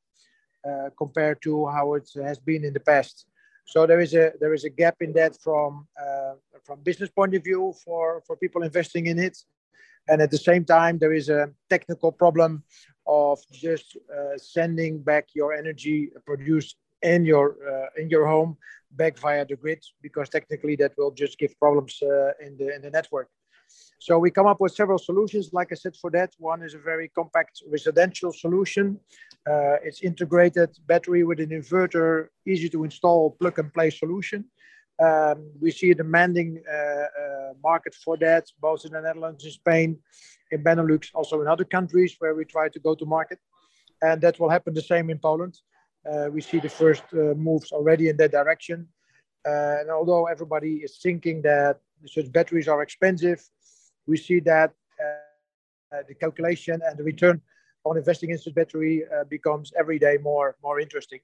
uh, 0.69 0.91
compared 0.97 1.43
to 1.43 1.67
how 1.67 1.95
it 1.95 2.09
has 2.23 2.39
been 2.39 2.65
in 2.65 2.73
the 2.73 2.81
past. 2.81 3.27
So 3.67 3.87
there 3.87 4.01
is 4.01 4.15
a 4.15 4.33
there 4.41 4.55
is 4.55 4.65
a 4.65 4.71
gap 4.71 4.97
in 5.01 5.13
that 5.15 5.41
from 5.41 5.87
uh, 6.01 6.35
from 6.65 6.81
business 6.83 7.11
point 7.11 7.35
of 7.35 7.43
view 7.43 7.75
for 7.85 8.23
for 8.27 8.37
people 8.37 8.63
investing 8.63 9.07
in 9.07 9.19
it, 9.19 9.37
and 10.09 10.21
at 10.21 10.31
the 10.31 10.39
same 10.39 10.65
time 10.65 10.99
there 10.99 11.15
is 11.15 11.29
a 11.29 11.51
technical 11.71 12.13
problem 12.13 12.63
of 13.07 13.39
just 13.53 13.97
uh, 13.97 14.37
sending 14.37 15.03
back 15.03 15.29
your 15.35 15.53
energy 15.53 16.11
produced 16.27 16.77
in 17.03 17.25
your 17.25 17.57
uh, 17.73 18.01
in 18.01 18.09
your 18.11 18.27
home 18.27 18.57
back 18.93 19.19
via 19.19 19.45
the 19.45 19.57
grid 19.57 19.83
because 20.03 20.29
technically 20.29 20.77
that 20.77 20.93
will 20.97 21.11
just 21.11 21.39
give 21.39 21.59
problems 21.59 22.03
uh, 22.03 22.33
in 22.47 22.57
the 22.57 22.75
in 22.75 22.83
the 22.83 22.91
network. 22.91 23.29
So 23.99 24.19
we 24.19 24.31
come 24.31 24.47
up 24.47 24.61
with 24.61 24.75
several 24.75 24.99
solutions. 24.99 25.51
Like 25.53 25.73
I 25.73 25.75
said, 25.77 25.97
for 25.97 26.11
that 26.11 26.33
one 26.39 26.63
is 26.63 26.75
a 26.75 26.79
very 26.79 27.09
compact 27.09 27.63
residential 27.71 28.33
solution. 28.33 29.01
Uh, 29.47 29.77
it's 29.83 30.03
integrated 30.03 30.71
battery 30.87 31.23
with 31.23 31.39
an 31.39 31.51
inverter, 31.51 32.29
easy 32.47 32.69
to 32.71 32.85
install, 32.85 33.33
plug 33.33 33.59
and 33.59 33.73
play 33.75 33.91
solution. 33.91 34.45
Um, 35.03 35.51
we 35.61 35.71
see 35.71 35.91
a 35.91 35.95
demanding 35.95 36.63
uh, 36.67 36.77
uh, 36.77 37.53
market 37.63 37.95
for 37.95 38.17
that, 38.19 38.47
both 38.61 38.85
in 38.87 38.93
the 38.93 39.01
Netherlands, 39.01 39.45
in 39.45 39.51
Spain, 39.51 39.99
in 40.51 40.63
Benelux, 40.63 41.11
also 41.15 41.43
in 41.43 41.49
other 41.49 41.65
countries 41.65 42.17
where 42.21 42.35
we 42.35 42.45
try 42.45 42.69
to 42.69 42.79
go 42.79 42.95
to 42.95 43.05
market. 43.05 43.39
And 44.01 44.21
that 44.23 44.39
will 44.41 44.49
happen 44.49 44.73
the 44.73 44.83
same 44.83 45.11
in 45.11 45.19
Poland. 45.19 45.59
Uh, 46.11 46.29
we 46.31 46.41
see 46.41 46.61
the 46.61 46.69
first 46.69 47.03
uh, 47.13 47.35
moves 47.35 47.73
already 47.73 48.09
in 48.09 48.17
that 48.19 48.31
direction. 48.31 48.89
Uh, 49.47 49.81
and 49.81 49.91
although 49.91 50.27
everybody 50.27 50.77
is 50.77 50.99
thinking 51.03 51.43
that 51.43 51.81
such 52.07 52.33
batteries 52.33 52.69
are 52.69 52.83
expensive, 52.83 53.43
we 54.07 54.17
see 54.17 54.41
that 54.41 54.73
uh, 55.03 56.03
the 56.09 56.15
calculation 56.15 56.81
and 56.87 56.99
the 56.99 57.05
return 57.05 57.41
on 57.85 57.97
investing 57.97 58.31
in 58.31 58.39
battery 58.55 59.05
becomes 59.29 59.73
every 59.79 59.99
day 59.99 60.19
more 60.23 60.57
more 60.63 60.81
interesting. 60.81 61.21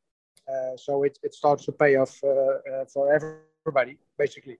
so 0.76 1.04
it, 1.04 1.18
it 1.22 1.32
starts 1.34 1.64
to 1.64 1.72
pay 1.72 1.96
off 1.96 2.12
for 2.92 3.04
everybody, 3.16 3.98
basically. 4.18 4.58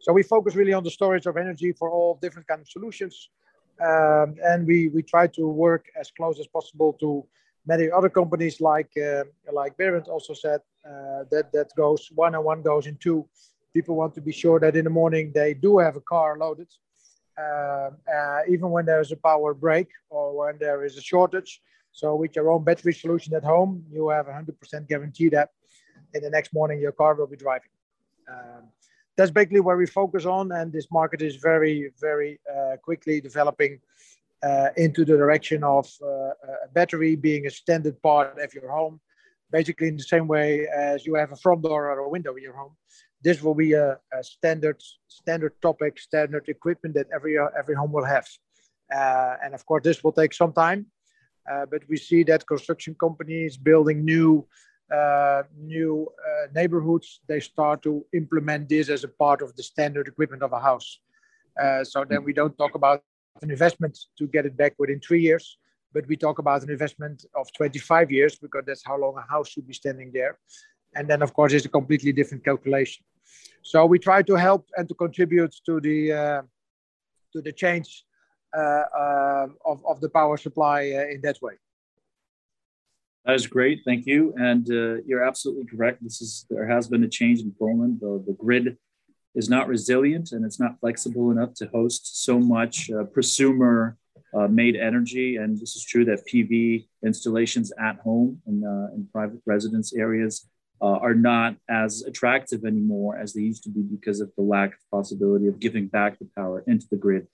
So 0.00 0.12
we 0.12 0.22
focus 0.22 0.54
really 0.54 0.72
on 0.72 0.84
the 0.84 0.90
storage 0.90 1.26
of 1.26 1.36
energy 1.36 1.72
for 1.72 1.90
all 1.90 2.18
different 2.22 2.46
kind 2.46 2.60
of 2.60 2.68
solutions. 2.68 3.30
Um, 3.80 4.36
and 4.42 4.66
we, 4.66 4.88
we 4.88 5.02
try 5.02 5.26
to 5.28 5.48
work 5.48 5.86
as 5.98 6.10
close 6.10 6.40
as 6.40 6.46
possible 6.46 6.92
to 6.94 7.24
many 7.66 7.90
other 7.90 8.08
companies 8.08 8.60
like 8.60 8.90
uh, 8.96 9.24
like 9.52 9.76
Berend 9.76 10.08
also 10.08 10.34
said 10.34 10.60
uh, 10.84 11.24
that 11.30 11.52
that 11.52 11.68
goes 11.76 12.08
one 12.14 12.34
and 12.34 12.44
one 12.44 12.62
goes 12.62 12.86
in 12.86 12.96
two. 12.96 13.26
People 13.74 13.94
want 13.94 14.14
to 14.14 14.20
be 14.20 14.32
sure 14.32 14.58
that 14.60 14.74
in 14.76 14.84
the 14.84 14.90
morning 14.90 15.30
they 15.34 15.54
do 15.54 15.78
have 15.78 15.96
a 15.96 16.00
car 16.00 16.38
loaded, 16.38 16.68
uh, 17.38 17.90
uh 18.16 18.40
even 18.48 18.70
when 18.70 18.84
there 18.86 19.00
is 19.00 19.12
a 19.12 19.16
power 19.16 19.54
break 19.54 19.88
or 20.10 20.36
when 20.36 20.58
there 20.58 20.84
is 20.84 20.96
a 20.96 21.02
shortage. 21.02 21.60
So 21.92 22.14
with 22.14 22.36
your 22.36 22.50
own 22.50 22.64
battery 22.64 22.94
solution 22.94 23.34
at 23.34 23.44
home, 23.44 23.84
you 23.90 24.08
have 24.10 24.28
a 24.28 24.32
100% 24.32 24.88
guarantee 24.88 25.28
that 25.30 25.48
in 26.14 26.22
the 26.22 26.30
next 26.30 26.52
morning 26.52 26.80
your 26.80 26.92
car 26.92 27.14
will 27.14 27.26
be 27.26 27.36
driving. 27.36 27.70
Um, 28.30 28.68
that's 29.16 29.32
basically 29.32 29.60
where 29.60 29.76
we 29.76 29.86
focus 29.86 30.24
on, 30.26 30.52
and 30.52 30.72
this 30.72 30.86
market 30.92 31.22
is 31.22 31.36
very, 31.36 31.90
very 32.00 32.38
uh, 32.48 32.76
quickly 32.76 33.20
developing 33.20 33.80
uh, 34.42 34.68
into 34.76 35.04
the 35.04 35.16
direction 35.16 35.64
of 35.64 35.90
uh, 36.02 36.30
a 36.64 36.68
battery 36.72 37.16
being 37.16 37.46
a 37.46 37.50
standard 37.50 38.00
part 38.00 38.38
of 38.38 38.54
your 38.54 38.70
home, 38.70 39.00
basically 39.50 39.88
in 39.88 39.96
the 39.96 40.02
same 40.02 40.28
way 40.28 40.68
as 40.68 41.04
you 41.04 41.14
have 41.14 41.32
a 41.32 41.36
front 41.36 41.62
door 41.62 41.90
or 41.90 41.98
a 41.98 42.08
window 42.08 42.36
in 42.36 42.42
your 42.42 42.56
home. 42.56 42.76
This 43.22 43.42
will 43.42 43.54
be 43.54 43.72
a, 43.72 43.98
a 44.12 44.22
standard, 44.22 44.82
standard 45.08 45.54
topic, 45.60 45.98
standard 45.98 46.48
equipment 46.48 46.94
that 46.94 47.08
every 47.14 47.36
every 47.58 47.74
home 47.74 47.92
will 47.92 48.04
have, 48.04 48.26
uh, 48.94 49.34
and 49.42 49.54
of 49.54 49.66
course 49.66 49.82
this 49.84 50.04
will 50.04 50.12
take 50.12 50.32
some 50.32 50.52
time. 50.52 50.86
Uh, 51.50 51.66
but 51.66 51.82
we 51.88 51.96
see 51.96 52.22
that 52.24 52.46
construction 52.46 52.94
companies 52.94 53.56
building 53.56 54.04
new 54.04 54.46
uh, 54.94 55.42
new 55.56 56.08
uh, 56.26 56.46
neighborhoods, 56.54 57.20
they 57.28 57.40
start 57.40 57.82
to 57.82 58.04
implement 58.14 58.68
this 58.68 58.88
as 58.88 59.04
a 59.04 59.08
part 59.08 59.42
of 59.42 59.54
the 59.56 59.62
standard 59.62 60.08
equipment 60.08 60.42
of 60.42 60.52
a 60.52 60.58
house. 60.58 61.00
Uh, 61.60 61.84
so 61.84 62.04
then 62.08 62.24
we 62.24 62.32
don't 62.32 62.56
talk 62.56 62.74
about 62.74 63.02
an 63.42 63.50
investment 63.50 63.98
to 64.16 64.26
get 64.26 64.46
it 64.46 64.56
back 64.56 64.74
within 64.78 65.00
three 65.00 65.20
years, 65.20 65.58
but 65.92 66.06
we 66.06 66.16
talk 66.16 66.38
about 66.38 66.62
an 66.62 66.70
investment 66.70 67.24
of 67.36 67.52
25 67.52 68.10
years 68.10 68.38
because 68.38 68.62
that's 68.66 68.84
how 68.84 68.96
long 68.96 69.14
a 69.18 69.30
house 69.30 69.48
should 69.48 69.66
be 69.66 69.74
standing 69.74 70.10
there. 70.12 70.38
And 70.94 71.06
then, 71.06 71.20
of 71.20 71.34
course, 71.34 71.52
it's 71.52 71.66
a 71.66 71.68
completely 71.68 72.12
different 72.12 72.44
calculation. 72.44 73.04
So 73.62 73.86
we 73.86 73.98
try 73.98 74.22
to 74.22 74.34
help 74.34 74.68
and 74.76 74.88
to 74.88 74.94
contribute 74.94 75.54
to 75.66 75.80
the 75.80 76.12
uh, 76.12 76.42
to 77.32 77.42
the 77.42 77.52
change 77.52 78.04
uh, 78.56 78.60
uh, 78.60 79.46
of, 79.64 79.84
of 79.86 80.00
the 80.00 80.08
power 80.08 80.36
supply 80.36 80.80
in 81.12 81.20
that 81.22 81.36
way. 81.42 81.54
That 83.24 83.34
is 83.34 83.46
great, 83.46 83.82
thank 83.84 84.06
you. 84.06 84.32
And 84.38 84.66
uh, 84.70 85.02
you're 85.06 85.22
absolutely 85.22 85.66
correct. 85.66 86.02
This 86.02 86.22
is 86.22 86.46
there 86.48 86.66
has 86.66 86.88
been 86.88 87.04
a 87.04 87.08
change 87.08 87.40
in 87.40 87.52
Poland. 87.58 87.98
The, 88.00 88.24
the 88.26 88.32
grid 88.32 88.78
is 89.34 89.50
not 89.50 89.68
resilient 89.68 90.32
and 90.32 90.46
it's 90.46 90.58
not 90.58 90.80
flexible 90.80 91.30
enough 91.30 91.52
to 91.54 91.66
host 91.66 92.24
so 92.24 92.38
much 92.38 92.90
uh, 92.90 93.04
prosumer 93.04 93.96
uh, 94.34 94.48
made 94.48 94.76
energy. 94.76 95.36
And 95.36 95.58
this 95.58 95.76
is 95.76 95.84
true 95.84 96.06
that 96.06 96.26
PV 96.26 96.88
installations 97.04 97.70
at 97.78 97.96
home 97.98 98.40
and 98.46 98.64
uh, 98.64 98.94
in 98.94 99.06
private 99.12 99.40
residence 99.44 99.94
areas 99.94 100.48
uh, 100.80 100.86
are 100.86 101.14
not 101.14 101.56
as 101.68 102.02
attractive 102.02 102.64
anymore 102.64 103.16
as 103.16 103.34
they 103.34 103.42
used 103.42 103.62
to 103.64 103.70
be 103.70 103.82
because 103.82 104.20
of 104.20 104.30
the 104.36 104.42
lack 104.42 104.74
of 104.74 104.78
possibility 104.90 105.46
of 105.46 105.58
giving 105.58 105.86
back 105.86 106.18
the 106.18 106.28
power 106.36 106.64
into 106.66 106.86
the 106.90 106.96
grid. 106.96 107.26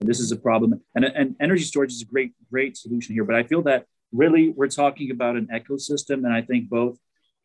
And 0.00 0.08
this 0.08 0.20
is 0.20 0.32
a 0.32 0.36
problem. 0.36 0.80
And, 0.94 1.04
and 1.04 1.36
energy 1.40 1.64
storage 1.64 1.92
is 1.92 2.02
a 2.02 2.06
great, 2.06 2.32
great 2.50 2.76
solution 2.76 3.14
here. 3.14 3.24
But 3.24 3.36
I 3.36 3.42
feel 3.42 3.62
that 3.62 3.86
really 4.12 4.50
we're 4.50 4.68
talking 4.68 5.10
about 5.10 5.34
an 5.34 5.48
ecosystem 5.52 6.24
and 6.24 6.32
i 6.32 6.40
think 6.40 6.68
both 6.68 6.96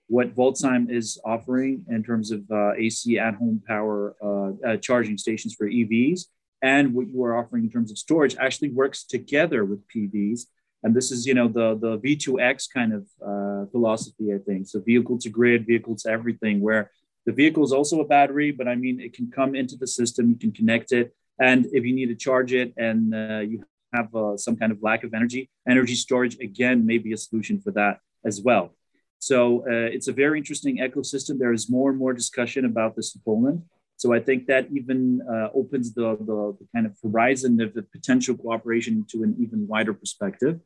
what 0.09 0.35
Volttime 0.35 0.89
is 0.89 1.19
offering 1.23 1.85
in 1.87 2.03
terms 2.03 2.31
of 2.31 2.41
uh, 2.51 2.73
AC 2.73 3.19
at-home 3.19 3.61
power 3.67 4.15
uh, 4.21 4.67
uh, 4.67 4.77
charging 4.77 5.19
stations 5.19 5.53
for 5.53 5.69
EVs, 5.69 6.25
and 6.63 6.95
what 6.95 7.07
you 7.07 7.23
are 7.23 7.37
offering 7.37 7.63
in 7.63 7.69
terms 7.69 7.91
of 7.91 7.97
storage 7.97 8.35
actually 8.37 8.69
works 8.69 9.03
together 9.03 9.63
with 9.63 9.87
PVs. 9.87 10.47
And 10.83 10.95
this 10.95 11.11
is, 11.11 11.25
you 11.25 11.33
know, 11.33 11.47
the 11.47 11.75
the 11.75 11.97
V2X 11.99 12.67
kind 12.73 12.93
of 12.93 13.03
uh, 13.25 13.65
philosophy, 13.71 14.33
I 14.33 14.37
think. 14.37 14.67
So 14.67 14.79
vehicle 14.79 15.17
to 15.19 15.29
grid, 15.29 15.67
vehicle 15.67 15.95
to 15.97 16.09
everything, 16.09 16.61
where 16.61 16.91
the 17.25 17.33
vehicle 17.33 17.63
is 17.63 17.73
also 17.73 17.99
a 17.99 18.05
battery, 18.05 18.51
but 18.51 18.67
I 18.67 18.75
mean, 18.75 18.99
it 18.99 19.13
can 19.13 19.29
come 19.29 19.55
into 19.55 19.75
the 19.75 19.87
system, 19.87 20.29
you 20.29 20.35
can 20.35 20.51
connect 20.51 20.91
it, 20.91 21.13
and 21.39 21.67
if 21.73 21.83
you 21.85 21.93
need 21.93 22.07
to 22.07 22.15
charge 22.15 22.53
it, 22.53 22.73
and 22.77 23.13
uh, 23.13 23.39
you 23.39 23.63
have 23.93 24.13
uh, 24.15 24.37
some 24.37 24.55
kind 24.55 24.71
of 24.71 24.81
lack 24.81 25.03
of 25.03 25.13
energy, 25.13 25.49
energy 25.67 25.95
storage 25.95 26.39
again 26.39 26.85
may 26.85 26.97
be 26.97 27.13
a 27.13 27.17
solution 27.17 27.59
for 27.59 27.71
that 27.71 27.99
as 28.25 28.41
well. 28.41 28.73
So 29.19 29.61
uh, 29.61 29.89
it's 29.95 30.07
a 30.07 30.13
very 30.13 30.37
interesting 30.37 30.77
ecosystem. 30.77 31.37
There 31.37 31.53
is 31.53 31.69
more 31.69 31.89
and 31.89 31.99
more 31.99 32.13
discussion 32.13 32.65
about 32.65 32.95
this 32.95 33.13
in 33.15 33.21
Poland. 33.23 33.63
So 33.99 34.13
I 34.13 34.19
think 34.19 34.47
that 34.47 34.67
even 34.71 35.21
uh, 35.29 35.49
opens 35.53 35.93
the, 35.93 36.15
the, 36.29 36.55
the, 36.59 36.67
kind 36.73 36.85
of 36.85 36.97
horizon 37.03 37.59
of 37.61 37.73
the 37.73 37.83
potential 37.83 38.35
cooperation 38.35 39.05
to 39.11 39.23
an 39.23 39.35
even 39.39 39.67
wider 39.67 39.93
perspective. 39.93 40.59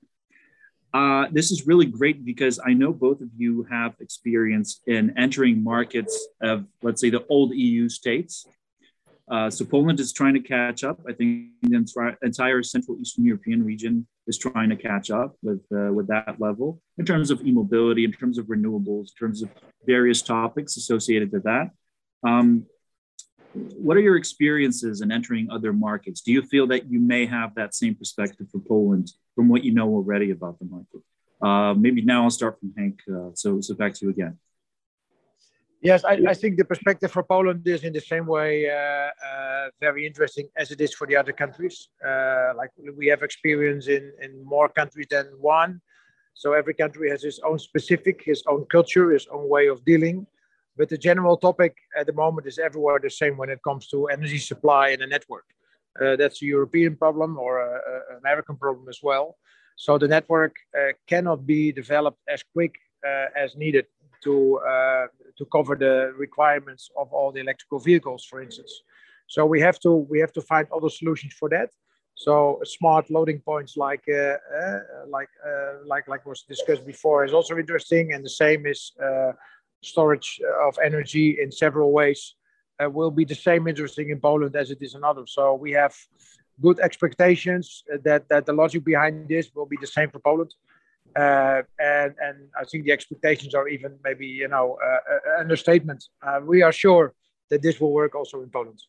Uh, 0.93 1.25
this 1.31 1.49
is 1.51 1.65
really 1.65 1.87
great 1.87 2.23
because 2.23 2.59
I 2.63 2.73
know 2.73 2.93
both 2.93 3.21
of 3.21 3.29
you 3.35 3.65
have 3.71 3.95
experience 3.99 4.81
in 4.85 5.17
entering 5.17 5.63
markets 5.63 6.15
of, 6.41 6.65
let's 6.83 7.01
say, 7.01 7.09
the 7.09 7.25
old 7.27 7.55
EU 7.55 7.89
states 7.89 8.45
uh, 9.29 9.49
so 9.49 9.63
Poland 9.63 9.99
is 9.99 10.11
trying 10.11 10.33
to 10.33 10.41
catch 10.41 10.83
up. 10.83 10.99
I 11.07 11.13
think 11.13 11.51
the 11.61 11.75
entire 12.21 12.63
Central 12.63 12.97
Eastern 12.99 13.25
European 13.25 13.63
region 13.63 14.05
is 14.27 14.37
trying 14.37 14.69
to 14.69 14.75
catch 14.75 15.11
up 15.11 15.35
with 15.41 15.61
uh, 15.71 15.91
with 15.93 16.07
that 16.07 16.35
level 16.39 16.81
in 16.97 17.05
terms 17.05 17.31
of 17.31 17.41
e-mobility, 17.41 18.03
in 18.03 18.11
terms 18.11 18.37
of 18.37 18.47
renewables, 18.47 19.11
in 19.11 19.15
terms 19.19 19.41
of 19.41 19.49
various 19.85 20.21
topics 20.21 20.75
associated 20.75 21.31
to 21.31 21.39
that. 21.39 21.71
Um, 22.23 22.65
what 23.53 23.97
are 23.97 24.01
your 24.01 24.17
experiences 24.17 25.01
in 25.01 25.11
entering 25.11 25.49
other 25.51 25.73
markets? 25.73 26.21
Do 26.21 26.31
you 26.31 26.41
feel 26.41 26.67
that 26.67 26.89
you 26.91 26.99
may 26.99 27.25
have 27.25 27.55
that 27.55 27.73
same 27.75 27.95
perspective 27.95 28.47
for 28.51 28.59
Poland 28.59 29.11
from 29.35 29.49
what 29.49 29.63
you 29.63 29.73
know 29.73 29.89
already 29.89 30.31
about 30.31 30.59
the 30.59 30.65
market? 30.65 31.01
Uh, 31.41 31.73
maybe 31.73 32.01
now 32.01 32.23
I'll 32.23 32.29
start 32.29 32.59
from 32.59 32.73
Hank. 32.77 33.01
Uh, 33.07 33.29
so, 33.33 33.61
so 33.61 33.75
back 33.75 33.93
to 33.95 34.05
you 34.05 34.11
again. 34.11 34.37
Yes, 35.81 36.05
I, 36.05 36.13
I, 36.29 36.33
think 36.33 36.57
the 36.57 36.63
perspective 36.63 37.11
for 37.11 37.23
Poland 37.23 37.67
is 37.67 37.83
in 37.83 37.91
the 37.91 37.99
same 37.99 38.25
way 38.25 38.69
uh, 38.69 38.73
uh, 38.73 39.67
very 39.81 40.07
interesting 40.07 40.47
as 40.55 40.71
it 40.71 40.79
is 40.79 40.93
for 40.93 41.05
the 41.05 41.17
other 41.17 41.33
countries. 41.33 41.89
Uh, 42.01 42.53
like 42.55 42.69
we 42.95 43.07
have 43.07 43.21
experience 43.21 43.87
in, 43.87 44.13
in 44.21 44.45
more 44.45 44.69
countries 44.69 45.07
than 45.09 45.25
one. 45.41 45.81
So 46.35 46.53
every 46.53 46.73
country 46.73 47.09
has 47.09 47.25
its 47.25 47.41
own 47.45 47.59
specific, 47.59 48.23
his 48.23 48.43
own 48.47 48.65
culture, 48.71 49.11
his 49.11 49.27
own 49.27 49.49
way 49.49 49.67
of 49.67 49.83
dealing. 49.83 50.25
But 50.77 50.89
the 50.89 50.97
general 50.97 51.37
topic 51.37 51.75
at 51.95 52.05
the 52.07 52.13
moment 52.13 52.47
is 52.47 52.57
everywhere 52.57 52.99
the 53.01 53.09
same 53.09 53.37
when 53.37 53.49
it 53.49 53.59
comes 53.63 53.87
to 53.87 54.07
energy 54.07 54.39
supply 54.39 54.89
in 54.89 55.01
a 55.01 55.07
network. 55.07 55.45
Uh, 56.01 56.15
that's 56.15 56.41
a 56.41 56.45
European 56.45 56.95
problem 56.95 57.37
or 57.37 57.61
an 57.61 58.17
American 58.17 58.55
problem 58.57 58.89
as 58.89 58.99
well. 59.03 59.37
So 59.75 59.97
the 59.97 60.07
network 60.07 60.55
uh, 60.77 60.93
cannot 61.07 61.45
be 61.45 61.71
developed 61.71 62.21
as 62.27 62.43
quick 62.53 62.75
uh, 63.05 63.27
as 63.35 63.55
needed 63.55 63.85
to 64.23 64.59
uh, 64.59 65.07
to 65.37 65.45
cover 65.51 65.75
the 65.75 66.13
requirements 66.17 66.89
of 66.97 67.11
all 67.11 67.31
the 67.31 67.41
electrical 67.41 67.79
vehicles, 67.79 68.25
for 68.25 68.41
instance. 68.41 68.71
So 69.27 69.45
we 69.45 69.59
have 69.61 69.79
to 69.79 69.91
we 69.91 70.19
have 70.19 70.33
to 70.33 70.41
find 70.41 70.67
other 70.75 70.89
solutions 70.89 71.33
for 71.33 71.49
that. 71.49 71.69
So 72.15 72.61
smart 72.63 73.09
loading 73.09 73.39
points 73.39 73.75
like 73.75 74.03
uh, 74.07 74.37
uh, 74.59 74.79
like 75.09 75.29
uh, 75.45 75.73
like 75.85 76.07
like 76.07 76.25
was 76.25 76.43
discussed 76.43 76.85
before 76.85 77.25
is 77.25 77.33
also 77.33 77.57
interesting, 77.57 78.13
and 78.13 78.23
the 78.23 78.29
same 78.29 78.65
is 78.65 78.91
uh, 79.03 79.31
storage 79.83 80.41
of 80.67 80.77
energy 80.83 81.37
in 81.41 81.51
several 81.51 81.91
ways 81.91 82.35
uh, 82.83 82.89
will 82.89 83.11
be 83.11 83.25
the 83.25 83.35
same 83.35 83.67
interesting 83.67 84.09
in 84.09 84.19
Poland 84.19 84.55
as 84.55 84.71
it 84.71 84.81
is 84.81 84.95
in 84.95 85.03
others. 85.03 85.33
So 85.33 85.53
we 85.55 85.71
have 85.71 85.95
good 86.61 86.79
expectations 86.79 87.83
that 88.03 88.27
that 88.29 88.45
the 88.45 88.53
logic 88.53 88.83
behind 88.83 89.27
this 89.27 89.51
will 89.55 89.65
be 89.65 89.77
the 89.79 89.87
same 89.87 90.09
for 90.09 90.19
Poland. 90.19 90.53
Uh, 91.15 91.61
and 91.79 92.15
and 92.25 92.37
I 92.59 92.63
think 92.63 92.85
the 92.85 92.91
expectations 92.91 93.53
are 93.53 93.67
even 93.67 93.91
maybe 94.03 94.27
you 94.27 94.47
know 94.47 94.77
uh, 94.83 95.39
understatement. 95.39 96.03
Uh, 96.25 96.39
we 96.43 96.63
are 96.63 96.71
sure 96.71 97.13
that 97.49 97.61
this 97.61 97.79
will 97.79 97.91
work 97.91 98.15
also 98.15 98.41
in 98.41 98.49
Poland. 98.49 98.79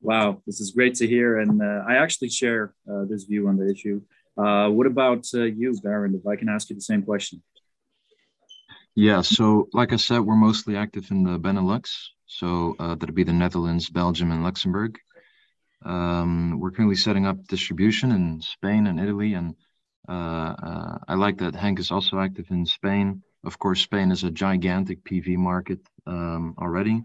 Wow, 0.00 0.42
this 0.46 0.60
is 0.60 0.70
great 0.70 0.94
to 0.96 1.06
hear, 1.06 1.38
and 1.38 1.60
uh, 1.60 1.82
I 1.88 1.96
actually 1.96 2.28
share 2.28 2.74
uh, 2.90 3.04
this 3.10 3.24
view 3.24 3.48
on 3.48 3.56
the 3.56 3.68
issue. 3.70 4.02
Uh, 4.36 4.68
what 4.68 4.86
about 4.86 5.26
you, 5.32 5.74
Baron? 5.82 6.14
If 6.14 6.26
I 6.26 6.36
can 6.36 6.48
ask 6.48 6.68
you 6.70 6.76
the 6.76 6.82
same 6.82 7.02
question. 7.02 7.42
Yeah, 8.96 9.20
so 9.20 9.68
like 9.74 9.92
I 9.92 9.96
said, 9.96 10.20
we're 10.20 10.36
mostly 10.36 10.74
active 10.76 11.10
in 11.10 11.22
the 11.22 11.38
Benelux, 11.38 12.08
so 12.26 12.74
that'd 12.78 13.14
be 13.14 13.24
the 13.24 13.32
Netherlands, 13.32 13.90
Belgium, 13.90 14.32
and 14.32 14.42
Luxembourg. 14.42 14.98
Um, 15.84 16.58
we're 16.58 16.70
currently 16.70 16.96
setting 16.96 17.26
up 17.26 17.46
distribution 17.46 18.10
in 18.10 18.40
Spain 18.40 18.86
and 18.86 18.98
Italy, 18.98 19.34
and 19.34 19.54
uh, 20.08 20.12
uh, 20.12 20.98
I 21.06 21.14
like 21.14 21.38
that 21.38 21.54
Hank 21.54 21.78
is 21.78 21.90
also 21.90 22.18
active 22.18 22.46
in 22.50 22.64
Spain. 22.64 23.22
Of 23.44 23.58
course, 23.58 23.82
Spain 23.82 24.10
is 24.10 24.24
a 24.24 24.30
gigantic 24.30 25.04
PV 25.04 25.36
market 25.36 25.80
um, 26.06 26.54
already. 26.58 27.04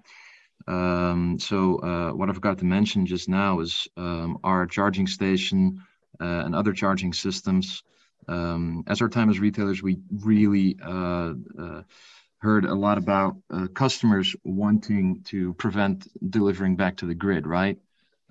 Um, 0.68 1.38
so 1.40 1.76
uh, 1.80 2.12
what 2.12 2.30
I 2.30 2.34
forgot 2.34 2.60
to 2.60 2.66
mention 2.66 3.06
just 3.06 3.28
now 3.28 3.60
is 3.60 3.88
um, 3.98 4.38
our 4.44 4.66
charging 4.66 5.08
station 5.08 5.84
uh, 6.22 6.44
and 6.46 6.56
other 6.56 6.74
charging 6.74 7.14
systems. 7.14 7.84
Um, 8.32 8.84
as 8.88 9.02
our 9.02 9.10
time 9.10 9.30
as 9.30 9.40
retailers, 9.40 9.84
we 9.84 10.00
really 10.10 10.78
uh, 10.82 11.34
uh, 11.60 11.82
heard 12.38 12.66
a 12.66 12.74
lot 12.74 12.98
about 12.98 13.36
customers 13.74 14.36
wanting 14.44 15.24
to 15.26 15.54
prevent 15.56 16.08
delivering 16.32 16.76
back 16.76 16.98
to 16.98 17.06
the 17.06 17.14
grid, 17.14 17.46
right? 17.46 17.78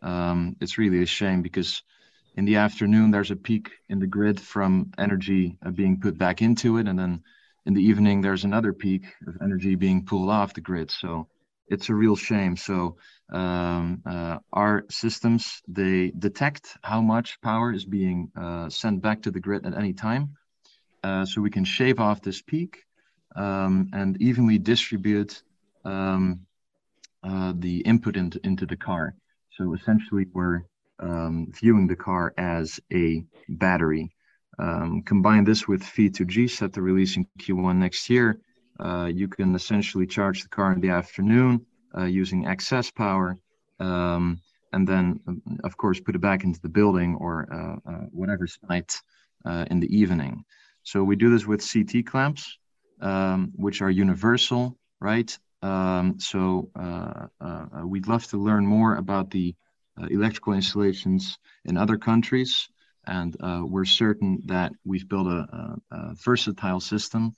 Um, 0.02 0.56
it's 0.60 0.78
really 0.78 1.02
a 1.02 1.06
shame 1.06 1.42
because 1.42 1.82
in 2.36 2.44
the 2.44 2.56
afternoon 2.56 3.10
there's 3.10 3.30
a 3.30 3.36
peak 3.36 3.70
in 3.88 3.98
the 3.98 4.06
grid 4.06 4.40
from 4.40 4.92
energy 4.98 5.58
uh, 5.64 5.70
being 5.70 6.00
put 6.00 6.16
back 6.16 6.42
into 6.42 6.78
it 6.78 6.88
and 6.88 6.98
then 6.98 7.22
in 7.66 7.74
the 7.74 7.82
evening 7.82 8.20
there's 8.20 8.44
another 8.44 8.72
peak 8.72 9.04
of 9.26 9.36
energy 9.42 9.74
being 9.74 10.04
pulled 10.04 10.30
off 10.30 10.54
the 10.54 10.60
grid 10.60 10.90
so 10.90 11.28
it's 11.70 11.88
a 11.88 11.94
real 11.94 12.16
shame 12.16 12.56
so 12.56 12.96
um, 13.32 14.02
uh, 14.06 14.38
our 14.52 14.84
systems 14.90 15.62
they 15.68 16.10
detect 16.18 16.76
how 16.82 17.00
much 17.00 17.40
power 17.40 17.72
is 17.72 17.84
being 17.84 18.30
uh, 18.36 18.68
sent 18.68 19.00
back 19.00 19.22
to 19.22 19.30
the 19.30 19.40
grid 19.40 19.64
at 19.66 19.76
any 19.76 19.92
time 19.92 20.36
uh, 21.04 21.24
so 21.24 21.40
we 21.40 21.50
can 21.50 21.64
shave 21.64 22.00
off 22.00 22.20
this 22.20 22.42
peak 22.42 22.84
um, 23.36 23.88
and 23.92 24.20
evenly 24.20 24.58
distribute 24.58 25.42
um, 25.84 26.40
uh, 27.22 27.52
the 27.56 27.80
input 27.80 28.16
into, 28.16 28.40
into 28.44 28.66
the 28.66 28.76
car 28.76 29.14
so 29.56 29.74
essentially 29.74 30.26
we're 30.32 30.62
um, 31.00 31.50
viewing 31.52 31.86
the 31.86 31.96
car 31.96 32.32
as 32.38 32.80
a 32.92 33.24
battery. 33.48 34.12
Um, 34.58 35.02
combine 35.02 35.44
this 35.44 35.66
with 35.66 35.82
V2G 35.82 36.50
set 36.50 36.74
to 36.74 36.82
release 36.82 37.16
in 37.16 37.26
Q1 37.38 37.76
next 37.76 38.08
year. 38.10 38.40
Uh, 38.80 39.06
you 39.06 39.28
can 39.28 39.54
essentially 39.54 40.06
charge 40.06 40.42
the 40.42 40.48
car 40.48 40.72
in 40.72 40.80
the 40.80 40.90
afternoon 40.90 41.64
uh, 41.96 42.04
using 42.04 42.46
excess 42.46 42.90
power, 42.90 43.36
um, 43.78 44.40
and 44.72 44.86
then, 44.86 45.20
um, 45.26 45.42
of 45.64 45.76
course, 45.76 46.00
put 46.00 46.14
it 46.14 46.20
back 46.20 46.44
into 46.44 46.60
the 46.60 46.68
building 46.68 47.16
or 47.16 47.48
uh, 47.52 47.90
uh 47.90 48.04
whatever 48.12 48.46
site 48.46 49.00
uh, 49.44 49.64
in 49.70 49.80
the 49.80 49.94
evening. 49.94 50.44
So 50.82 51.02
we 51.02 51.16
do 51.16 51.30
this 51.30 51.46
with 51.46 51.68
CT 51.68 52.06
clamps, 52.06 52.58
um, 53.00 53.52
which 53.54 53.82
are 53.82 53.90
universal, 53.90 54.78
right? 55.00 55.36
Um, 55.62 56.18
so 56.18 56.70
uh, 56.74 57.26
we'd 57.84 58.08
love 58.08 58.26
to 58.28 58.38
learn 58.38 58.64
more 58.66 58.96
about 58.96 59.30
the 59.30 59.54
uh, 60.00 60.06
electrical 60.06 60.54
installations 60.54 61.38
in 61.64 61.76
other 61.76 61.98
countries. 61.98 62.68
And 63.06 63.36
uh, 63.40 63.62
we're 63.64 63.84
certain 63.84 64.42
that 64.46 64.72
we've 64.84 65.08
built 65.08 65.26
a, 65.26 65.30
a, 65.30 65.96
a 65.96 66.14
versatile 66.14 66.80
system, 66.80 67.34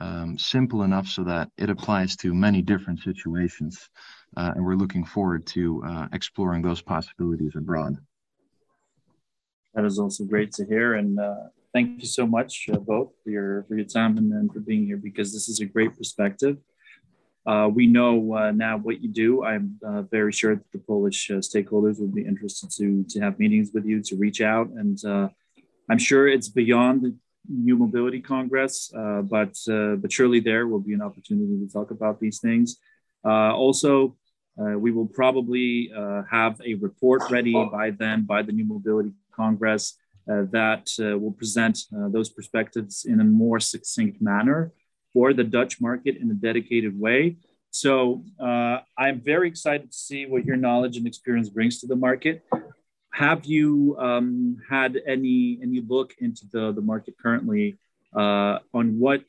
um, 0.00 0.38
simple 0.38 0.82
enough 0.82 1.06
so 1.08 1.24
that 1.24 1.50
it 1.56 1.70
applies 1.70 2.16
to 2.16 2.34
many 2.34 2.62
different 2.62 3.00
situations. 3.00 3.88
Uh, 4.36 4.52
and 4.54 4.64
we're 4.64 4.74
looking 4.74 5.04
forward 5.04 5.46
to 5.46 5.82
uh, 5.84 6.08
exploring 6.12 6.62
those 6.62 6.82
possibilities 6.82 7.52
abroad. 7.56 7.96
That 9.74 9.84
is 9.84 9.98
also 9.98 10.24
great 10.24 10.52
to 10.52 10.64
hear. 10.64 10.94
And 10.94 11.18
uh, 11.18 11.34
thank 11.72 12.00
you 12.00 12.06
so 12.06 12.26
much 12.26 12.68
uh, 12.72 12.78
both 12.78 13.12
for 13.22 13.30
your 13.30 13.64
for 13.64 13.76
your 13.76 13.84
time 13.86 14.16
and, 14.18 14.32
and 14.32 14.52
for 14.52 14.60
being 14.60 14.86
here 14.86 14.96
because 14.96 15.32
this 15.32 15.48
is 15.48 15.60
a 15.60 15.66
great 15.66 15.96
perspective 15.96 16.58
uh, 17.46 17.68
we 17.72 17.86
know 17.86 18.34
uh, 18.34 18.50
now 18.50 18.76
what 18.76 19.00
you 19.00 19.08
do. 19.08 19.44
I'm 19.44 19.78
very 20.10 20.32
sure 20.32 20.56
that 20.56 20.72
the 20.72 20.80
Polish 20.80 21.28
stakeholders 21.28 22.00
would 22.00 22.12
be 22.12 22.26
interested 22.26 22.70
to, 22.72 23.04
to 23.10 23.20
have 23.20 23.38
meetings 23.38 23.70
with 23.72 23.86
you, 23.86 24.02
to 24.02 24.16
reach 24.16 24.40
out. 24.40 24.68
And 24.70 25.02
uh, 25.04 25.28
I'm 25.88 25.98
sure 25.98 26.26
it's 26.26 26.48
beyond 26.48 27.18
New 27.48 27.76
Mobility 27.76 28.20
Congress, 28.20 28.92
uh, 28.96 29.22
but, 29.22 29.56
uh, 29.70 29.96
but 29.96 30.12
surely 30.12 30.40
there 30.40 30.66
will 30.66 30.80
be 30.80 30.94
an 30.94 31.02
opportunity 31.02 31.58
to 31.58 31.72
talk 31.72 31.90
about 31.90 32.20
these 32.20 32.40
things. 32.40 32.76
Uh, 33.24 33.54
also, 33.54 34.16
uh, 34.58 34.78
we 34.78 34.90
will 34.90 35.06
probably 35.06 35.90
have 36.30 36.60
a 36.64 36.74
report 36.74 37.22
ready 37.30 37.52
by 37.70 37.90
then, 37.90 38.24
by 38.24 38.42
the 38.42 38.52
New 38.52 38.64
Mobility 38.64 39.12
Congress, 39.34 39.98
that 40.26 40.90
will 40.98 41.32
present 41.32 41.78
those 41.90 42.30
perspectives 42.30 43.04
in 43.04 43.20
a 43.20 43.24
more 43.24 43.60
succinct 43.60 44.20
manner 44.20 44.72
for 45.12 45.32
the 45.32 45.44
Dutch 45.44 45.80
market 45.80 46.16
in 46.16 46.30
a 46.30 46.34
dedicated 46.34 46.98
way. 46.98 47.36
So 47.70 48.24
uh, 48.40 48.78
I'm 48.96 49.20
very 49.20 49.48
excited 49.48 49.92
to 49.92 49.98
see 49.98 50.24
what 50.24 50.46
your 50.46 50.56
knowledge 50.56 50.96
and 50.96 51.06
experience 51.06 51.50
brings 51.50 51.78
to 51.80 51.86
the 51.86 51.96
market. 51.96 52.42
Have 53.16 53.46
you 53.46 53.96
um, 53.98 54.58
had 54.68 55.00
any 55.06 55.58
any 55.62 55.80
look 55.80 56.12
into 56.20 56.42
the 56.52 56.72
the 56.72 56.82
market 56.82 57.14
currently 57.18 57.78
uh, 58.14 58.58
on 58.74 58.98
what 58.98 59.22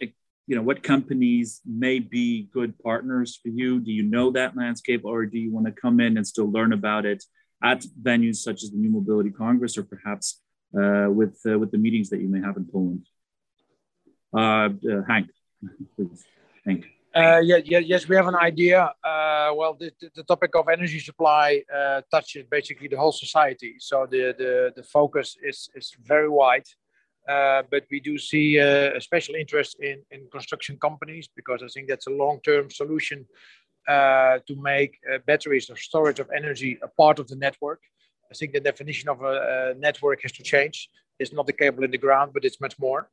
you 0.45 0.55
know 0.57 0.61
what 0.61 0.83
companies 0.83 1.61
may 1.65 1.99
be 1.99 2.49
good 2.51 2.77
partners 2.79 3.39
for 3.41 3.47
you? 3.47 3.79
Do 3.79 3.93
you 3.93 4.03
know 4.03 4.29
that 4.31 4.57
landscape, 4.57 5.05
or 5.05 5.25
do 5.25 5.39
you 5.39 5.53
want 5.53 5.67
to 5.67 5.71
come 5.71 6.01
in 6.01 6.17
and 6.17 6.27
still 6.27 6.51
learn 6.51 6.73
about 6.73 7.05
it 7.05 7.23
at 7.63 7.85
venues 8.01 8.38
such 8.47 8.61
as 8.61 8.71
the 8.71 8.77
New 8.77 8.89
Mobility 8.89 9.29
Congress, 9.29 9.77
or 9.77 9.83
perhaps 9.83 10.41
uh, 10.77 11.07
with 11.09 11.39
uh, 11.49 11.57
with 11.57 11.71
the 11.71 11.77
meetings 11.77 12.09
that 12.09 12.19
you 12.19 12.27
may 12.27 12.41
have 12.41 12.57
in 12.57 12.65
Poland? 12.65 13.05
Uh, 14.33 14.67
uh, 14.91 15.03
Henk. 15.09 15.29
Please. 15.95 16.25
Thank 16.65 16.83
you. 16.83 16.96
Uh, 17.18 17.39
yeah, 17.39 17.57
yeah, 17.65 17.80
yes, 17.80 18.07
we 18.07 18.15
have 18.15 18.28
an 18.28 18.36
idea. 18.36 18.93
Uh, 19.03 19.49
well, 19.55 19.74
the, 19.74 19.91
the, 20.13 20.24
topic 20.24 20.51
of 20.55 20.70
energy 20.70 20.99
supply 20.99 21.63
uh, 21.76 22.01
touches 22.11 22.45
basically 22.51 22.88
the 22.88 22.97
whole 22.97 23.11
society. 23.11 23.74
So 23.80 24.05
the, 24.09 24.36
the, 24.38 24.72
the 24.76 24.84
focus 24.84 25.36
is, 25.41 25.68
is 25.74 25.95
very 26.03 26.30
wide. 26.30 26.68
Uh, 27.28 27.63
but 27.72 27.86
we 27.89 27.99
do 27.99 28.20
see 28.20 28.59
uh, 28.59 28.95
a 28.95 29.01
special 29.01 29.34
interest 29.34 29.78
in, 29.80 29.97
in 30.11 30.28
construction 30.32 30.78
companies 30.78 31.28
because 31.36 31.63
I 31.63 31.68
think 31.68 31.89
that's 31.89 32.05
a 32.05 32.11
long 32.11 32.39
term 32.45 32.70
solution 32.70 33.26
uh, 33.88 34.38
to 34.47 34.55
make 34.55 34.99
batteries 35.26 35.72
or 35.72 35.76
storage 35.76 36.20
of 36.20 36.30
energy 36.36 36.78
a 36.84 36.88
part 36.88 37.18
of 37.18 37.28
the 37.28 37.36
network. 37.36 37.82
I 38.32 38.36
think 38.36 38.53
the 38.53 38.59
definition 38.59 39.09
of 39.09 39.24
a, 39.24 39.74
a 39.74 39.80
network 39.80 40.22
has 40.22 40.34
to 40.34 40.43
change. 40.43 40.88
It's 41.18 41.34
not 41.34 41.47
the 41.47 41.53
cable 41.53 41.84
in 41.84 41.89
the 41.89 41.97
ground, 41.97 42.32
but 42.34 42.45
it's 42.45 42.61
much 42.61 42.78
more. 42.80 43.09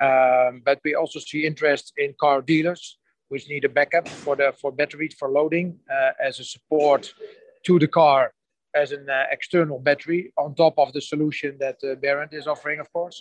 Um, 0.00 0.62
but 0.64 0.78
we 0.84 0.94
also 0.94 1.18
see 1.18 1.44
interest 1.44 1.92
in 1.96 2.14
car 2.20 2.40
dealers, 2.40 2.98
which 3.32 3.44
need 3.52 3.64
a 3.70 3.72
backup 3.78 4.06
for 4.24 4.34
the 4.40 4.48
for 4.60 4.70
batteries 4.80 5.14
for 5.20 5.28
loading 5.38 5.68
uh, 5.96 6.28
as 6.28 6.34
a 6.44 6.46
support 6.54 7.02
to 7.66 7.72
the 7.82 7.90
car 8.00 8.20
as 8.82 8.88
an 8.98 9.04
uh, 9.08 9.36
external 9.36 9.78
battery 9.88 10.22
on 10.42 10.48
top 10.64 10.74
of 10.84 10.88
the 10.96 11.02
solution 11.12 11.50
that 11.64 11.78
uh, 11.82 11.88
Berend 12.02 12.32
is 12.40 12.46
offering, 12.52 12.78
of 12.84 12.88
course. 12.96 13.18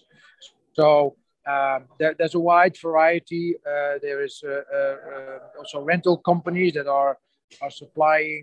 So 0.79 0.87
Um, 1.53 1.79
there, 1.99 2.13
there's 2.17 2.35
a 2.41 2.43
wide 2.51 2.75
variety. 2.89 3.45
Uh, 3.71 3.97
there 4.05 4.19
is 4.27 4.35
uh, 4.43 4.51
uh, 4.77 5.59
also 5.59 5.77
rental 5.93 6.15
companies 6.31 6.73
that 6.77 6.87
are 7.01 7.13
are 7.63 7.73
supplying 7.83 8.41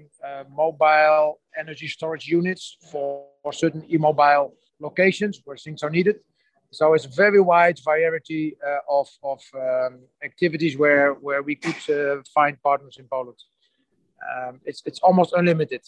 mobile 0.65 1.27
energy 1.63 1.89
storage 1.89 2.27
units 2.39 2.65
for, 2.91 3.09
for 3.43 3.53
certain 3.65 3.83
e-mobile 3.95 4.47
locations 4.87 5.35
where 5.45 5.59
things 5.65 5.81
are 5.85 5.93
needed. 5.99 6.17
So 6.71 6.93
it's 6.95 7.07
a 7.07 7.09
very 7.09 7.41
wide 7.41 7.79
variety 7.83 8.57
uh, 8.67 8.81
of, 8.89 9.09
of 9.23 9.41
um, 9.55 10.01
activities 10.23 10.77
where, 10.77 11.15
where 11.15 11.43
we 11.43 11.55
could 11.55 11.81
uh, 11.91 12.23
find 12.35 12.61
partners 12.63 12.97
in 12.99 13.07
Poland. 13.09 13.39
Um, 14.31 14.61
it's, 14.65 14.83
it's 14.85 14.99
almost 15.01 15.33
unlimited. 15.33 15.83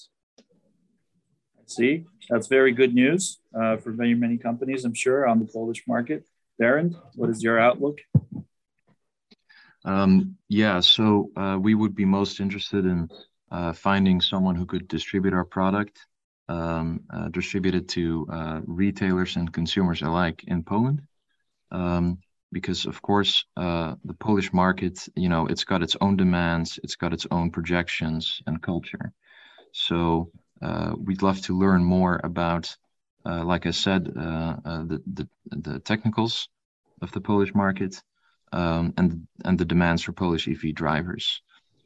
See, 1.66 2.06
that's 2.28 2.48
very 2.48 2.72
good 2.72 2.94
news 2.94 3.38
uh, 3.54 3.76
for 3.76 3.90
many, 3.92 4.14
many 4.14 4.38
companies, 4.38 4.84
I'm 4.84 4.94
sure, 4.94 5.26
on 5.26 5.38
the 5.38 5.44
Polish 5.44 5.84
market. 5.86 6.26
Darren, 6.60 6.96
what 7.14 7.30
is 7.30 7.42
your 7.42 7.58
outlook? 7.58 7.98
Um, 9.84 10.36
yeah, 10.48 10.80
so 10.80 11.30
uh, 11.36 11.58
we 11.60 11.74
would 11.74 11.94
be 11.94 12.04
most 12.04 12.40
interested 12.40 12.86
in 12.86 13.08
uh, 13.50 13.72
finding 13.72 14.20
someone 14.20 14.54
who 14.54 14.66
could 14.66 14.88
distribute 14.88 15.34
our 15.34 15.44
product 15.44 16.06
um, 16.50 17.00
uh, 17.14 17.28
distributed 17.28 17.88
to 17.88 18.26
uh, 18.30 18.60
retailers 18.66 19.36
and 19.36 19.52
consumers 19.52 20.02
alike 20.02 20.44
in 20.48 20.64
Poland. 20.64 21.02
Um, 21.70 22.18
because 22.52 22.84
of 22.86 23.00
course 23.00 23.44
uh, 23.56 23.94
the 24.04 24.14
Polish 24.14 24.52
market, 24.52 25.08
you 25.14 25.28
know, 25.28 25.46
it's 25.46 25.62
got 25.62 25.82
its 25.82 25.96
own 26.00 26.16
demands, 26.16 26.80
it's 26.82 26.96
got 26.96 27.12
its 27.12 27.26
own 27.30 27.50
projections 27.50 28.42
and 28.46 28.60
culture. 28.60 29.12
So 29.72 30.32
uh, 30.60 30.92
we'd 30.98 31.22
love 31.22 31.40
to 31.42 31.56
learn 31.56 31.84
more 31.84 32.20
about, 32.24 32.76
uh, 33.24 33.44
like 33.44 33.66
I 33.66 33.70
said, 33.70 34.12
uh, 34.16 34.56
the, 34.90 35.00
the 35.14 35.28
the 35.50 35.78
technicals 35.78 36.48
of 37.00 37.12
the 37.12 37.20
Polish 37.20 37.54
market 37.54 38.02
um, 38.52 38.92
and 38.96 39.28
and 39.44 39.56
the 39.56 39.64
demands 39.64 40.02
for 40.02 40.12
Polish 40.12 40.48
EV 40.48 40.74
drivers. 40.74 41.42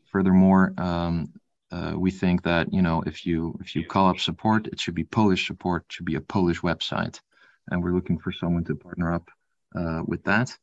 Furthermore, 0.07 0.73
um, 0.79 1.29
uh, 1.75 1.95
we 1.97 2.11
think 2.11 2.43
that 2.45 2.73
you 2.73 2.83
know 2.83 3.03
if 3.05 3.27
you 3.27 3.57
if 3.61 3.75
you 3.75 3.85
call 3.85 4.09
up 4.09 4.21
support, 4.21 4.69
it 4.69 4.79
should 4.81 4.95
be 4.95 5.05
Polish 5.05 5.47
support, 5.47 5.85
should 5.89 6.07
be 6.07 6.15
a 6.15 6.21
Polish 6.21 6.61
website, 6.61 7.21
and 7.69 7.83
we're 7.83 7.95
looking 7.95 8.19
for 8.19 8.33
someone 8.33 8.65
to 8.65 8.77
partner 8.77 9.13
up 9.13 9.29
uh, 9.75 10.03
with 10.07 10.23
that. 10.25 10.57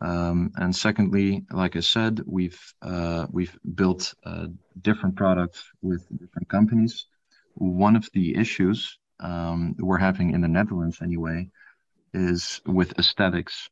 Um, 0.00 0.52
and 0.56 0.74
secondly, 0.74 1.44
like 1.50 1.74
I 1.76 1.80
said, 1.80 2.20
we've 2.24 2.60
uh, 2.82 3.26
we've 3.32 3.56
built 3.74 4.14
uh, 4.24 4.46
different 4.80 5.16
products 5.16 5.64
with 5.82 6.06
different 6.16 6.48
companies. 6.48 7.06
One 7.54 7.96
of 7.96 8.08
the 8.12 8.36
issues 8.36 8.98
um, 9.18 9.74
we're 9.78 9.98
having 9.98 10.30
in 10.34 10.40
the 10.40 10.54
Netherlands, 10.58 10.98
anyway, 11.02 11.48
is 12.12 12.60
with 12.64 12.98
aesthetics 12.98 13.70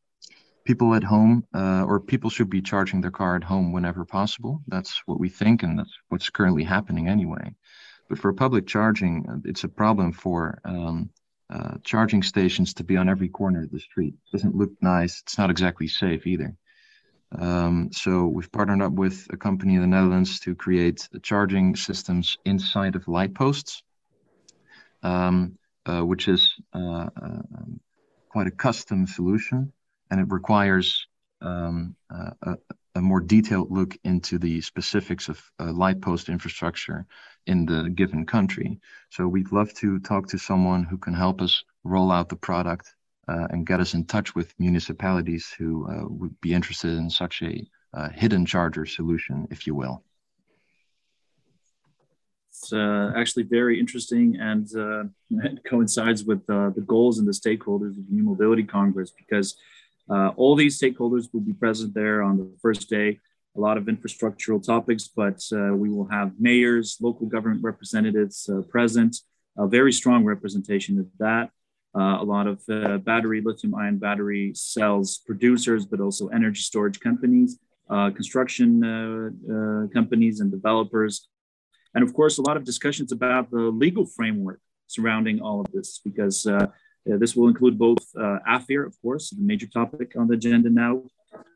people 0.65 0.95
at 0.95 1.05
home 1.05 1.45
uh, 1.55 1.85
or 1.87 2.01
people 2.01 2.31
should 2.31 2.51
be 2.51 2.63
charging 2.63 3.01
their 3.01 3.11
car 3.11 3.37
at 3.37 3.45
home 3.45 3.73
whenever 3.73 4.05
possible. 4.05 4.63
That's 4.69 5.03
what 5.07 5.21
we 5.21 5.29
think, 5.29 5.63
and 5.63 5.79
that's 5.79 5.97
what's 6.09 6.31
currently 6.31 6.65
happening 6.65 7.09
anyway. 7.09 7.55
But 8.09 8.19
for 8.19 8.33
public 8.33 8.67
charging, 8.67 9.27
uh, 9.29 9.37
it's 9.45 9.65
a 9.65 9.69
problem 9.69 10.13
for 10.13 10.61
um, 10.65 11.11
uh, 11.51 11.75
charging 11.85 12.23
stations 12.23 12.75
to 12.75 12.85
be 12.85 12.97
on 12.97 13.09
every 13.09 13.29
corner 13.29 13.63
of 13.63 13.71
the 13.71 13.81
street. 13.81 14.15
It 14.15 14.33
doesn't 14.37 14.55
look 14.55 14.73
nice. 14.81 15.21
It's 15.23 15.39
not 15.39 15.51
exactly 15.51 15.89
safe 15.89 16.27
either. 16.27 16.55
Um, 17.35 17.91
so 17.93 18.27
we've 18.27 18.53
partnered 18.53 18.83
up 18.83 18.93
with 18.93 19.27
a 19.31 19.37
company 19.37 19.75
in 19.75 19.81
the 19.81 19.87
Netherlands 19.87 20.41
to 20.41 20.55
create 20.55 21.09
charging 21.23 21.77
systems 21.77 22.37
inside 22.45 22.95
of 22.95 23.09
light 23.09 23.35
posts, 23.35 23.83
um, 25.03 25.59
uh, 25.87 26.03
which 26.03 26.29
is 26.29 26.55
uh, 26.75 26.79
uh, 26.79 27.43
um, 27.57 27.81
quite 28.29 28.47
a 28.47 28.51
custom 28.51 29.07
solution 29.07 29.73
and 30.13 30.21
it 30.21 30.27
requires 30.31 31.07
um, 31.41 31.97
a, 32.11 32.55
a, 32.95 33.01
more 33.01 33.21
detailed 33.21 33.71
look 33.71 33.97
into 34.05 34.39
the 34.39 34.61
specifics 34.61 35.31
of 35.31 35.43
uh, 35.59 35.73
light 35.73 36.03
post 36.03 36.29
infrastructure 36.29 37.07
in 37.47 37.65
the 37.65 37.89
given 37.89 38.27
country. 38.27 38.79
So 39.09 39.27
we'd 39.27 39.53
love 39.53 39.73
to 39.77 39.99
talk 40.01 40.29
to 40.29 40.39
someone 40.39 40.85
who 40.85 40.99
can 40.99 41.15
help 41.15 41.41
us 41.41 41.65
roll 41.83 42.13
out 42.13 42.29
the 42.29 42.37
product 42.37 42.95
uh, 43.27 43.47
and 43.49 43.67
get 43.67 43.81
us 43.81 43.95
in 43.95 44.05
touch 44.05 44.35
with 44.35 44.53
municipalities 44.59 45.51
who 45.57 45.89
uh, 45.91 46.05
would 46.09 46.39
be 46.43 46.53
interested 46.53 46.93
in 46.99 47.09
such 47.09 47.41
a 47.41 47.67
uh, 47.95 48.11
hidden 48.11 48.45
charger 48.45 48.85
solution, 48.85 49.49
if 49.51 49.67
you 49.67 49.75
will. 49.75 50.05
It's 52.51 52.71
uh, 52.71 53.13
actually 53.17 53.45
very 53.45 53.81
interesting 53.81 54.37
and 54.39 54.69
uh, 54.77 55.05
coincides 55.67 56.23
with 56.23 56.47
the 56.47 56.85
goals 56.87 57.19
and 57.19 57.27
the 57.27 57.33
stakeholders 57.33 57.97
of 57.97 58.07
the 58.07 58.15
New 58.15 58.25
Mobility 58.25 58.63
Congress 58.63 59.11
because 59.11 59.57
uh, 60.13 60.29
all 60.37 60.55
these 60.55 60.79
stakeholders 60.81 61.25
will 61.33 61.41
be 61.41 61.57
present 61.65 61.95
there 61.95 62.23
on 62.23 62.37
the 62.37 62.49
first 62.61 62.91
day. 62.99 63.09
A 63.57 63.61
lot 63.61 63.77
of 63.79 63.85
infrastructural 63.85 64.61
topics, 64.65 65.05
but 65.09 65.41
uh, 65.53 65.75
we 65.83 65.89
will 65.95 66.09
have 66.19 66.29
mayors, 66.39 66.87
local 67.01 67.27
government 67.27 67.63
representatives 67.63 68.49
uh, 68.49 68.63
present, 68.77 69.13
a 69.57 69.67
very 69.79 69.93
strong 69.93 70.25
representation 70.25 70.99
of 70.99 71.07
that. 71.19 71.51
Uh, 71.95 72.17
a 72.21 72.27
lot 72.35 72.47
of 72.47 72.63
uh, 72.71 72.97
battery, 72.99 73.43
lithium 73.45 73.75
ion 73.75 73.99
battery 73.99 74.53
cells 74.55 75.09
producers, 75.27 75.85
but 75.85 76.01
also 76.01 76.29
energy 76.29 76.63
storage 76.63 76.99
companies, 77.01 77.59
uh, 77.91 78.09
construction 78.11 79.89
companies, 79.93 80.41
and 80.41 80.51
developers. 80.51 81.29
And 81.95 82.03
of 82.03 82.15
course, 82.15 82.39
a 82.39 82.43
lot 82.43 82.57
of 82.57 82.65
discussions 82.65 83.13
about 83.13 83.51
the 83.51 83.65
legal 83.85 84.07
framework 84.07 84.61
surrounding 84.87 85.41
all 85.41 85.61
of 85.61 85.69
this, 85.73 86.01
because 86.03 86.47
uh, 86.47 86.67
this 87.05 87.35
will 87.35 87.49
include 87.49 87.79
both 87.79 87.99
uh, 88.17 88.39
AFIR, 88.49 88.87
of 88.87 89.01
course, 89.03 89.31
the 89.31 89.43
major 89.43 89.67
topic 89.67 90.13
on 90.17 90.29
the 90.29 90.35
agenda 90.35 90.71
now 90.71 91.03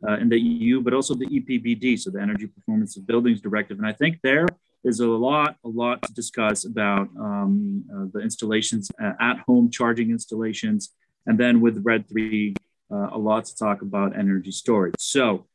uh, 0.06 0.14
in 0.14 0.28
the 0.28 0.38
EU, 0.38 0.80
but 0.80 0.92
also 0.92 1.14
the 1.14 1.26
EPBD, 1.26 1.98
so 1.98 2.10
the 2.10 2.20
Energy 2.20 2.46
Performance 2.46 2.96
of 2.96 3.06
Buildings 3.06 3.40
Directive. 3.40 3.78
And 3.78 3.86
I 3.86 3.92
think 3.92 4.20
there 4.22 4.46
is 4.84 5.00
a 5.00 5.06
lot, 5.06 5.56
a 5.64 5.68
lot 5.68 6.02
to 6.02 6.12
discuss 6.12 6.64
about 6.64 7.08
um, 7.18 7.84
uh, 7.92 8.06
the 8.12 8.20
installations, 8.20 8.90
uh, 9.02 9.12
at-home 9.20 9.70
charging 9.70 10.10
installations, 10.10 10.94
and 11.26 11.38
then 11.38 11.60
with 11.60 11.82
RED 11.84 12.08
3, 12.08 12.54
uh, 12.90 13.08
a 13.12 13.18
lot 13.18 13.44
to 13.44 13.56
talk 13.56 13.82
about 13.82 14.16
energy 14.16 14.52
storage. 14.52 14.94
So 14.98 15.46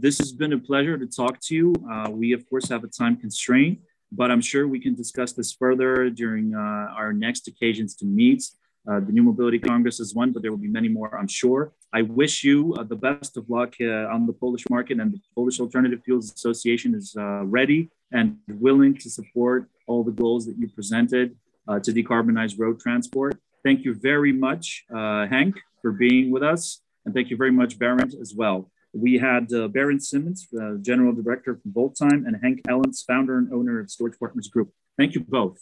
this 0.00 0.18
has 0.18 0.32
been 0.32 0.52
a 0.52 0.58
pleasure 0.58 0.98
to 0.98 1.06
talk 1.06 1.40
to 1.40 1.54
you. 1.54 1.74
we, 2.10 2.32
of 2.32 2.48
course, 2.48 2.68
have 2.68 2.84
a 2.84 2.88
time 2.88 3.16
constraint, 3.16 3.80
but 4.12 4.30
I'm 4.30 4.40
sure 4.40 4.66
we 4.66 4.80
can 4.80 4.94
discuss 4.94 5.32
this 5.32 5.52
further 5.52 6.10
during 6.10 6.54
our 6.54 7.12
next 7.12 7.48
occasions 7.48 7.96
to 7.96 8.06
meet. 8.06 8.44
Uh, 8.86 9.00
the 9.00 9.12
New 9.12 9.22
Mobility 9.22 9.58
Congress 9.58 9.98
is 9.98 10.14
one, 10.14 10.30
but 10.30 10.42
there 10.42 10.50
will 10.50 10.58
be 10.58 10.68
many 10.68 10.88
more, 10.88 11.18
I'm 11.18 11.28
sure. 11.28 11.72
I 11.92 12.02
wish 12.02 12.44
you 12.44 12.74
uh, 12.74 12.82
the 12.82 12.96
best 12.96 13.36
of 13.38 13.48
luck 13.48 13.74
uh, 13.80 14.14
on 14.14 14.26
the 14.26 14.32
Polish 14.32 14.64
market, 14.68 15.00
and 15.00 15.12
the 15.12 15.20
Polish 15.34 15.58
Alternative 15.58 16.00
Fuels 16.04 16.32
Association 16.32 16.94
is 16.94 17.16
uh, 17.18 17.44
ready 17.44 17.90
and 18.12 18.36
willing 18.48 18.94
to 18.98 19.08
support 19.08 19.70
all 19.86 20.04
the 20.04 20.12
goals 20.12 20.44
that 20.46 20.56
you 20.58 20.68
presented 20.68 21.34
uh, 21.66 21.78
to 21.80 21.92
decarbonize 21.92 22.58
road 22.58 22.78
transport. 22.78 23.38
Thank 23.64 23.84
you 23.86 23.94
very 23.94 24.32
much, 24.32 24.84
Hank, 24.90 25.54
for 25.80 25.90
being 25.92 26.30
with 26.30 26.42
us, 26.42 26.82
and 27.06 27.14
thank 27.14 27.30
you 27.30 27.36
very 27.38 27.52
much, 27.52 27.78
Barend, 27.78 28.20
as 28.20 28.34
well. 28.36 28.70
We 28.92 29.16
had 29.16 29.48
Barend 29.48 30.02
Simons, 30.02 30.46
General 30.82 31.14
Director 31.14 31.58
from 31.60 31.72
Volttime, 31.72 32.26
and 32.26 32.36
Hank 32.42 32.60
Ellens, 32.68 33.02
founder 33.06 33.38
and 33.38 33.50
owner 33.50 33.80
of 33.80 33.90
Storage 33.90 34.18
Partners 34.18 34.48
Group. 34.48 34.68
Thank 34.98 35.14
you 35.14 35.22
both. 35.22 35.58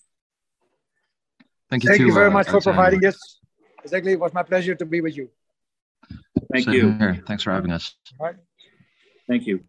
Thank 1.73 1.85
you. 1.85 1.89
Thank 1.89 2.01
too, 2.01 2.07
you 2.09 2.13
very 2.13 2.27
uh, 2.27 2.33
much 2.33 2.51
for 2.51 2.61
providing 2.61 3.01
this. 3.01 3.17
Exactly, 3.83 4.13
it 4.13 4.21
was 4.21 4.35
my 4.35 4.43
pleasure 4.43 4.75
to 4.75 4.85
be 4.85 5.01
with 5.01 5.17
you. 5.17 5.31
Thank 6.53 6.67
you. 6.67 6.93
Here. 6.93 7.23
Thanks 7.27 7.45
for 7.45 7.51
having 7.51 7.73
us. 7.73 7.95
All 8.21 8.27
right. 8.27 8.37
Thank 9.27 9.47
you. 9.47 9.65